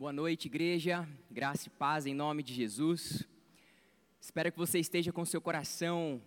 Boa 0.00 0.14
noite, 0.14 0.46
igreja. 0.46 1.06
Graça 1.30 1.68
e 1.68 1.70
paz 1.70 2.06
em 2.06 2.14
nome 2.14 2.42
de 2.42 2.54
Jesus. 2.54 3.28
Espero 4.18 4.50
que 4.50 4.56
você 4.56 4.78
esteja 4.78 5.12
com 5.12 5.26
seu 5.26 5.42
coração 5.42 6.22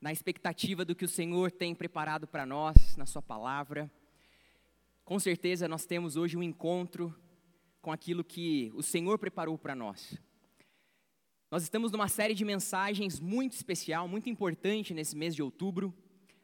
na 0.00 0.12
expectativa 0.12 0.84
do 0.84 0.94
que 0.94 1.04
o 1.04 1.08
Senhor 1.08 1.50
tem 1.50 1.74
preparado 1.74 2.28
para 2.28 2.46
nós 2.46 2.96
na 2.96 3.04
Sua 3.04 3.20
palavra. 3.20 3.90
Com 5.04 5.18
certeza 5.18 5.66
nós 5.66 5.84
temos 5.84 6.14
hoje 6.14 6.36
um 6.36 6.44
encontro 6.44 7.12
com 7.80 7.90
aquilo 7.90 8.22
que 8.22 8.70
o 8.72 8.84
Senhor 8.84 9.18
preparou 9.18 9.58
para 9.58 9.74
nós. 9.74 10.16
Nós 11.50 11.64
estamos 11.64 11.90
numa 11.90 12.06
série 12.06 12.34
de 12.34 12.44
mensagens 12.44 13.18
muito 13.18 13.54
especial, 13.54 14.06
muito 14.06 14.30
importante 14.30 14.94
nesse 14.94 15.16
mês 15.16 15.34
de 15.34 15.42
outubro, 15.42 15.92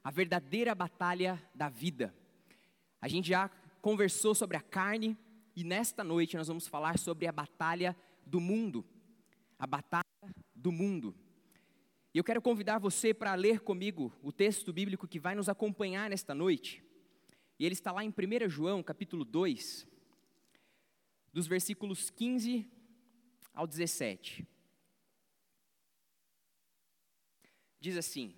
a 0.02 0.10
verdadeira 0.10 0.74
batalha 0.74 1.40
da 1.54 1.68
vida. 1.68 2.12
A 3.00 3.06
gente 3.06 3.28
já 3.28 3.48
conversou 3.80 4.34
sobre 4.34 4.56
a 4.56 4.60
carne, 4.60 5.16
e 5.58 5.64
nesta 5.64 6.04
noite 6.04 6.36
nós 6.36 6.46
vamos 6.46 6.68
falar 6.68 7.00
sobre 7.00 7.26
a 7.26 7.32
batalha 7.32 7.96
do 8.24 8.38
mundo. 8.38 8.86
A 9.58 9.66
batalha 9.66 10.04
do 10.54 10.70
mundo. 10.70 11.16
Eu 12.14 12.22
quero 12.22 12.40
convidar 12.40 12.78
você 12.78 13.12
para 13.12 13.34
ler 13.34 13.58
comigo 13.58 14.16
o 14.22 14.30
texto 14.30 14.72
bíblico 14.72 15.08
que 15.08 15.18
vai 15.18 15.34
nos 15.34 15.48
acompanhar 15.48 16.10
nesta 16.10 16.32
noite. 16.32 16.80
E 17.58 17.66
ele 17.66 17.72
está 17.72 17.90
lá 17.90 18.04
em 18.04 18.08
1 18.08 18.48
João, 18.48 18.84
capítulo 18.84 19.24
2, 19.24 19.84
dos 21.32 21.48
versículos 21.48 22.08
15 22.08 22.64
ao 23.52 23.66
17. 23.66 24.46
Diz 27.80 27.96
assim: 27.96 28.32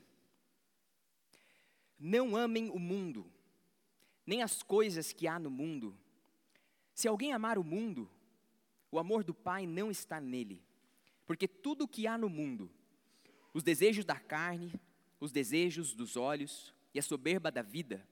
Não 1.98 2.34
amem 2.34 2.70
o 2.70 2.78
mundo, 2.78 3.30
nem 4.24 4.42
as 4.42 4.62
coisas 4.62 5.12
que 5.12 5.28
há 5.28 5.38
no 5.38 5.50
mundo. 5.50 5.94
Se 7.00 7.08
alguém 7.08 7.32
amar 7.32 7.56
o 7.56 7.64
mundo, 7.64 8.10
o 8.92 8.98
amor 8.98 9.24
do 9.24 9.32
Pai 9.32 9.66
não 9.66 9.90
está 9.90 10.20
nele. 10.20 10.62
Porque 11.26 11.48
tudo 11.48 11.84
o 11.84 11.88
que 11.88 12.06
há 12.06 12.18
no 12.18 12.28
mundo, 12.28 12.70
os 13.54 13.62
desejos 13.62 14.04
da 14.04 14.16
carne, 14.16 14.78
os 15.18 15.32
desejos 15.32 15.94
dos 15.94 16.14
olhos 16.14 16.74
e 16.92 16.98
a 16.98 17.02
soberba 17.02 17.50
da 17.50 17.62
vida, 17.62 18.06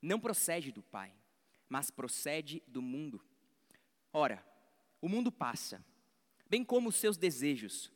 não 0.00 0.20
procede 0.20 0.70
do 0.70 0.84
Pai, 0.84 1.12
mas 1.68 1.90
procede 1.90 2.62
do 2.68 2.80
mundo. 2.80 3.20
Ora, 4.12 4.46
o 5.00 5.08
mundo 5.08 5.32
passa, 5.32 5.84
bem 6.48 6.64
como 6.64 6.90
os 6.90 6.94
seus 6.94 7.16
desejos, 7.16 7.90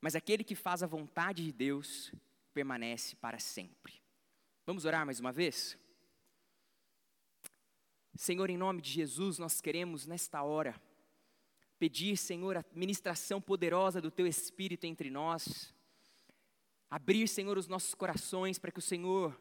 mas 0.00 0.16
aquele 0.16 0.42
que 0.42 0.56
faz 0.56 0.82
a 0.82 0.88
vontade 0.88 1.44
de 1.44 1.52
Deus 1.52 2.12
permanece 2.52 3.14
para 3.14 3.38
sempre. 3.38 4.02
Vamos 4.66 4.84
orar 4.84 5.06
mais 5.06 5.20
uma 5.20 5.30
vez? 5.30 5.78
Senhor, 8.16 8.48
em 8.48 8.56
nome 8.56 8.80
de 8.80 8.90
Jesus, 8.90 9.38
nós 9.38 9.60
queremos 9.60 10.06
nesta 10.06 10.42
hora 10.42 10.80
pedir, 11.78 12.16
Senhor, 12.16 12.56
a 12.56 12.64
ministração 12.74 13.40
poderosa 13.40 14.00
do 14.00 14.10
Teu 14.10 14.26
Espírito 14.26 14.84
entre 14.84 15.10
nós. 15.10 15.74
Abrir, 16.90 17.28
Senhor, 17.28 17.58
os 17.58 17.68
nossos 17.68 17.94
corações 17.94 18.58
para 18.58 18.72
que 18.72 18.78
o 18.78 18.82
Senhor 18.82 19.38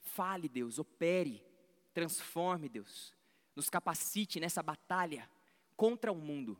fale, 0.00 0.48
Deus, 0.48 0.78
opere, 0.78 1.44
transforme, 1.92 2.68
Deus, 2.68 3.14
nos 3.54 3.68
capacite 3.68 4.40
nessa 4.40 4.62
batalha 4.62 5.28
contra 5.76 6.10
o 6.10 6.16
mundo. 6.16 6.58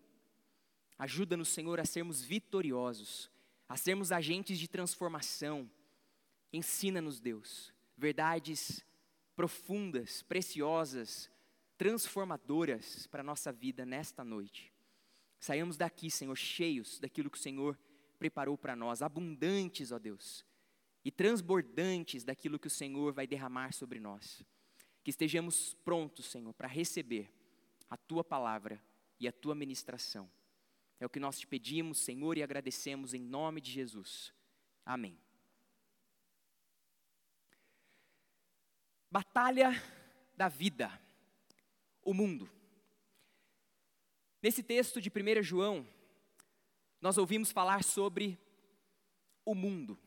Ajuda-nos, 0.98 1.48
Senhor, 1.48 1.80
a 1.80 1.84
sermos 1.86 2.22
vitoriosos, 2.22 3.30
a 3.66 3.76
sermos 3.76 4.12
agentes 4.12 4.58
de 4.58 4.68
transformação. 4.68 5.70
Ensina-nos, 6.52 7.20
Deus, 7.20 7.72
verdades 7.96 8.84
profundas, 9.34 10.22
preciosas, 10.22 11.30
transformadoras 11.78 13.06
para 13.06 13.20
a 13.20 13.24
nossa 13.24 13.52
vida 13.52 13.86
nesta 13.86 14.24
noite. 14.24 14.72
Saímos 15.38 15.76
daqui, 15.76 16.10
Senhor, 16.10 16.34
cheios 16.34 16.98
daquilo 16.98 17.30
que 17.30 17.38
o 17.38 17.40
Senhor 17.40 17.78
preparou 18.18 18.58
para 18.58 18.74
nós, 18.74 19.00
abundantes, 19.00 19.92
ó 19.92 19.98
Deus, 19.98 20.44
e 21.04 21.12
transbordantes 21.12 22.24
daquilo 22.24 22.58
que 22.58 22.66
o 22.66 22.70
Senhor 22.70 23.12
vai 23.12 23.28
derramar 23.28 23.72
sobre 23.72 24.00
nós. 24.00 24.44
Que 25.04 25.10
estejamos 25.10 25.74
prontos, 25.84 26.26
Senhor, 26.26 26.52
para 26.52 26.66
receber 26.66 27.32
a 27.88 27.96
tua 27.96 28.24
palavra 28.24 28.82
e 29.20 29.28
a 29.28 29.32
tua 29.32 29.54
ministração. 29.54 30.28
É 30.98 31.06
o 31.06 31.08
que 31.08 31.20
nós 31.20 31.38
te 31.38 31.46
pedimos, 31.46 31.98
Senhor, 31.98 32.36
e 32.36 32.42
agradecemos 32.42 33.14
em 33.14 33.20
nome 33.20 33.60
de 33.60 33.70
Jesus. 33.70 34.34
Amém. 34.84 35.16
Batalha 39.08 39.70
da 40.36 40.48
vida 40.48 41.07
o 42.08 42.14
mundo. 42.14 42.50
Nesse 44.42 44.62
texto 44.62 44.98
de 44.98 45.10
1 45.10 45.42
João, 45.42 45.86
nós 47.02 47.18
ouvimos 47.18 47.52
falar 47.52 47.84
sobre 47.84 48.38
o 49.44 49.54
mundo. 49.54 49.98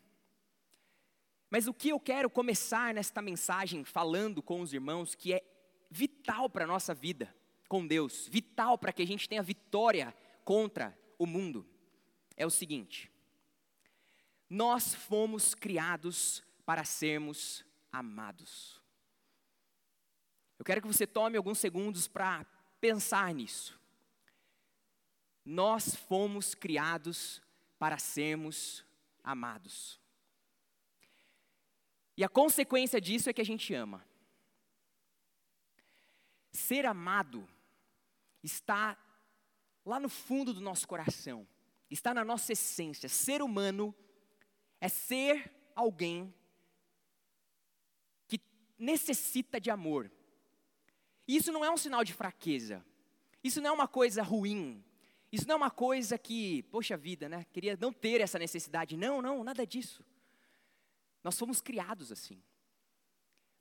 Mas 1.48 1.68
o 1.68 1.74
que 1.76 1.90
eu 1.90 2.00
quero 2.00 2.28
começar 2.28 2.92
nesta 2.92 3.22
mensagem 3.22 3.84
falando 3.84 4.42
com 4.42 4.62
os 4.62 4.74
irmãos, 4.74 5.14
que 5.14 5.32
é 5.32 5.44
vital 5.92 6.50
para 6.50 6.64
a 6.64 6.68
nossa 6.68 6.92
vida 6.96 7.32
com 7.70 7.86
Deus, 7.86 8.28
vital 8.28 8.80
para 8.80 8.92
que 8.92 9.04
a 9.04 9.08
gente 9.08 9.30
tenha 9.30 9.44
vitória 9.44 10.12
contra 10.44 10.98
o 11.20 11.28
mundo, 11.28 11.70
é 12.36 12.48
o 12.48 12.50
seguinte: 12.50 13.12
nós 14.50 14.96
fomos 14.96 15.54
criados 15.54 16.42
para 16.66 16.84
sermos 16.84 17.64
amados. 17.92 18.81
Eu 20.62 20.64
quero 20.64 20.80
que 20.80 20.88
você 20.88 21.08
tome 21.08 21.36
alguns 21.38 21.58
segundos 21.58 22.08
para 22.08 22.46
pensar 22.80 23.34
nisso. 23.34 23.82
Nós 25.44 25.96
fomos 25.96 26.54
criados 26.54 27.42
para 27.80 27.98
sermos 27.98 28.86
amados. 29.24 30.00
E 32.16 32.24
a 32.24 32.30
consequência 32.30 33.02
disso 33.02 33.28
é 33.28 33.34
que 33.34 33.42
a 33.42 33.44
gente 33.44 33.74
ama. 33.74 34.06
Ser 36.52 36.86
amado 36.86 37.50
está 38.44 38.96
lá 39.84 40.00
no 40.00 40.10
fundo 40.10 40.54
do 40.54 40.62
nosso 40.62 40.88
coração, 40.88 41.48
está 41.90 42.14
na 42.14 42.24
nossa 42.24 42.54
essência. 42.54 43.10
Ser 43.10 43.42
humano 43.42 43.96
é 44.80 44.88
ser 44.88 45.52
alguém 45.76 46.32
que 48.28 48.40
necessita 48.78 49.60
de 49.60 49.72
amor, 49.72 50.12
isso 51.28 51.52
não 51.52 51.64
é 51.64 51.72
um 51.72 51.78
sinal 51.78 52.04
de 52.04 52.14
fraqueza. 52.14 52.86
Isso 53.44 53.62
não 53.62 53.70
é 53.70 53.74
uma 53.74 53.88
coisa 53.88 54.22
ruim. 54.22 54.84
Isso 55.32 55.48
não 55.48 55.54
é 55.54 55.58
uma 55.58 55.72
coisa 55.72 56.18
que, 56.18 56.64
poxa 56.64 56.98
vida, 56.98 57.30
né? 57.30 57.46
Queria 57.52 57.78
não 57.80 57.94
ter 57.94 58.22
essa 58.22 58.38
necessidade. 58.38 58.98
Não, 58.98 59.22
não, 59.22 59.44
nada 59.44 59.66
disso. 59.66 60.04
Nós 61.24 61.38
fomos 61.38 61.62
criados 61.62 62.12
assim. 62.12 62.42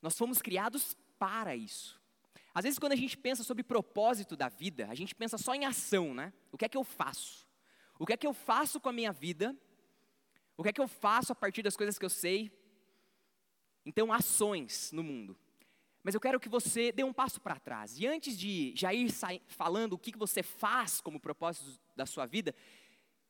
Nós 0.03 0.17
fomos 0.17 0.43
criados 0.43 0.97
para 1.19 1.55
isso. 1.55 2.01
Às 2.53 2.65
vezes, 2.65 2.79
quando 2.79 2.93
a 2.93 2.97
gente 2.97 3.17
pensa 3.17 3.45
sobre 3.45 3.63
propósito 3.63 4.37
da 4.37 4.49
vida, 4.49 4.89
a 4.91 4.95
gente 4.95 5.15
pensa 5.15 5.39
só 5.39 5.55
em 5.55 5.65
ação, 5.65 6.13
né? 6.13 6.33
O 6.51 6.59
que 6.59 6.65
é 6.65 6.69
que 6.69 6.77
eu 6.77 6.83
faço? 6.83 7.47
O 7.99 8.07
que 8.07 8.13
é 8.13 8.17
que 8.17 8.27
eu 8.27 8.33
faço 8.33 8.81
com 8.81 8.89
a 8.89 8.93
minha 8.93 9.13
vida? 9.13 9.57
O 10.57 10.63
que 10.63 10.71
é 10.71 10.73
que 10.73 10.81
eu 10.81 10.89
faço 10.89 11.33
a 11.33 11.35
partir 11.35 11.63
das 11.63 11.77
coisas 11.77 11.99
que 11.99 12.05
eu 12.05 12.11
sei? 12.11 12.51
Então, 13.87 14.13
ações 14.13 14.91
no 14.91 15.03
mundo. 15.03 15.39
Mas 16.03 16.15
eu 16.15 16.21
quero 16.21 16.41
que 16.41 16.49
você 16.49 16.93
dê 16.93 17.05
um 17.05 17.13
passo 17.13 17.41
para 17.41 17.59
trás. 17.59 17.99
E 17.99 18.07
antes 18.07 18.39
de 18.39 18.73
já 18.75 18.93
ir 18.93 19.11
falando 19.49 19.95
o 19.95 19.99
que 19.99 20.17
você 20.17 20.43
faz 20.43 21.01
como 21.01 21.21
propósito 21.21 21.79
da 21.95 22.07
sua 22.07 22.27
vida, 22.27 22.55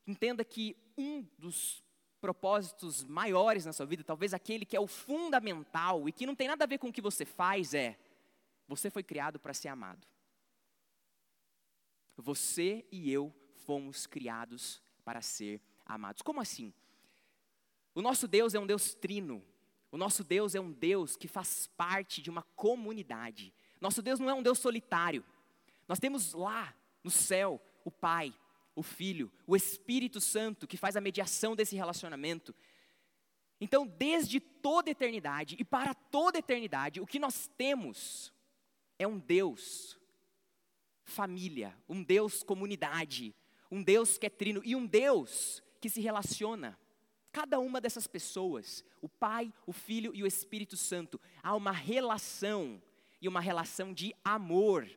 entenda 0.07 0.45
que 0.45 0.77
um 0.97 1.27
dos 1.39 1.83
propósitos 2.21 3.03
maiores 3.05 3.65
na 3.65 3.73
sua 3.73 3.87
vida, 3.87 4.05
talvez 4.05 4.35
aquele 4.35 4.65
que 4.65 4.77
é 4.77 4.81
o 4.81 4.87
fundamental 4.87 6.09
e 6.09 6.13
que 6.13 6.27
não 6.27 6.35
tem 6.35 6.47
nada 6.47 6.65
a 6.65 6.67
ver 6.67 6.79
com 6.79 6.89
o 6.89 6.93
que 6.93 7.01
você 7.01 7.25
faz, 7.25 7.75
é: 7.75 7.99
você 8.69 8.91
foi 8.91 9.03
criado 9.03 9.41
para 9.41 9.55
ser 9.55 9.69
amado. 9.69 10.07
Você 12.17 12.87
e 12.93 13.11
eu 13.11 13.35
fomos 13.65 14.07
criados 14.07 14.83
para 15.05 15.23
ser 15.23 15.61
amados. 15.87 16.23
Como 16.23 16.41
assim? 16.41 16.73
O 17.95 18.03
nosso 18.03 18.29
Deus 18.29 18.55
é 18.55 18.61
um 18.61 18.67
Deus 18.67 18.95
trino, 18.95 19.43
o 19.93 19.97
nosso 19.97 20.23
Deus 20.23 20.55
é 20.55 20.61
um 20.61 20.71
Deus 20.71 21.17
que 21.17 21.27
faz 21.27 21.67
parte 21.77 22.23
de 22.23 22.31
uma 22.31 22.43
comunidade. 22.55 23.53
Nosso 23.81 24.01
Deus 24.01 24.21
não 24.21 24.31
é 24.31 24.35
um 24.35 24.43
Deus 24.43 24.59
solitário. 24.59 25.25
Nós 25.89 25.99
temos 25.99 26.33
lá 26.33 26.75
no 27.03 27.11
céu 27.11 27.61
o 27.85 27.91
Pai, 27.91 28.33
o 28.75 28.83
Filho, 28.83 29.33
o 29.47 29.57
Espírito 29.57 30.21
Santo 30.21 30.67
que 30.67 30.77
faz 30.77 30.97
a 30.97 31.01
mediação 31.01 31.57
desse 31.57 31.75
relacionamento. 31.75 32.55
Então, 33.61 33.87
desde 33.87 34.39
toda 34.39 34.91
eternidade 34.91 35.57
e 35.59 35.65
para 35.65 35.93
toda 35.93 36.39
eternidade, 36.39 37.01
o 37.01 37.07
que 37.07 37.19
nós 37.19 37.51
temos 37.59 38.33
é 38.99 39.07
um 39.07 39.19
Deus 39.19 39.99
família, 41.05 41.77
um 41.89 42.03
Deus 42.03 42.43
comunidade, 42.45 43.35
um 43.71 43.83
Deus 43.83 44.17
que 44.17 44.27
é 44.27 44.31
trino 44.31 44.63
e 44.65 44.77
um 44.77 44.87
Deus 44.87 45.63
que 45.81 45.91
se 45.91 46.01
relaciona 46.01 46.79
Cada 47.33 47.59
uma 47.61 47.81
dessas 47.81 48.07
pessoas, 48.07 48.85
o 49.01 49.09
Pai, 49.09 49.53
o 49.67 49.73
Filho 49.73 50.13
e 50.15 50.23
o 50.23 50.27
Espírito 50.27 50.77
Santo, 50.77 51.21
há 51.43 51.55
uma 51.55 51.73
relação 51.73 52.83
e 53.21 53.29
uma 53.29 53.41
relação 53.41 53.93
de 53.93 54.15
amor 54.25 54.89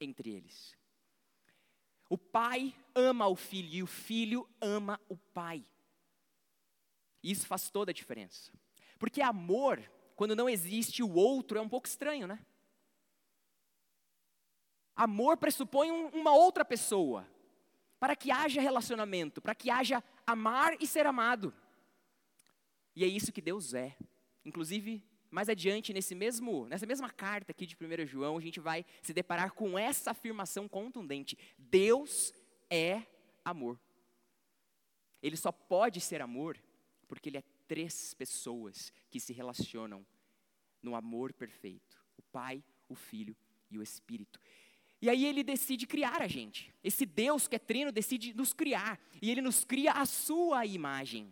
entre 0.00 0.30
eles. 0.30 0.76
O 2.08 2.16
pai 2.16 2.74
ama 2.94 3.26
o 3.26 3.34
filho 3.34 3.68
e 3.74 3.82
o 3.82 3.86
filho 3.86 4.48
ama 4.60 5.00
o 5.08 5.16
pai. 5.16 5.64
Isso 7.22 7.46
faz 7.46 7.68
toda 7.68 7.90
a 7.90 7.94
diferença. 7.94 8.52
Porque 8.98 9.20
amor, 9.20 9.82
quando 10.14 10.36
não 10.36 10.48
existe 10.48 11.02
o 11.02 11.12
outro, 11.12 11.58
é 11.58 11.60
um 11.60 11.68
pouco 11.68 11.88
estranho, 11.88 12.26
né? 12.26 12.38
Amor 14.94 15.36
pressupõe 15.36 15.90
um, 15.90 16.06
uma 16.08 16.32
outra 16.32 16.64
pessoa, 16.64 17.28
para 17.98 18.14
que 18.14 18.30
haja 18.30 18.60
relacionamento, 18.60 19.42
para 19.42 19.54
que 19.54 19.68
haja 19.68 20.02
amar 20.26 20.80
e 20.80 20.86
ser 20.86 21.06
amado. 21.06 21.52
E 22.96 23.04
é 23.04 23.06
isso 23.06 23.30
que 23.30 23.42
Deus 23.42 23.74
é. 23.74 23.94
Inclusive, 24.44 25.04
mais 25.30 25.50
adiante, 25.50 25.92
nesse 25.92 26.14
mesmo, 26.14 26.66
nessa 26.66 26.86
mesma 26.86 27.10
carta 27.10 27.52
aqui 27.52 27.66
de 27.66 27.76
1 27.76 28.06
João, 28.06 28.38
a 28.38 28.40
gente 28.40 28.58
vai 28.58 28.86
se 29.02 29.12
deparar 29.12 29.52
com 29.52 29.78
essa 29.78 30.12
afirmação 30.12 30.66
contundente: 30.66 31.36
Deus 31.58 32.32
é 32.70 33.02
amor. 33.44 33.78
Ele 35.22 35.36
só 35.36 35.52
pode 35.52 36.00
ser 36.00 36.22
amor 36.22 36.58
porque 37.06 37.28
ele 37.28 37.38
é 37.38 37.44
três 37.68 38.14
pessoas 38.14 38.92
que 39.10 39.20
se 39.20 39.32
relacionam 39.32 40.06
no 40.82 40.94
amor 40.94 41.34
perfeito: 41.34 42.02
o 42.16 42.22
Pai, 42.22 42.64
o 42.88 42.94
Filho 42.94 43.36
e 43.70 43.78
o 43.78 43.82
Espírito. 43.82 44.40
E 45.02 45.10
aí 45.10 45.26
ele 45.26 45.42
decide 45.44 45.86
criar 45.86 46.22
a 46.22 46.26
gente. 46.26 46.72
Esse 46.82 47.04
Deus 47.04 47.46
que 47.46 47.56
é 47.56 47.58
trino 47.58 47.92
decide 47.92 48.32
nos 48.32 48.54
criar. 48.54 48.98
E 49.20 49.30
ele 49.30 49.42
nos 49.42 49.64
cria 49.64 49.92
a 49.92 50.06
sua 50.06 50.64
imagem. 50.64 51.30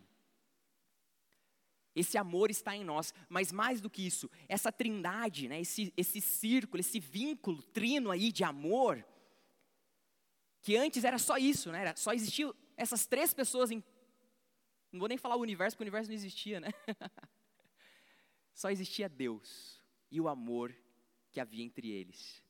Esse 1.95 2.17
amor 2.17 2.51
está 2.51 2.75
em 2.75 2.83
nós, 2.83 3.13
mas 3.29 3.51
mais 3.51 3.79
do 3.79 3.89
que 3.89 4.05
isso, 4.05 4.29
essa 4.49 4.71
trindade, 4.71 5.47
né, 5.47 5.61
esse, 5.61 5.93
esse 5.95 6.19
círculo, 6.19 6.81
esse 6.81 6.99
vínculo 6.99 7.61
trino 7.61 8.11
aí 8.11 8.31
de 8.31 8.43
amor, 8.43 9.05
que 10.61 10.75
antes 10.75 11.03
era 11.03 11.17
só 11.17 11.37
isso, 11.37 11.71
né, 11.71 11.81
era, 11.81 11.95
só 11.95 12.11
existiam 12.11 12.53
essas 12.75 13.05
três 13.05 13.33
pessoas 13.33 13.71
em. 13.71 13.83
Não 14.91 14.99
vou 14.99 15.07
nem 15.07 15.17
falar 15.17 15.35
o 15.35 15.41
universo, 15.41 15.75
porque 15.75 15.83
o 15.83 15.87
universo 15.87 16.09
não 16.09 16.15
existia, 16.15 16.59
né? 16.59 16.69
só 18.53 18.69
existia 18.69 19.09
Deus 19.09 19.81
e 20.11 20.19
o 20.19 20.27
amor 20.27 20.75
que 21.31 21.39
havia 21.39 21.63
entre 21.63 21.89
eles. 21.89 22.43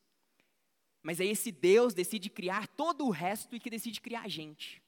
Mas 1.02 1.20
aí 1.20 1.30
esse 1.30 1.52
Deus 1.52 1.94
decide 1.94 2.30
criar 2.30 2.68
todo 2.68 3.06
o 3.06 3.12
resto 3.12 3.56
e 3.56 3.60
que 3.60 3.70
decide 3.70 4.02
criar 4.02 4.22
a 4.22 4.28
gente. 4.28 4.82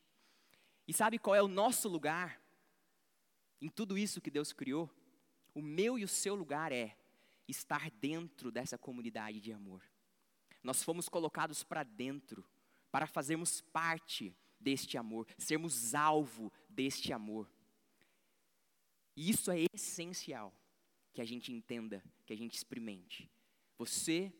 E 0.88 0.94
sabe 0.94 1.20
qual 1.20 1.36
é 1.36 1.42
o 1.42 1.48
nosso 1.48 1.88
lugar? 1.90 2.42
Em 3.62 3.70
tudo 3.70 3.98
isso 3.98 4.22
que 4.22 4.30
Deus 4.30 4.54
criou, 4.54 4.90
o 5.54 5.62
meu 5.62 5.98
e 5.98 6.04
o 6.04 6.08
seu 6.08 6.36
lugar 6.36 6.72
é 6.72 6.96
estar 7.48 7.90
dentro 7.92 8.52
dessa 8.52 8.78
comunidade 8.78 9.40
de 9.40 9.52
amor. 9.52 9.82
Nós 10.64 10.84
fomos 10.84 11.08
colocados 11.08 11.64
para 11.64 11.84
dentro, 11.84 12.46
para 12.92 13.08
fazermos 13.08 13.62
parte 13.62 14.36
deste 14.60 14.98
amor, 14.98 15.28
sermos 15.38 15.96
alvo 15.96 16.52
deste 16.70 17.14
amor. 17.14 17.50
E 19.16 19.30
isso 19.30 19.50
é 19.50 19.66
essencial 19.74 20.54
que 21.14 21.22
a 21.22 21.26
gente 21.26 21.52
entenda, 21.52 22.04
que 22.26 22.34
a 22.34 22.38
gente 22.38 22.56
experimente. 22.56 23.30
Você 23.78 24.32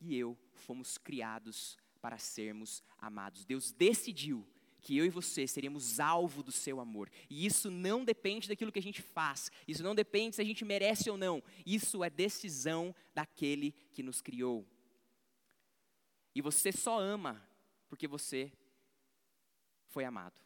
e 0.00 0.14
eu 0.14 0.36
fomos 0.52 0.98
criados 0.98 1.78
para 2.00 2.18
sermos 2.18 2.82
amados. 2.98 3.44
Deus 3.44 3.72
decidiu 3.72 4.46
que 4.86 4.96
eu 4.96 5.04
e 5.04 5.10
você 5.10 5.48
seríamos 5.48 5.98
alvo 5.98 6.44
do 6.44 6.52
seu 6.52 6.78
amor. 6.78 7.10
E 7.28 7.44
isso 7.44 7.72
não 7.72 8.04
depende 8.04 8.46
daquilo 8.46 8.70
que 8.70 8.78
a 8.78 8.82
gente 8.82 9.02
faz, 9.02 9.50
isso 9.66 9.82
não 9.82 9.96
depende 9.96 10.36
se 10.36 10.42
a 10.42 10.44
gente 10.44 10.64
merece 10.64 11.10
ou 11.10 11.18
não, 11.18 11.42
isso 11.66 12.04
é 12.04 12.08
decisão 12.08 12.94
daquele 13.12 13.72
que 13.92 14.00
nos 14.00 14.22
criou. 14.22 14.64
E 16.32 16.40
você 16.40 16.70
só 16.70 17.00
ama 17.00 17.44
porque 17.88 18.06
você 18.06 18.52
foi 19.88 20.04
amado. 20.04 20.40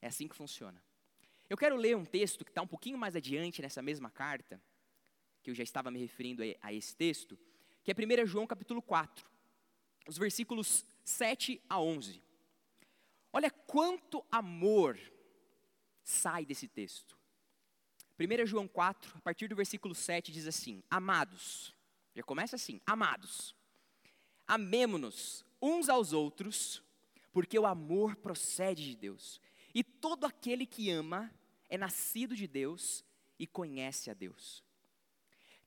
É 0.00 0.06
assim 0.06 0.26
que 0.28 0.34
funciona. 0.34 0.82
Eu 1.50 1.56
quero 1.58 1.76
ler 1.76 1.94
um 1.94 2.06
texto 2.06 2.42
que 2.42 2.50
está 2.50 2.62
um 2.62 2.66
pouquinho 2.66 2.96
mais 2.96 3.14
adiante 3.14 3.60
nessa 3.60 3.82
mesma 3.82 4.08
carta, 4.08 4.58
que 5.42 5.50
eu 5.50 5.54
já 5.54 5.62
estava 5.62 5.90
me 5.90 5.98
referindo 5.98 6.42
a, 6.62 6.72
esse 6.72 6.96
texto, 6.96 7.38
que 7.82 7.90
é 7.90 7.94
1 7.94 8.26
João 8.26 8.46
capítulo 8.46 8.80
4, 8.80 9.28
os 10.08 10.16
versículos 10.16 10.86
7 11.04 11.60
a 11.68 11.78
11. 11.78 12.23
Olha 13.36 13.50
quanto 13.50 14.24
amor 14.30 14.96
sai 16.04 16.46
desse 16.46 16.68
texto. 16.68 17.18
1 18.16 18.46
João 18.46 18.68
4, 18.68 19.12
a 19.16 19.20
partir 19.20 19.48
do 19.48 19.56
versículo 19.56 19.92
7, 19.92 20.30
diz 20.30 20.46
assim: 20.46 20.84
Amados, 20.88 21.74
já 22.14 22.22
começa 22.22 22.54
assim: 22.54 22.80
Amados, 22.86 23.52
amemo-nos 24.46 25.44
uns 25.60 25.88
aos 25.88 26.12
outros, 26.12 26.80
porque 27.32 27.58
o 27.58 27.66
amor 27.66 28.14
procede 28.14 28.84
de 28.84 28.94
Deus. 28.94 29.40
E 29.74 29.82
todo 29.82 30.26
aquele 30.26 30.64
que 30.64 30.88
ama 30.90 31.28
é 31.68 31.76
nascido 31.76 32.36
de 32.36 32.46
Deus 32.46 33.04
e 33.36 33.48
conhece 33.48 34.12
a 34.12 34.14
Deus. 34.14 34.62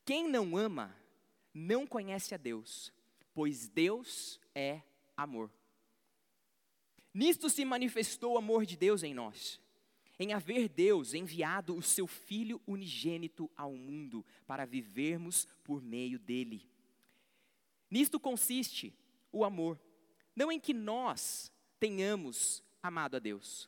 Quem 0.05 0.25
não 0.29 0.55
ama 0.55 0.95
não 1.53 1.85
conhece 1.85 2.33
a 2.33 2.37
Deus, 2.37 2.93
pois 3.33 3.67
Deus 3.67 4.39
é 4.55 4.81
amor. 5.17 5.51
Nisto 7.17 7.49
se 7.49 7.65
manifestou 7.65 8.33
o 8.33 8.37
amor 8.37 8.63
de 8.63 8.77
Deus 8.77 9.01
em 9.01 9.11
nós, 9.11 9.59
em 10.19 10.33
haver 10.33 10.69
Deus 10.69 11.15
enviado 11.15 11.75
o 11.75 11.81
seu 11.81 12.05
Filho 12.05 12.61
unigênito 12.67 13.49
ao 13.57 13.73
mundo 13.73 14.23
para 14.45 14.67
vivermos 14.67 15.47
por 15.63 15.81
meio 15.81 16.19
dele. 16.19 16.69
Nisto 17.89 18.19
consiste 18.19 18.93
o 19.31 19.43
amor, 19.43 19.81
não 20.35 20.51
em 20.51 20.59
que 20.59 20.75
nós 20.75 21.51
tenhamos 21.79 22.61
amado 22.83 23.15
a 23.15 23.19
Deus, 23.19 23.67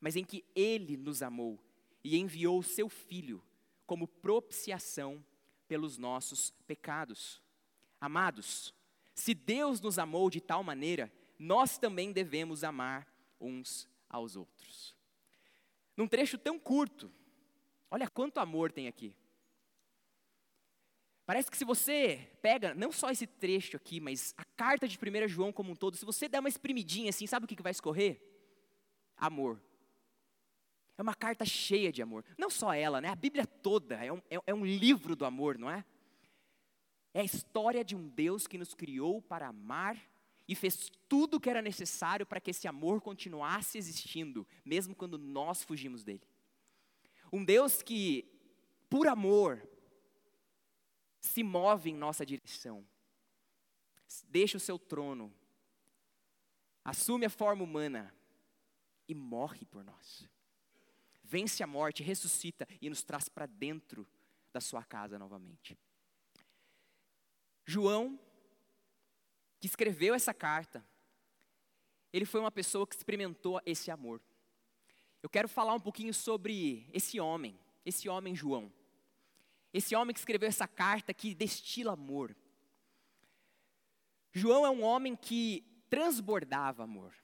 mas 0.00 0.16
em 0.16 0.24
que 0.24 0.44
Ele 0.52 0.96
nos 0.96 1.22
amou 1.22 1.56
e 2.02 2.18
enviou 2.18 2.58
o 2.58 2.64
seu 2.64 2.88
Filho 2.88 3.40
como 3.86 4.08
propiciação 4.08 5.24
pelos 5.68 5.98
nossos 5.98 6.50
pecados. 6.66 7.40
Amados, 8.00 8.74
se 9.14 9.34
Deus 9.34 9.80
nos 9.80 10.00
amou 10.00 10.28
de 10.28 10.40
tal 10.40 10.64
maneira, 10.64 11.12
nós 11.38 11.78
também 11.78 12.12
devemos 12.12 12.64
amar 12.64 13.06
uns 13.40 13.88
aos 14.08 14.36
outros. 14.36 14.96
Num 15.96 16.08
trecho 16.08 16.36
tão 16.36 16.58
curto, 16.58 17.12
olha 17.90 18.08
quanto 18.08 18.40
amor 18.40 18.72
tem 18.72 18.88
aqui. 18.88 19.14
Parece 21.24 21.50
que 21.50 21.58
se 21.58 21.64
você 21.64 22.26
pega, 22.40 22.74
não 22.74 22.90
só 22.90 23.10
esse 23.10 23.26
trecho 23.26 23.76
aqui, 23.76 24.00
mas 24.00 24.32
a 24.36 24.44
carta 24.44 24.88
de 24.88 24.98
1 24.98 25.28
João 25.28 25.52
como 25.52 25.72
um 25.72 25.76
todo, 25.76 25.96
se 25.96 26.04
você 26.04 26.26
der 26.26 26.40
uma 26.40 26.48
espremidinha 26.48 27.10
assim, 27.10 27.26
sabe 27.26 27.44
o 27.44 27.48
que 27.48 27.62
vai 27.62 27.72
escorrer? 27.72 28.18
Amor. 29.16 29.62
É 30.96 31.02
uma 31.02 31.14
carta 31.14 31.44
cheia 31.44 31.92
de 31.92 32.02
amor. 32.02 32.24
Não 32.36 32.48
só 32.48 32.72
ela, 32.72 33.00
né? 33.00 33.08
A 33.08 33.14
Bíblia 33.14 33.46
toda 33.46 34.02
é 34.02 34.12
um, 34.12 34.22
é, 34.30 34.40
é 34.46 34.54
um 34.54 34.64
livro 34.64 35.14
do 35.14 35.24
amor, 35.24 35.58
não 35.58 35.70
é? 35.70 35.84
É 37.12 37.20
a 37.20 37.24
história 37.24 37.84
de 37.84 37.94
um 37.94 38.08
Deus 38.08 38.46
que 38.46 38.58
nos 38.58 38.74
criou 38.74 39.20
para 39.20 39.48
amar 39.48 39.96
e 40.48 40.54
fez 40.54 40.90
tudo 41.08 41.36
o 41.36 41.40
que 41.40 41.50
era 41.50 41.62
necessário 41.62 42.26
para 42.26 42.40
que 42.40 42.50
esse 42.50 42.66
amor 42.66 43.00
continuasse 43.00 43.78
existindo, 43.78 44.46
mesmo 44.64 44.94
quando 44.94 45.18
nós 45.18 45.62
fugimos 45.62 46.02
dele. 46.02 46.26
Um 47.32 47.44
Deus 47.44 47.82
que, 47.82 48.26
por 48.88 49.06
amor, 49.06 49.62
se 51.20 51.42
move 51.42 51.90
em 51.90 51.94
nossa 51.94 52.24
direção, 52.24 52.84
deixa 54.28 54.56
o 54.56 54.60
seu 54.60 54.78
trono, 54.78 55.32
assume 56.82 57.26
a 57.26 57.30
forma 57.30 57.62
humana 57.62 58.14
e 59.06 59.14
morre 59.14 59.66
por 59.66 59.84
nós 59.84 60.26
vence 61.28 61.62
a 61.62 61.66
morte, 61.66 62.02
ressuscita 62.02 62.66
e 62.80 62.88
nos 62.88 63.02
traz 63.02 63.28
para 63.28 63.44
dentro 63.44 64.08
da 64.50 64.60
sua 64.60 64.82
casa 64.82 65.18
novamente. 65.18 65.78
João, 67.66 68.18
que 69.60 69.66
escreveu 69.66 70.14
essa 70.14 70.32
carta, 70.32 70.84
ele 72.12 72.24
foi 72.24 72.40
uma 72.40 72.50
pessoa 72.50 72.86
que 72.86 72.94
experimentou 72.94 73.60
esse 73.66 73.90
amor. 73.90 74.20
Eu 75.22 75.28
quero 75.28 75.48
falar 75.48 75.74
um 75.74 75.80
pouquinho 75.80 76.14
sobre 76.14 76.88
esse 76.92 77.18
homem, 77.18 77.58
esse 77.84 78.08
homem 78.08 78.34
João. 78.34 78.72
Esse 79.72 79.94
homem 79.94 80.14
que 80.14 80.20
escreveu 80.20 80.48
essa 80.48 80.66
carta 80.66 81.12
que 81.12 81.34
destila 81.34 81.92
amor. 81.92 82.34
João 84.32 84.64
é 84.64 84.70
um 84.70 84.82
homem 84.82 85.14
que 85.16 85.64
transbordava 85.90 86.84
amor. 86.84 87.14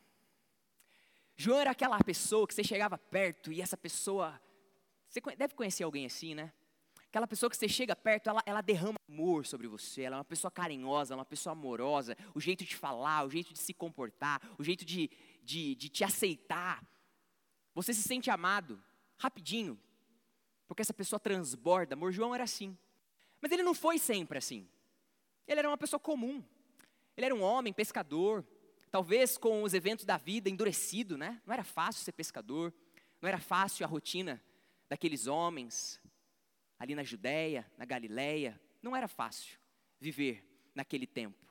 João 1.36 1.60
era 1.60 1.70
aquela 1.70 1.98
pessoa 2.00 2.46
que 2.46 2.54
você 2.54 2.62
chegava 2.62 2.98
perto 2.98 3.52
e 3.52 3.60
essa 3.60 3.76
pessoa. 3.76 4.40
Você 5.08 5.20
deve 5.36 5.54
conhecer 5.54 5.84
alguém 5.84 6.06
assim, 6.06 6.34
né? 6.34 6.52
Aquela 7.14 7.28
pessoa 7.28 7.48
que 7.48 7.56
você 7.56 7.68
chega 7.68 7.94
perto, 7.94 8.28
ela, 8.28 8.42
ela 8.44 8.60
derrama 8.60 8.98
amor 9.08 9.46
sobre 9.46 9.68
você, 9.68 10.02
ela 10.02 10.16
é 10.16 10.18
uma 10.18 10.24
pessoa 10.24 10.50
carinhosa, 10.50 11.14
uma 11.14 11.24
pessoa 11.24 11.52
amorosa, 11.52 12.16
o 12.34 12.40
jeito 12.40 12.64
de 12.64 12.74
falar, 12.74 13.24
o 13.24 13.30
jeito 13.30 13.52
de 13.52 13.58
se 13.60 13.72
comportar, 13.72 14.42
o 14.58 14.64
jeito 14.64 14.84
de, 14.84 15.08
de, 15.40 15.76
de 15.76 15.88
te 15.88 16.02
aceitar. 16.02 16.84
Você 17.72 17.94
se 17.94 18.02
sente 18.02 18.32
amado, 18.32 18.82
rapidinho, 19.16 19.78
porque 20.66 20.82
essa 20.82 20.92
pessoa 20.92 21.20
transborda. 21.20 21.94
Amor, 21.94 22.10
João 22.10 22.34
era 22.34 22.42
assim. 22.42 22.76
Mas 23.40 23.52
ele 23.52 23.62
não 23.62 23.74
foi 23.74 23.96
sempre 23.96 24.38
assim. 24.38 24.68
Ele 25.46 25.60
era 25.60 25.68
uma 25.68 25.78
pessoa 25.78 26.00
comum. 26.00 26.42
Ele 27.16 27.26
era 27.26 27.34
um 27.36 27.42
homem, 27.42 27.72
pescador, 27.72 28.44
talvez 28.90 29.38
com 29.38 29.62
os 29.62 29.72
eventos 29.72 30.04
da 30.04 30.16
vida 30.16 30.50
endurecido, 30.50 31.16
né? 31.16 31.40
Não 31.46 31.54
era 31.54 31.62
fácil 31.62 32.02
ser 32.02 32.10
pescador, 32.10 32.74
não 33.22 33.28
era 33.28 33.38
fácil 33.38 33.86
a 33.86 33.88
rotina 33.88 34.42
daqueles 34.88 35.28
homens 35.28 36.02
ali 36.78 36.94
na 36.94 37.02
Judéia, 37.02 37.70
na 37.76 37.84
Galiléia, 37.84 38.60
não 38.82 38.94
era 38.94 39.08
fácil 39.08 39.58
viver 40.00 40.44
naquele 40.74 41.06
tempo. 41.06 41.44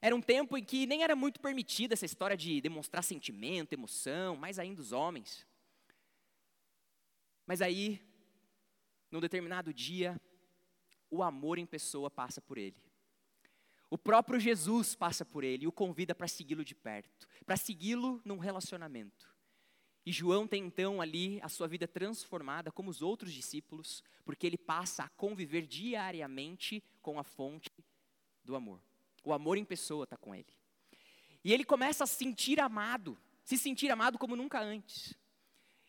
Era 0.00 0.16
um 0.16 0.20
tempo 0.20 0.58
em 0.58 0.64
que 0.64 0.84
nem 0.86 1.04
era 1.04 1.14
muito 1.14 1.40
permitida 1.40 1.94
essa 1.94 2.04
história 2.04 2.36
de 2.36 2.60
demonstrar 2.60 3.04
sentimento, 3.04 3.72
emoção, 3.72 4.36
mais 4.36 4.58
ainda 4.58 4.80
os 4.80 4.90
homens. 4.90 5.46
Mas 7.46 7.62
aí, 7.62 8.00
num 9.10 9.20
determinado 9.20 9.72
dia, 9.72 10.20
o 11.08 11.22
amor 11.22 11.58
em 11.58 11.66
pessoa 11.66 12.10
passa 12.10 12.40
por 12.40 12.58
ele. 12.58 12.82
O 13.88 13.98
próprio 13.98 14.40
Jesus 14.40 14.94
passa 14.94 15.24
por 15.24 15.44
ele 15.44 15.64
e 15.64 15.68
o 15.68 15.72
convida 15.72 16.14
para 16.14 16.26
segui-lo 16.26 16.64
de 16.64 16.74
perto, 16.74 17.28
para 17.44 17.56
segui-lo 17.56 18.20
num 18.24 18.38
relacionamento. 18.38 19.30
E 20.04 20.10
João 20.10 20.46
tem 20.46 20.64
então 20.64 21.00
ali 21.00 21.40
a 21.42 21.48
sua 21.48 21.68
vida 21.68 21.86
transformada, 21.86 22.72
como 22.72 22.90
os 22.90 23.02
outros 23.02 23.32
discípulos, 23.32 24.02
porque 24.24 24.46
ele 24.46 24.58
passa 24.58 25.04
a 25.04 25.08
conviver 25.10 25.66
diariamente 25.66 26.82
com 27.00 27.18
a 27.18 27.24
fonte 27.24 27.70
do 28.44 28.56
amor. 28.56 28.82
O 29.24 29.32
amor 29.32 29.56
em 29.56 29.64
pessoa 29.64 30.04
está 30.04 30.16
com 30.16 30.34
ele. 30.34 30.52
E 31.44 31.52
ele 31.52 31.64
começa 31.64 32.02
a 32.02 32.06
se 32.06 32.16
sentir 32.16 32.58
amado, 32.58 33.16
se 33.44 33.56
sentir 33.56 33.90
amado 33.90 34.18
como 34.18 34.34
nunca 34.34 34.60
antes. 34.60 35.14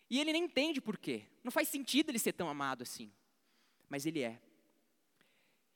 E 0.10 0.20
ele 0.20 0.32
nem 0.32 0.44
entende 0.44 0.80
por 0.80 0.98
quê. 0.98 1.26
Não 1.44 1.52
faz 1.52 1.68
sentido 1.68 2.10
ele 2.12 2.20
ser 2.20 2.34
tão 2.34 2.48
amado 2.48 2.84
assim. 2.84 3.12
Mas 3.90 4.06
ele 4.06 4.22
é. 4.22 4.40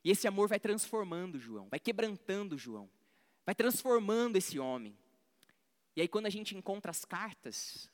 E 0.04 0.10
esse 0.10 0.28
amor 0.28 0.48
vai 0.48 0.60
transformando 0.60 1.40
João, 1.40 1.68
vai 1.68 1.80
quebrantando 1.80 2.56
João, 2.56 2.88
vai 3.44 3.54
transformando 3.54 4.36
esse 4.36 4.58
homem. 4.58 4.96
E 5.96 6.00
aí, 6.00 6.08
quando 6.08 6.26
a 6.26 6.30
gente 6.30 6.56
encontra 6.56 6.92
as 6.92 7.04
cartas, 7.04 7.90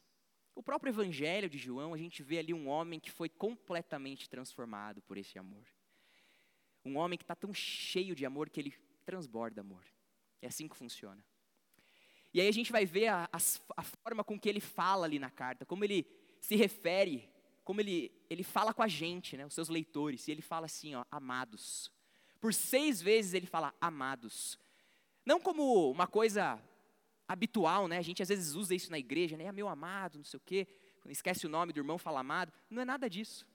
o 0.54 0.62
próprio 0.62 0.90
Evangelho 0.90 1.48
de 1.48 1.58
João, 1.58 1.92
a 1.92 1.98
gente 1.98 2.22
vê 2.22 2.38
ali 2.38 2.54
um 2.54 2.68
homem 2.68 3.00
que 3.00 3.10
foi 3.10 3.28
completamente 3.28 4.28
transformado 4.28 5.02
por 5.02 5.16
esse 5.18 5.38
amor. 5.38 5.66
Um 6.84 6.96
homem 6.96 7.18
que 7.18 7.24
está 7.24 7.34
tão 7.34 7.52
cheio 7.52 8.14
de 8.14 8.24
amor 8.24 8.48
que 8.48 8.60
ele 8.60 8.74
transborda 9.04 9.60
amor. 9.60 9.84
É 10.40 10.46
assim 10.46 10.68
que 10.68 10.76
funciona. 10.76 11.24
E 12.32 12.40
aí 12.40 12.48
a 12.48 12.52
gente 12.52 12.70
vai 12.70 12.84
ver 12.84 13.08
a, 13.08 13.28
a, 13.32 13.38
a, 13.76 13.82
forma 13.82 14.22
com 14.22 14.38
que 14.38 14.48
ele 14.48 14.60
fala 14.60 15.06
ali 15.06 15.18
na 15.18 15.30
carta, 15.30 15.64
como 15.64 15.84
ele 15.84 16.06
se 16.40 16.56
refere, 16.56 17.28
como 17.62 17.80
ele, 17.80 18.12
ele 18.28 18.42
fala 18.42 18.74
com 18.74 18.82
a 18.82 18.88
gente, 18.88 19.36
né, 19.36 19.46
os 19.46 19.54
seus 19.54 19.68
leitores. 19.68 20.28
E 20.28 20.32
ele 20.32 20.42
fala 20.42 20.66
assim, 20.66 20.94
ó, 20.94 21.04
amados. 21.10 21.90
Por 22.40 22.52
seis 22.52 23.00
vezes 23.00 23.34
ele 23.34 23.46
fala 23.46 23.74
amados. 23.80 24.58
Não 25.24 25.40
como 25.40 25.90
uma 25.90 26.06
coisa 26.06 26.62
habitual, 27.26 27.88
né? 27.88 27.98
A 27.98 28.02
gente 28.02 28.22
às 28.22 28.28
vezes 28.28 28.54
usa 28.54 28.74
isso 28.74 28.90
na 28.90 28.98
igreja, 28.98 29.36
né? 29.36 29.48
Ah, 29.48 29.52
meu 29.52 29.68
amado, 29.68 30.18
não 30.18 30.24
sei 30.24 30.36
o 30.36 30.40
quê. 30.40 30.66
Esquece 31.06 31.46
o 31.46 31.50
nome 31.50 31.72
do 31.72 31.80
irmão, 31.80 31.98
fala 31.98 32.20
amado. 32.20 32.52
Não 32.70 32.80
é 32.80 32.84
nada 32.84 33.08
disso. 33.08 33.46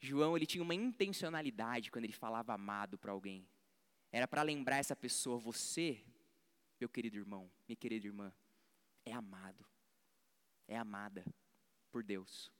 João 0.00 0.36
ele 0.36 0.46
tinha 0.46 0.62
uma 0.62 0.74
intencionalidade 0.74 1.90
quando 1.90 2.04
ele 2.04 2.12
falava 2.12 2.54
amado 2.54 2.96
para 2.96 3.12
alguém. 3.12 3.46
Era 4.12 4.28
para 4.28 4.42
lembrar 4.42 4.76
essa 4.76 4.94
pessoa, 4.94 5.38
você, 5.38 6.00
meu 6.80 6.88
querido 6.88 7.16
irmão, 7.16 7.50
minha 7.66 7.76
querida 7.76 8.06
irmã, 8.06 8.32
é 9.04 9.12
amado, 9.12 9.66
é 10.66 10.76
amada 10.76 11.24
por 11.90 12.02
Deus. 12.02 12.50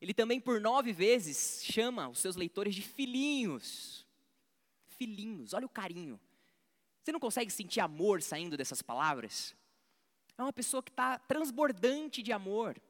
Ele 0.00 0.14
também 0.14 0.40
por 0.40 0.60
nove 0.60 0.92
vezes 0.92 1.62
chama 1.64 2.08
os 2.08 2.20
seus 2.20 2.36
leitores 2.36 2.74
de 2.74 2.82
filhinhos. 2.82 4.06
Filhinhos, 4.86 5.52
olha 5.52 5.66
o 5.66 5.70
carinho. 5.70 6.20
Você 7.02 7.12
não 7.12 7.20
consegue 7.20 7.50
sentir 7.50 7.80
amor 7.80 8.22
saindo 8.22 8.56
dessas 8.56 8.82
palavras? 8.82 9.56
É 10.36 10.42
uma 10.42 10.52
pessoa 10.52 10.82
que 10.82 10.90
está 10.90 11.18
transbordante 11.18 12.22
de 12.22 12.32
amor. 12.32 12.80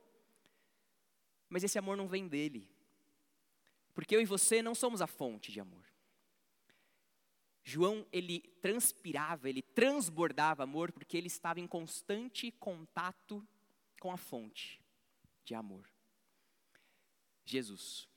Mas 1.48 1.64
esse 1.64 1.78
amor 1.78 1.96
não 1.96 2.06
vem 2.06 2.28
dele. 2.28 2.70
Porque 3.94 4.14
eu 4.14 4.20
e 4.20 4.26
você 4.26 4.60
não 4.60 4.74
somos 4.74 5.00
a 5.00 5.06
fonte 5.06 5.50
de 5.50 5.58
amor. 5.60 5.84
João, 7.64 8.06
ele 8.12 8.40
transpirava, 8.62 9.48
ele 9.48 9.60
transbordava 9.60 10.62
amor 10.62 10.90
porque 10.92 11.16
ele 11.16 11.26
estava 11.26 11.60
em 11.60 11.66
constante 11.66 12.50
contato 12.52 13.46
com 14.00 14.10
a 14.10 14.16
fonte 14.16 14.80
de 15.44 15.54
amor. 15.54 15.86
Jesus. 17.44 18.08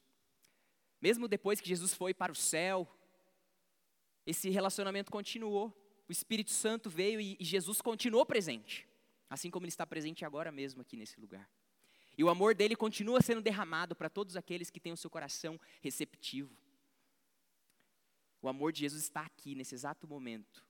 Mesmo 1.02 1.28
depois 1.28 1.60
que 1.60 1.68
Jesus 1.68 1.94
foi 1.94 2.14
para 2.14 2.32
o 2.32 2.36
céu, 2.36 2.88
esse 4.26 4.50
relacionamento 4.50 5.12
continuou. 5.12 5.76
O 6.12 6.20
Espírito 6.22 6.52
Santo 6.52 6.90
veio 6.90 7.22
e, 7.22 7.38
Jesus 7.40 7.80
continuou 7.80 8.26
presente, 8.26 8.86
assim 9.30 9.50
como 9.50 9.64
ele 9.64 9.70
está 9.70 9.88
presente 9.88 10.26
agora 10.26 10.52
mesmo 10.52 10.82
aqui 10.82 10.98
nesse 10.98 11.18
lugar. 11.18 11.50
E 12.18 12.22
o 12.22 12.28
amor 12.28 12.54
dele 12.54 12.76
continua 12.76 13.22
sendo 13.22 13.42
derramado 13.42 13.96
para 13.96 14.10
todos 14.10 14.36
aqueles 14.36 14.70
que 14.70 14.82
têm 14.82 14.92
o 14.92 14.98
seu 14.98 15.10
coração 15.10 15.58
receptivo. 15.80 16.54
O 18.42 18.50
amor 18.50 18.74
de 18.74 18.82
Jesus 18.82 19.04
está 19.04 19.22
aqui, 19.22 19.56
nesse 19.56 19.74
exato 19.74 20.06
momento, 20.06 20.66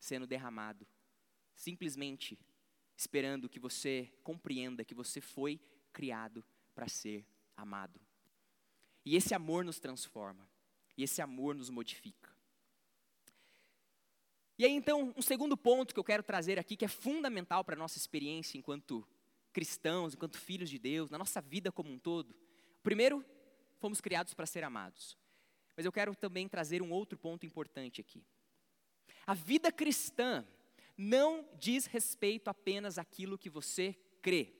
sendo 0.00 0.26
derramado, 0.26 0.86
simplesmente 1.54 2.38
esperando 2.96 3.50
que 3.50 3.60
você 3.60 4.10
compreenda 4.22 4.82
que 4.82 4.94
você 4.94 5.20
foi 5.20 5.60
criado 5.92 6.42
para 6.74 6.88
ser 6.88 7.26
amado. 7.54 8.00
E 9.04 9.14
esse 9.14 9.34
amor 9.34 9.62
nos 9.62 9.78
transforma, 9.78 10.48
e 10.96 11.02
esse 11.02 11.20
amor 11.20 11.54
nos 11.54 11.68
modifica. 11.68 12.34
E 14.58 14.64
aí 14.64 14.72
então, 14.72 15.12
um 15.16 15.22
segundo 15.22 15.56
ponto 15.56 15.92
que 15.92 16.00
eu 16.00 16.04
quero 16.04 16.22
trazer 16.22 16.58
aqui, 16.58 16.76
que 16.76 16.84
é 16.84 16.88
fundamental 16.88 17.62
para 17.62 17.74
a 17.74 17.78
nossa 17.78 17.98
experiência 17.98 18.56
enquanto 18.56 19.06
cristãos, 19.52 20.14
enquanto 20.14 20.38
filhos 20.38 20.70
de 20.70 20.78
Deus, 20.78 21.10
na 21.10 21.18
nossa 21.18 21.40
vida 21.40 21.70
como 21.70 21.90
um 21.90 21.98
todo. 21.98 22.34
Primeiro, 22.82 23.24
fomos 23.78 24.00
criados 24.00 24.34
para 24.34 24.46
ser 24.46 24.64
amados. 24.64 25.16
Mas 25.76 25.84
eu 25.84 25.92
quero 25.92 26.14
também 26.14 26.48
trazer 26.48 26.80
um 26.80 26.90
outro 26.90 27.18
ponto 27.18 27.44
importante 27.44 28.00
aqui. 28.00 28.24
A 29.26 29.34
vida 29.34 29.70
cristã 29.70 30.46
não 30.96 31.46
diz 31.58 31.86
respeito 31.86 32.48
apenas 32.48 32.98
àquilo 32.98 33.36
que 33.36 33.50
você 33.50 33.94
crê, 34.22 34.54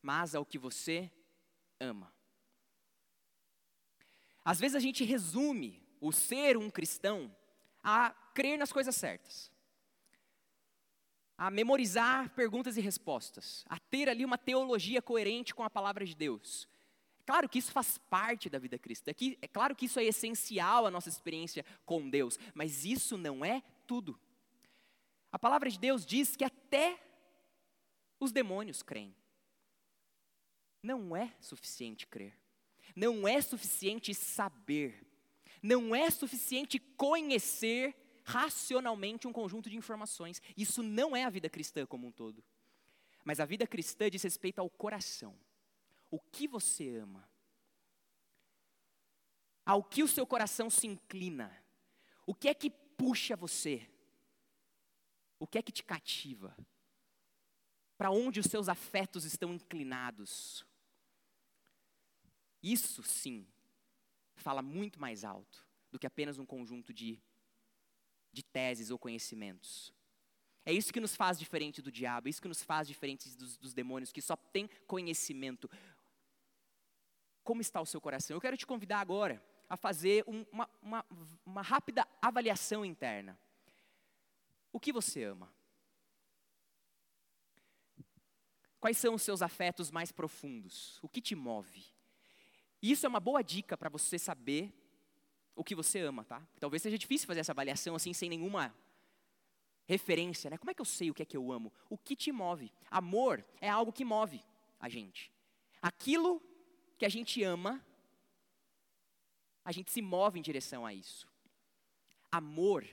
mas 0.00 0.34
ao 0.34 0.46
que 0.46 0.56
você 0.56 1.12
ama. 1.78 2.12
Às 4.44 4.58
vezes 4.58 4.74
a 4.74 4.80
gente 4.80 5.04
resume 5.04 5.86
o 6.00 6.12
ser 6.12 6.56
um 6.56 6.70
cristão 6.70 7.34
a 7.82 8.10
crer 8.34 8.58
nas 8.58 8.72
coisas 8.72 8.94
certas 8.94 9.52
a 11.42 11.50
memorizar 11.50 12.30
perguntas 12.36 12.76
e 12.76 12.80
respostas, 12.80 13.64
a 13.68 13.76
ter 13.76 14.08
ali 14.08 14.24
uma 14.24 14.38
teologia 14.38 15.02
coerente 15.02 15.52
com 15.52 15.64
a 15.64 15.70
palavra 15.70 16.06
de 16.06 16.14
Deus. 16.14 16.68
É 17.18 17.24
claro 17.26 17.48
que 17.48 17.58
isso 17.58 17.72
faz 17.72 17.98
parte 17.98 18.48
da 18.48 18.60
vida 18.60 18.78
cristã, 18.78 19.10
é 19.40 19.48
claro 19.48 19.74
que 19.74 19.86
isso 19.86 19.98
é 19.98 20.04
essencial 20.04 20.86
à 20.86 20.90
nossa 20.90 21.08
experiência 21.08 21.64
com 21.84 22.08
Deus, 22.08 22.38
mas 22.54 22.84
isso 22.84 23.18
não 23.18 23.44
é 23.44 23.60
tudo. 23.88 24.16
A 25.32 25.38
palavra 25.38 25.68
de 25.68 25.80
Deus 25.80 26.06
diz 26.06 26.36
que 26.36 26.44
até 26.44 26.96
os 28.20 28.30
demônios 28.30 28.80
creem. 28.80 29.12
Não 30.80 31.16
é 31.16 31.34
suficiente 31.40 32.06
crer, 32.06 32.38
não 32.94 33.26
é 33.26 33.40
suficiente 33.40 34.14
saber, 34.14 35.04
não 35.62 35.94
é 35.94 36.10
suficiente 36.10 36.78
conhecer 36.78 37.94
racionalmente 38.24 39.28
um 39.28 39.32
conjunto 39.32 39.70
de 39.70 39.76
informações. 39.76 40.42
Isso 40.56 40.82
não 40.82 41.14
é 41.14 41.24
a 41.24 41.30
vida 41.30 41.48
cristã 41.48 41.86
como 41.86 42.08
um 42.08 42.12
todo. 42.12 42.44
Mas 43.24 43.38
a 43.38 43.44
vida 43.44 43.66
cristã 43.66 44.10
diz 44.10 44.22
respeito 44.22 44.58
ao 44.58 44.68
coração. 44.68 45.38
O 46.10 46.18
que 46.18 46.48
você 46.48 46.96
ama? 46.96 47.28
Ao 49.64 49.82
que 49.82 50.02
o 50.02 50.08
seu 50.08 50.26
coração 50.26 50.68
se 50.68 50.88
inclina? 50.88 51.56
O 52.26 52.34
que 52.34 52.48
é 52.48 52.54
que 52.54 52.68
puxa 52.70 53.36
você? 53.36 53.88
O 55.38 55.46
que 55.46 55.58
é 55.58 55.62
que 55.62 55.72
te 55.72 55.84
cativa? 55.84 56.56
Para 57.96 58.10
onde 58.10 58.40
os 58.40 58.46
seus 58.46 58.68
afetos 58.68 59.24
estão 59.24 59.54
inclinados? 59.54 60.66
Isso 62.60 63.02
sim 63.04 63.51
fala 64.42 64.60
muito 64.60 65.00
mais 65.00 65.24
alto 65.24 65.66
do 65.90 65.98
que 65.98 66.06
apenas 66.06 66.38
um 66.38 66.46
conjunto 66.46 66.92
de 66.92 67.22
de 68.32 68.42
teses 68.42 68.90
ou 68.90 68.98
conhecimentos. 68.98 69.92
É 70.64 70.72
isso 70.72 70.92
que 70.92 71.00
nos 71.00 71.14
faz 71.14 71.38
diferente 71.38 71.82
do 71.82 71.92
diabo, 71.92 72.28
é 72.28 72.30
isso 72.30 72.40
que 72.40 72.48
nos 72.48 72.62
faz 72.62 72.88
diferentes 72.88 73.34
dos, 73.36 73.58
dos 73.58 73.74
demônios, 73.74 74.12
que 74.12 74.22
só 74.22 74.36
tem 74.36 74.68
conhecimento. 74.86 75.68
Como 77.44 77.60
está 77.60 77.80
o 77.80 77.86
seu 77.86 78.00
coração? 78.00 78.36
Eu 78.36 78.40
quero 78.40 78.56
te 78.56 78.66
convidar 78.66 79.00
agora 79.00 79.44
a 79.68 79.76
fazer 79.76 80.24
um, 80.26 80.46
uma, 80.52 80.70
uma, 80.80 81.04
uma 81.44 81.62
rápida 81.62 82.06
avaliação 82.20 82.84
interna. 82.84 83.38
O 84.72 84.78
que 84.78 84.92
você 84.92 85.24
ama? 85.24 85.52
Quais 88.78 88.96
são 88.96 89.14
os 89.14 89.22
seus 89.22 89.42
afetos 89.42 89.90
mais 89.90 90.10
profundos? 90.12 90.98
O 91.02 91.08
que 91.08 91.20
te 91.20 91.34
move? 91.34 91.91
Isso 92.82 93.06
é 93.06 93.08
uma 93.08 93.20
boa 93.20 93.42
dica 93.42 93.76
para 93.76 93.88
você 93.88 94.18
saber 94.18 94.74
o 95.54 95.62
que 95.62 95.74
você 95.74 96.00
ama, 96.00 96.24
tá? 96.24 96.46
Talvez 96.58 96.82
seja 96.82 96.98
difícil 96.98 97.26
fazer 97.26 97.40
essa 97.40 97.52
avaliação 97.52 97.94
assim 97.94 98.12
sem 98.12 98.28
nenhuma 98.28 98.74
referência, 99.86 100.50
né? 100.50 100.58
Como 100.58 100.70
é 100.70 100.74
que 100.74 100.80
eu 100.80 100.86
sei 100.86 101.10
o 101.10 101.14
que 101.14 101.22
é 101.22 101.26
que 101.26 101.36
eu 101.36 101.52
amo? 101.52 101.72
O 101.88 101.96
que 101.96 102.16
te 102.16 102.32
move? 102.32 102.72
Amor 102.90 103.44
é 103.60 103.68
algo 103.68 103.92
que 103.92 104.04
move 104.04 104.42
a 104.80 104.88
gente. 104.88 105.30
Aquilo 105.80 106.42
que 106.98 107.06
a 107.06 107.08
gente 107.08 107.42
ama, 107.42 107.84
a 109.64 109.70
gente 109.70 109.92
se 109.92 110.02
move 110.02 110.38
em 110.38 110.42
direção 110.42 110.84
a 110.84 110.92
isso. 110.92 111.28
Amor 112.30 112.84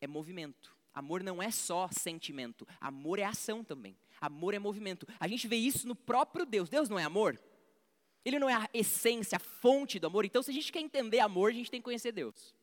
é 0.00 0.06
movimento. 0.06 0.76
Amor 0.92 1.22
não 1.22 1.42
é 1.42 1.50
só 1.50 1.88
sentimento. 1.92 2.66
Amor 2.80 3.18
é 3.18 3.24
ação 3.24 3.62
também. 3.62 3.96
Amor 4.20 4.54
é 4.54 4.58
movimento. 4.58 5.06
A 5.18 5.28
gente 5.28 5.46
vê 5.46 5.56
isso 5.56 5.86
no 5.86 5.94
próprio 5.94 6.44
Deus. 6.44 6.68
Deus 6.68 6.88
não 6.88 6.98
é 6.98 7.04
amor? 7.04 7.40
Ele 8.24 8.38
não 8.38 8.48
é 8.48 8.54
a 8.54 8.68
essência, 8.74 9.36
a 9.36 9.40
fonte 9.40 9.98
do 9.98 10.06
amor. 10.06 10.24
Então, 10.24 10.42
se 10.42 10.50
a 10.50 10.54
gente 10.54 10.72
quer 10.72 10.80
entender 10.80 11.20
amor, 11.20 11.50
a 11.50 11.54
gente 11.54 11.70
tem 11.70 11.80
que 11.80 11.84
conhecer 11.84 12.12
Deus. 12.12 12.54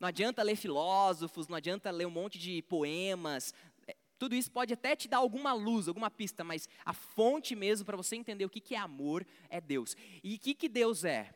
Não 0.00 0.08
adianta 0.08 0.42
ler 0.42 0.56
filósofos, 0.56 1.48
não 1.48 1.56
adianta 1.56 1.90
ler 1.90 2.06
um 2.06 2.10
monte 2.10 2.38
de 2.38 2.62
poemas. 2.62 3.52
É, 3.86 3.96
tudo 4.18 4.34
isso 4.34 4.50
pode 4.50 4.72
até 4.72 4.94
te 4.94 5.08
dar 5.08 5.18
alguma 5.18 5.52
luz, 5.52 5.88
alguma 5.88 6.10
pista, 6.10 6.44
mas 6.44 6.68
a 6.84 6.92
fonte 6.92 7.54
mesmo 7.56 7.84
para 7.84 7.96
você 7.96 8.16
entender 8.16 8.44
o 8.44 8.50
que, 8.50 8.60
que 8.60 8.74
é 8.74 8.78
amor 8.78 9.26
é 9.48 9.60
Deus. 9.60 9.96
E 10.22 10.34
o 10.34 10.38
que, 10.38 10.54
que 10.54 10.68
Deus 10.68 11.04
é? 11.04 11.34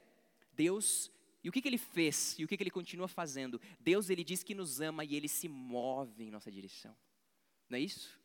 Deus, 0.52 1.10
e 1.42 1.48
o 1.48 1.52
que, 1.52 1.60
que 1.60 1.68
Ele 1.68 1.78
fez? 1.78 2.38
E 2.38 2.44
o 2.44 2.48
que, 2.48 2.56
que 2.56 2.62
Ele 2.62 2.70
continua 2.70 3.08
fazendo? 3.08 3.60
Deus, 3.80 4.10
Ele 4.10 4.22
diz 4.22 4.42
que 4.42 4.54
nos 4.54 4.80
ama 4.80 5.04
e 5.04 5.16
Ele 5.16 5.28
se 5.28 5.48
move 5.48 6.24
em 6.24 6.30
nossa 6.30 6.50
direção. 6.50 6.96
Não 7.68 7.78
é 7.78 7.80
isso? 7.80 8.21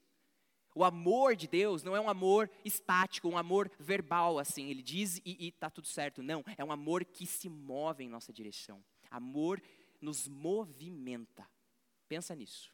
O 0.77 0.83
amor 0.83 1.35
de 1.35 1.47
Deus 1.47 1.81
não 1.81 1.95
é 1.95 1.99
um 1.99 2.07
amor 2.07 2.51
estático, 2.63 3.27
um 3.27 3.35
amor 3.35 3.71
verbal, 3.79 4.37
assim, 4.37 4.69
Ele 4.69 4.83
diz 4.83 5.19
e 5.25 5.47
está 5.47 5.71
tudo 5.71 5.87
certo. 5.87 6.21
Não, 6.21 6.43
é 6.55 6.63
um 6.63 6.71
amor 6.71 7.03
que 7.03 7.25
se 7.25 7.49
move 7.49 8.03
em 8.03 8.07
nossa 8.07 8.31
direção. 8.31 8.85
Amor 9.09 9.59
nos 9.99 10.27
movimenta. 10.27 11.49
Pensa 12.07 12.35
nisso. 12.35 12.71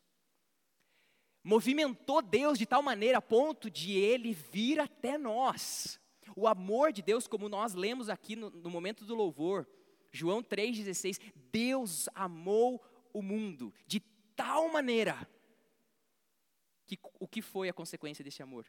Movimentou 1.41 2.21
Deus 2.21 2.59
de 2.59 2.65
tal 2.65 2.83
maneira 2.83 3.19
a 3.19 3.21
ponto 3.21 3.69
de 3.71 3.93
ele 3.93 4.33
vir 4.33 4.81
até 4.81 5.17
nós. 5.17 5.97
O 6.35 6.45
amor 6.45 6.91
de 6.91 7.01
Deus, 7.01 7.25
como 7.25 7.47
nós 7.47 7.73
lemos 7.73 8.09
aqui 8.09 8.35
no, 8.35 8.49
no 8.49 8.69
momento 8.69 9.05
do 9.05 9.15
louvor, 9.15 9.65
João 10.11 10.43
3,16: 10.43 11.21
Deus 11.53 12.09
amou 12.13 12.83
o 13.13 13.21
mundo 13.21 13.73
de 13.87 14.01
tal 14.35 14.67
maneira 14.67 15.25
que 16.85 16.99
o 17.19 17.27
que 17.27 17.41
foi 17.41 17.69
a 17.69 17.73
consequência 17.73 18.23
desse 18.23 18.43
amor? 18.43 18.65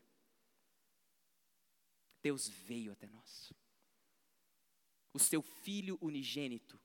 Deus 2.22 2.48
veio 2.48 2.92
até 2.92 3.06
nós. 3.06 3.52
O 5.12 5.18
seu 5.18 5.42
filho 5.42 5.98
unigênito 6.00 6.80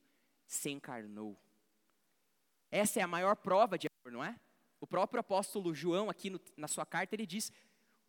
se 0.46 0.70
encarnou 0.70 1.40
essa 2.72 3.00
é 3.00 3.04
a 3.04 3.08
maior 3.08 3.36
prova 3.36 3.78
de 3.78 3.88
amor, 3.88 4.12
não 4.12 4.24
é? 4.24 4.40
O 4.80 4.88
próprio 4.88 5.20
apóstolo 5.20 5.74
João, 5.74 6.10
aqui 6.10 6.30
no, 6.30 6.40
na 6.56 6.68
sua 6.68 6.86
carta, 6.86 7.16
ele 7.16 7.26
diz: 7.26 7.52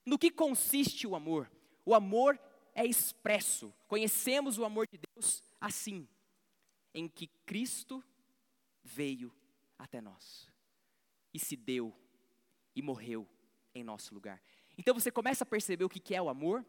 no 0.04 0.18
que 0.18 0.30
consiste 0.30 1.06
o 1.06 1.16
amor? 1.16 1.50
O 1.84 1.94
amor 1.94 2.38
é 2.74 2.84
expresso. 2.84 3.74
Conhecemos 3.88 4.58
o 4.58 4.64
amor 4.64 4.86
de 4.86 4.98
Deus 4.98 5.42
assim, 5.60 6.08
em 6.94 7.08
que 7.08 7.26
Cristo 7.46 8.04
veio 8.82 9.34
até 9.78 10.00
nós 10.00 10.48
e 11.32 11.38
se 11.38 11.56
deu 11.56 11.94
e 12.74 12.82
morreu 12.82 13.26
em 13.74 13.84
nosso 13.84 14.14
lugar. 14.14 14.42
Então 14.76 14.94
você 14.94 15.10
começa 15.10 15.44
a 15.44 15.46
perceber 15.46 15.84
o 15.84 15.88
que 15.88 16.14
é 16.14 16.22
o 16.22 16.28
amor? 16.28 16.64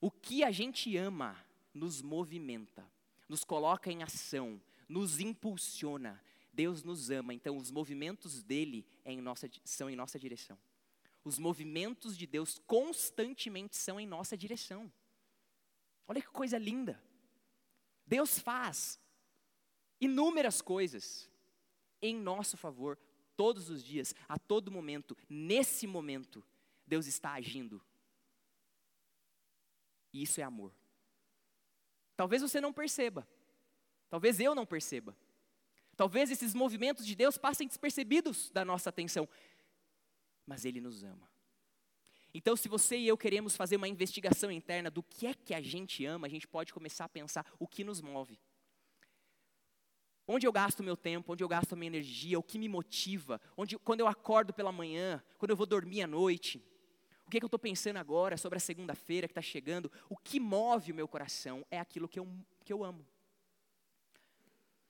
O 0.00 0.10
que 0.10 0.42
a 0.42 0.50
gente 0.50 0.96
ama 0.96 1.36
nos 1.72 2.02
movimenta, 2.02 2.88
nos 3.28 3.44
coloca 3.44 3.90
em 3.90 4.02
ação, 4.02 4.60
nos 4.88 5.20
impulsiona, 5.20 6.22
Deus 6.52 6.82
nos 6.82 7.10
ama, 7.10 7.32
então 7.32 7.56
os 7.56 7.70
movimentos 7.70 8.42
dele 8.42 8.86
é 9.04 9.12
em 9.12 9.20
nossa, 9.20 9.48
são 9.64 9.88
em 9.88 9.96
nossa 9.96 10.18
direção. 10.18 10.58
Os 11.24 11.38
movimentos 11.38 12.16
de 12.16 12.26
Deus 12.26 12.60
constantemente 12.66 13.76
são 13.76 13.98
em 13.98 14.06
nossa 14.06 14.36
direção. 14.36 14.92
Olha 16.06 16.20
que 16.20 16.28
coisa 16.28 16.58
linda. 16.58 17.02
Deus 18.06 18.38
faz 18.38 19.00
inúmeras 20.00 20.60
coisas 20.60 21.30
em 22.02 22.16
nosso 22.16 22.56
favor 22.56 22.98
todos 23.42 23.68
os 23.68 23.82
dias, 23.82 24.14
a 24.28 24.38
todo 24.38 24.70
momento. 24.70 25.16
Nesse 25.28 25.84
momento, 25.84 26.44
Deus 26.86 27.08
está 27.08 27.32
agindo. 27.32 27.82
E 30.12 30.22
isso 30.22 30.40
é 30.40 30.44
amor. 30.44 30.72
Talvez 32.16 32.40
você 32.40 32.60
não 32.60 32.72
perceba. 32.72 33.26
Talvez 34.08 34.38
eu 34.38 34.54
não 34.54 34.64
perceba. 34.64 35.16
Talvez 35.96 36.30
esses 36.30 36.54
movimentos 36.54 37.04
de 37.04 37.16
Deus 37.16 37.36
passem 37.36 37.66
despercebidos 37.66 38.48
da 38.50 38.64
nossa 38.64 38.90
atenção, 38.90 39.28
mas 40.46 40.64
Ele 40.64 40.80
nos 40.80 41.02
ama. 41.02 41.28
Então, 42.32 42.54
se 42.54 42.68
você 42.68 42.96
e 42.96 43.08
eu 43.08 43.18
queremos 43.18 43.56
fazer 43.56 43.74
uma 43.74 43.88
investigação 43.88 44.52
interna 44.52 44.88
do 44.88 45.02
que 45.02 45.26
é 45.26 45.34
que 45.34 45.52
a 45.52 45.60
gente 45.60 46.06
ama, 46.06 46.28
a 46.28 46.30
gente 46.30 46.46
pode 46.46 46.72
começar 46.72 47.06
a 47.06 47.08
pensar 47.08 47.44
o 47.58 47.66
que 47.66 47.82
nos 47.82 48.00
move. 48.00 48.38
Onde 50.26 50.46
eu 50.46 50.52
gasto 50.52 50.82
meu 50.82 50.96
tempo, 50.96 51.32
onde 51.32 51.42
eu 51.42 51.48
gasto 51.48 51.76
minha 51.76 51.88
energia, 51.88 52.38
o 52.38 52.42
que 52.42 52.58
me 52.58 52.68
motiva, 52.68 53.40
onde, 53.56 53.76
quando 53.78 54.00
eu 54.00 54.06
acordo 54.06 54.52
pela 54.52 54.70
manhã, 54.70 55.22
quando 55.36 55.50
eu 55.50 55.56
vou 55.56 55.66
dormir 55.66 56.02
à 56.02 56.06
noite, 56.06 56.64
o 57.26 57.30
que, 57.30 57.38
é 57.38 57.40
que 57.40 57.44
eu 57.44 57.48
estou 57.48 57.58
pensando 57.58 57.96
agora 57.96 58.36
sobre 58.36 58.56
a 58.56 58.60
segunda-feira 58.60 59.26
que 59.26 59.32
está 59.32 59.42
chegando, 59.42 59.90
o 60.08 60.16
que 60.16 60.38
move 60.38 60.92
o 60.92 60.94
meu 60.94 61.08
coração 61.08 61.66
é 61.70 61.78
aquilo 61.78 62.08
que 62.08 62.18
eu, 62.18 62.28
que 62.64 62.72
eu 62.72 62.84
amo. 62.84 63.06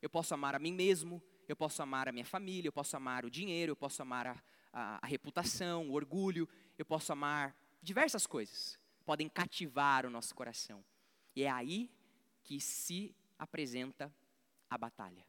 Eu 0.00 0.10
posso 0.10 0.34
amar 0.34 0.54
a 0.54 0.58
mim 0.58 0.72
mesmo, 0.72 1.22
eu 1.48 1.56
posso 1.56 1.82
amar 1.82 2.08
a 2.08 2.12
minha 2.12 2.24
família, 2.24 2.68
eu 2.68 2.72
posso 2.72 2.96
amar 2.96 3.24
o 3.24 3.30
dinheiro, 3.30 3.72
eu 3.72 3.76
posso 3.76 4.02
amar 4.02 4.26
a, 4.26 4.42
a, 4.72 4.98
a 5.02 5.06
reputação, 5.06 5.88
o 5.88 5.92
orgulho, 5.92 6.48
eu 6.76 6.84
posso 6.84 7.12
amar 7.12 7.56
diversas 7.80 8.26
coisas. 8.26 8.78
Podem 9.04 9.28
cativar 9.28 10.04
o 10.04 10.10
nosso 10.10 10.34
coração. 10.34 10.84
E 11.34 11.44
é 11.44 11.50
aí 11.50 11.90
que 12.42 12.60
se 12.60 13.14
apresenta 13.38 14.12
a 14.72 14.78
batalha. 14.78 15.26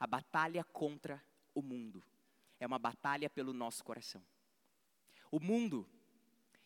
A 0.00 0.06
batalha 0.06 0.64
contra 0.64 1.22
o 1.54 1.60
mundo. 1.60 2.02
É 2.58 2.66
uma 2.66 2.78
batalha 2.78 3.28
pelo 3.28 3.52
nosso 3.52 3.84
coração. 3.84 4.22
O 5.30 5.38
mundo, 5.38 5.86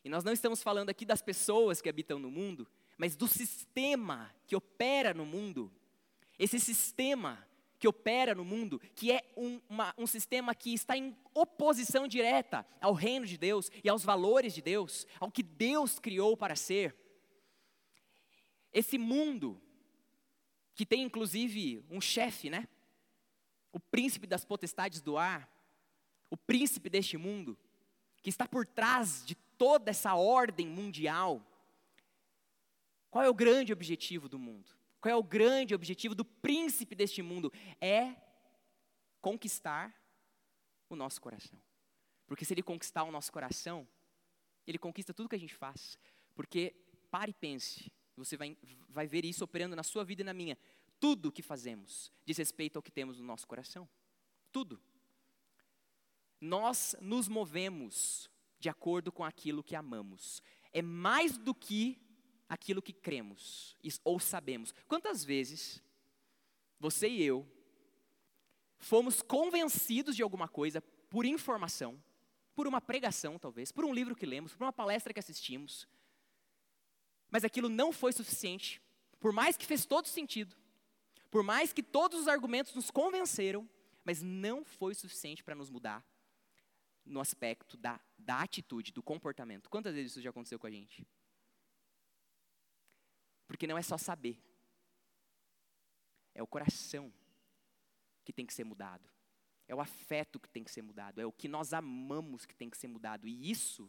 e 0.05 0.09
nós 0.09 0.23
não 0.23 0.33
estamos 0.33 0.63
falando 0.63 0.91
aqui 0.91 1.05
das 1.05 1.21
pessoas 1.21 1.81
que 1.81 1.89
habitam 1.89 2.21
no 2.21 2.31
mundo, 2.31 2.69
mas 2.97 3.17
do 3.17 3.27
sistema 3.27 4.33
que 4.47 4.55
opera 4.55 5.13
no 5.13 5.27
mundo, 5.27 5.73
esse 6.39 6.61
sistema 6.61 7.45
que 7.81 7.89
opera 7.89 8.33
no 8.33 8.45
mundo, 8.45 8.81
que 8.95 9.11
é 9.11 9.33
um, 9.37 9.61
uma, 9.69 9.93
um 9.99 10.07
sistema 10.07 10.55
que 10.55 10.73
está 10.73 10.97
em 10.97 11.17
oposição 11.35 12.07
direta 12.07 12.65
ao 12.81 12.93
reino 12.93 13.27
de 13.27 13.37
Deus 13.37 13.71
e 13.83 13.89
aos 13.89 14.05
valores 14.05 14.55
de 14.55 14.63
Deus, 14.63 15.05
ao 15.19 15.33
que 15.33 15.43
Deus 15.43 15.99
criou 15.99 16.37
para 16.37 16.55
ser. 16.55 16.95
Esse 18.73 18.99
mundo, 18.99 19.61
que 20.81 20.87
tem 20.87 21.03
inclusive 21.03 21.85
um 21.90 22.01
chefe, 22.01 22.49
né? 22.49 22.66
O 23.71 23.79
príncipe 23.79 24.27
das 24.27 24.47
potestades 24.47 25.03
do 25.03 25.19
ar, 25.19 25.47
o 26.31 26.38
príncipe 26.38 26.88
deste 26.88 27.19
mundo, 27.19 27.55
que 28.23 28.31
está 28.31 28.49
por 28.49 28.64
trás 28.64 29.23
de 29.27 29.35
toda 29.35 29.90
essa 29.90 30.14
ordem 30.14 30.66
mundial. 30.66 31.47
Qual 33.11 33.23
é 33.23 33.29
o 33.29 33.35
grande 33.35 33.75
objetivo 33.75 34.27
do 34.27 34.38
mundo? 34.38 34.71
Qual 35.03 35.12
é 35.12 35.14
o 35.14 35.23
grande 35.23 35.75
objetivo 35.75 36.14
do 36.14 36.25
príncipe 36.25 36.95
deste 36.95 37.21
mundo? 37.21 37.53
É 37.79 38.16
conquistar 39.21 39.95
o 40.88 40.97
nosso 40.97 41.21
coração. 41.21 41.61
Porque 42.27 42.47
se 42.47 42.55
ele 42.55 42.62
conquistar 42.62 43.05
o 43.05 43.12
nosso 43.12 43.31
coração, 43.31 43.87
ele 44.66 44.79
conquista 44.79 45.12
tudo 45.12 45.29
que 45.29 45.37
a 45.37 45.38
gente 45.38 45.55
faz. 45.55 45.99
Porque, 46.35 46.75
pare 47.11 47.33
e 47.33 47.35
pense, 47.35 47.93
você 48.25 48.37
vai, 48.37 48.57
vai 48.89 49.07
ver 49.07 49.25
isso 49.25 49.45
operando 49.45 49.75
na 49.75 49.83
sua 49.83 50.05
vida 50.05 50.23
e 50.23 50.25
na 50.25 50.33
minha. 50.33 50.57
Tudo 50.99 51.33
que 51.33 51.43
fazemos 51.43 52.13
diz 52.25 52.37
respeito 52.37 52.77
ao 52.77 52.83
que 52.83 52.91
temos 52.91 53.19
no 53.19 53.25
nosso 53.25 53.47
coração. 53.47 53.89
Tudo. 54.53 54.81
Nós 56.41 56.95
nos 57.01 57.29
movemos 57.29 58.31
de 58.59 58.69
acordo 58.69 59.11
com 59.11 59.25
aquilo 59.25 59.65
que 59.65 59.75
amamos. 59.75 60.43
É 60.73 60.83
mais 60.83 61.37
do 61.39 61.55
que 61.55 61.99
aquilo 62.49 62.83
que 62.83 62.93
cremos 62.93 63.77
ou 64.05 64.19
sabemos. 64.21 64.75
Quantas 64.87 65.25
vezes 65.25 65.83
você 66.79 67.09
e 67.09 67.23
eu 67.23 67.47
fomos 68.79 69.23
convencidos 69.23 70.17
de 70.17 70.23
alguma 70.23 70.49
coisa 70.49 70.81
por 71.09 71.25
informação, 71.25 72.03
por 72.55 72.67
uma 72.67 72.81
pregação 72.81 73.39
talvez, 73.39 73.71
por 73.71 73.85
um 73.85 73.95
livro 73.95 74.17
que 74.17 74.27
lemos, 74.27 74.55
por 74.55 74.65
uma 74.65 74.73
palestra 74.73 75.13
que 75.13 75.21
assistimos, 75.21 75.87
mas 77.31 77.45
aquilo 77.45 77.69
não 77.69 77.93
foi 77.93 78.12
suficiente, 78.12 78.83
por 79.19 79.33
mais 79.33 79.57
que 79.57 79.66
fez 79.66 79.87
todo 79.87 80.09
sentido, 80.09 80.57
por 81.31 81.43
mais 81.43 81.73
que 81.73 81.83
todos 81.83 82.21
os 82.21 82.29
argumentos 82.29 82.75
nos 82.75 82.90
convenceram, 82.90 83.69
mas 84.05 84.23
não 84.23 84.64
foi 84.64 84.95
suficiente 84.95 85.45
para 85.45 85.55
nos 85.55 85.71
mudar 85.71 86.05
no 87.05 87.21
aspecto 87.21 87.77
da, 87.77 88.01
da 88.19 88.40
atitude, 88.40 88.93
do 88.93 89.03
comportamento. 89.03 89.71
Quantas 89.71 89.95
vezes 89.95 90.12
isso 90.12 90.23
já 90.23 90.31
aconteceu 90.31 90.59
com 90.59 90.66
a 90.66 90.71
gente? 90.71 91.07
Porque 93.47 93.66
não 93.66 93.79
é 93.79 93.83
só 93.83 93.99
saber, 93.99 94.38
é 96.35 96.43
o 96.43 96.47
coração 96.47 97.12
que 98.25 98.33
tem 98.33 98.47
que 98.47 98.55
ser 98.55 98.64
mudado. 98.64 99.09
É 99.66 99.75
o 99.75 99.81
afeto 99.81 100.40
que 100.40 100.49
tem 100.49 100.64
que 100.64 100.71
ser 100.71 100.83
mudado, 100.83 101.21
é 101.21 101.27
o 101.27 101.31
que 101.31 101.47
nós 101.47 101.73
amamos 101.73 102.45
que 102.45 102.57
tem 102.57 102.69
que 102.69 102.77
ser 102.77 102.88
mudado. 102.88 103.29
E 103.29 103.51
isso, 103.51 103.88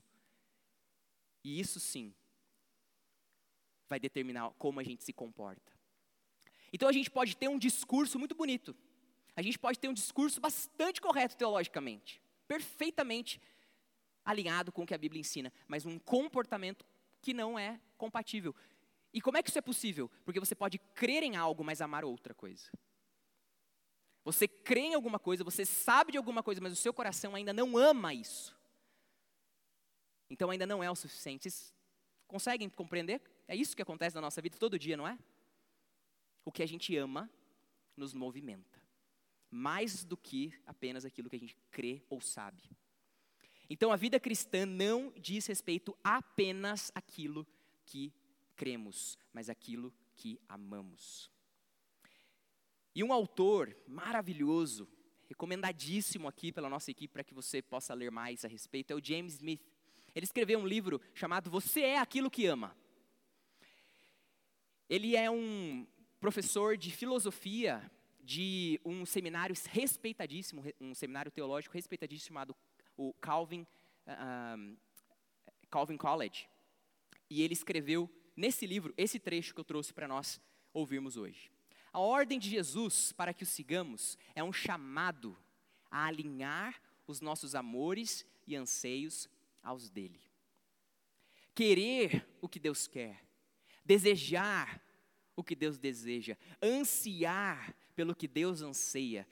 e 1.43 1.59
isso 1.59 1.79
sim, 1.79 2.13
vai 3.91 3.99
determinar 3.99 4.51
como 4.57 4.79
a 4.79 4.83
gente 4.83 5.03
se 5.03 5.11
comporta. 5.11 5.71
Então 6.71 6.87
a 6.87 6.93
gente 6.93 7.11
pode 7.11 7.35
ter 7.35 7.49
um 7.49 7.59
discurso 7.59 8.17
muito 8.17 8.33
bonito. 8.33 8.73
A 9.35 9.41
gente 9.41 9.59
pode 9.59 9.77
ter 9.77 9.89
um 9.89 9.93
discurso 9.93 10.39
bastante 10.39 11.01
correto 11.01 11.35
teologicamente, 11.35 12.21
perfeitamente 12.47 13.41
alinhado 14.23 14.71
com 14.71 14.83
o 14.83 14.85
que 14.85 14.93
a 14.93 14.97
Bíblia 14.97 15.19
ensina, 15.19 15.51
mas 15.67 15.85
um 15.85 15.99
comportamento 15.99 16.85
que 17.21 17.33
não 17.33 17.59
é 17.59 17.81
compatível. 17.97 18.55
E 19.13 19.19
como 19.19 19.37
é 19.37 19.43
que 19.43 19.49
isso 19.49 19.59
é 19.59 19.61
possível? 19.61 20.09
Porque 20.23 20.39
você 20.39 20.55
pode 20.55 20.77
crer 20.93 21.21
em 21.21 21.35
algo, 21.35 21.61
mas 21.61 21.81
amar 21.81 22.05
outra 22.05 22.33
coisa. 22.33 22.71
Você 24.23 24.47
crê 24.47 24.81
em 24.81 24.93
alguma 24.93 25.19
coisa, 25.19 25.43
você 25.43 25.65
sabe 25.65 26.13
de 26.13 26.17
alguma 26.17 26.41
coisa, 26.41 26.61
mas 26.61 26.71
o 26.71 26.77
seu 26.77 26.93
coração 26.93 27.35
ainda 27.35 27.51
não 27.51 27.77
ama 27.77 28.13
isso. 28.13 28.57
Então 30.29 30.49
ainda 30.49 30.65
não 30.65 30.81
é 30.81 30.89
o 30.89 30.95
suficiente. 30.95 31.49
Vocês 31.49 31.75
conseguem 32.25 32.69
compreender? 32.69 33.21
É 33.51 33.55
isso 33.55 33.75
que 33.75 33.81
acontece 33.81 34.15
na 34.15 34.21
nossa 34.21 34.41
vida 34.41 34.57
todo 34.57 34.79
dia, 34.79 34.95
não 34.95 35.05
é? 35.05 35.19
O 36.45 36.53
que 36.53 36.63
a 36.63 36.65
gente 36.65 36.95
ama 36.95 37.29
nos 37.97 38.13
movimenta. 38.13 38.81
Mais 39.49 40.05
do 40.05 40.15
que 40.15 40.53
apenas 40.65 41.03
aquilo 41.03 41.29
que 41.29 41.35
a 41.35 41.39
gente 41.39 41.57
crê 41.69 42.01
ou 42.09 42.21
sabe. 42.21 42.63
Então 43.69 43.91
a 43.91 43.97
vida 43.97 44.21
cristã 44.21 44.65
não 44.65 45.13
diz 45.17 45.47
respeito 45.47 45.93
apenas 46.01 46.93
àquilo 46.95 47.45
que 47.85 48.13
cremos, 48.55 49.17
mas 49.33 49.49
aquilo 49.49 49.93
que 50.15 50.39
amamos. 50.47 51.29
E 52.95 53.03
um 53.03 53.11
autor 53.11 53.75
maravilhoso, 53.85 54.87
recomendadíssimo 55.27 56.25
aqui 56.25 56.53
pela 56.53 56.69
nossa 56.69 56.89
equipe 56.89 57.11
para 57.11 57.23
que 57.25 57.33
você 57.33 57.61
possa 57.61 57.93
ler 57.93 58.11
mais 58.11 58.45
a 58.45 58.47
respeito, 58.47 58.91
é 58.91 58.95
o 58.95 59.03
James 59.03 59.33
Smith. 59.33 59.61
Ele 60.15 60.23
escreveu 60.23 60.57
um 60.57 60.65
livro 60.65 61.01
chamado 61.13 61.51
Você 61.51 61.81
é 61.81 61.99
aquilo 61.99 62.31
que 62.31 62.45
ama. 62.45 62.79
Ele 64.91 65.15
é 65.15 65.31
um 65.31 65.87
professor 66.19 66.75
de 66.75 66.91
filosofia 66.91 67.89
de 68.21 68.77
um 68.83 69.05
seminário 69.05 69.55
respeitadíssimo, 69.69 70.61
um 70.81 70.93
seminário 70.93 71.31
teológico 71.31 71.73
respeitadíssimo 71.73 72.27
chamado 72.27 72.53
o 72.97 73.13
Calvin, 73.13 73.65
um, 74.05 74.75
Calvin 75.69 75.95
College. 75.95 76.45
E 77.29 77.41
ele 77.41 77.53
escreveu 77.53 78.09
nesse 78.35 78.65
livro 78.65 78.93
esse 78.97 79.17
trecho 79.17 79.53
que 79.53 79.61
eu 79.61 79.63
trouxe 79.63 79.93
para 79.93 80.09
nós 80.09 80.41
ouvirmos 80.73 81.15
hoje. 81.15 81.49
A 81.93 81.99
ordem 81.99 82.37
de 82.37 82.49
Jesus 82.49 83.13
para 83.13 83.33
que 83.33 83.43
o 83.43 83.47
sigamos 83.47 84.17
é 84.35 84.43
um 84.43 84.51
chamado 84.51 85.37
a 85.89 86.07
alinhar 86.07 86.81
os 87.07 87.21
nossos 87.21 87.55
amores 87.55 88.25
e 88.45 88.57
anseios 88.57 89.29
aos 89.63 89.89
dele. 89.89 90.19
Querer 91.55 92.27
o 92.41 92.49
que 92.49 92.59
Deus 92.59 92.87
quer, 92.87 93.30
desejar 93.91 94.81
o 95.35 95.43
que 95.43 95.53
Deus 95.53 95.77
deseja, 95.77 96.37
ansiar 96.63 97.75
pelo 97.93 98.15
que 98.15 98.25
Deus 98.25 98.61
anseia 98.61 99.27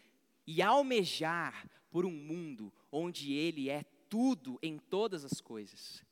e 0.45 0.61
almejar 0.61 1.65
por 1.89 2.05
um 2.05 2.11
mundo 2.11 2.73
onde 2.91 3.31
Ele 3.31 3.69
é 3.69 3.83
tudo 4.09 4.59
em 4.61 4.77
todas 4.77 5.23
as 5.23 5.39
coisas. 5.39 6.03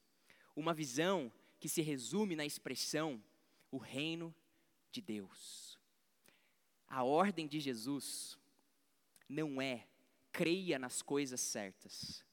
Uma 0.56 0.74
visão 0.74 1.30
que 1.60 1.68
se 1.68 1.82
resume 1.82 2.38
na 2.38 2.46
expressão 2.46 3.22
o 3.70 3.78
reino 3.78 4.34
de 4.94 5.02
Deus. 5.02 5.78
A 6.88 7.04
ordem 7.04 7.48
de 7.50 7.60
Jesus 7.60 8.38
não 9.28 9.62
é 9.62 9.86
creia 10.32 10.80
nas 10.80 11.02
coisas 11.02 11.42
certas. 11.42 12.24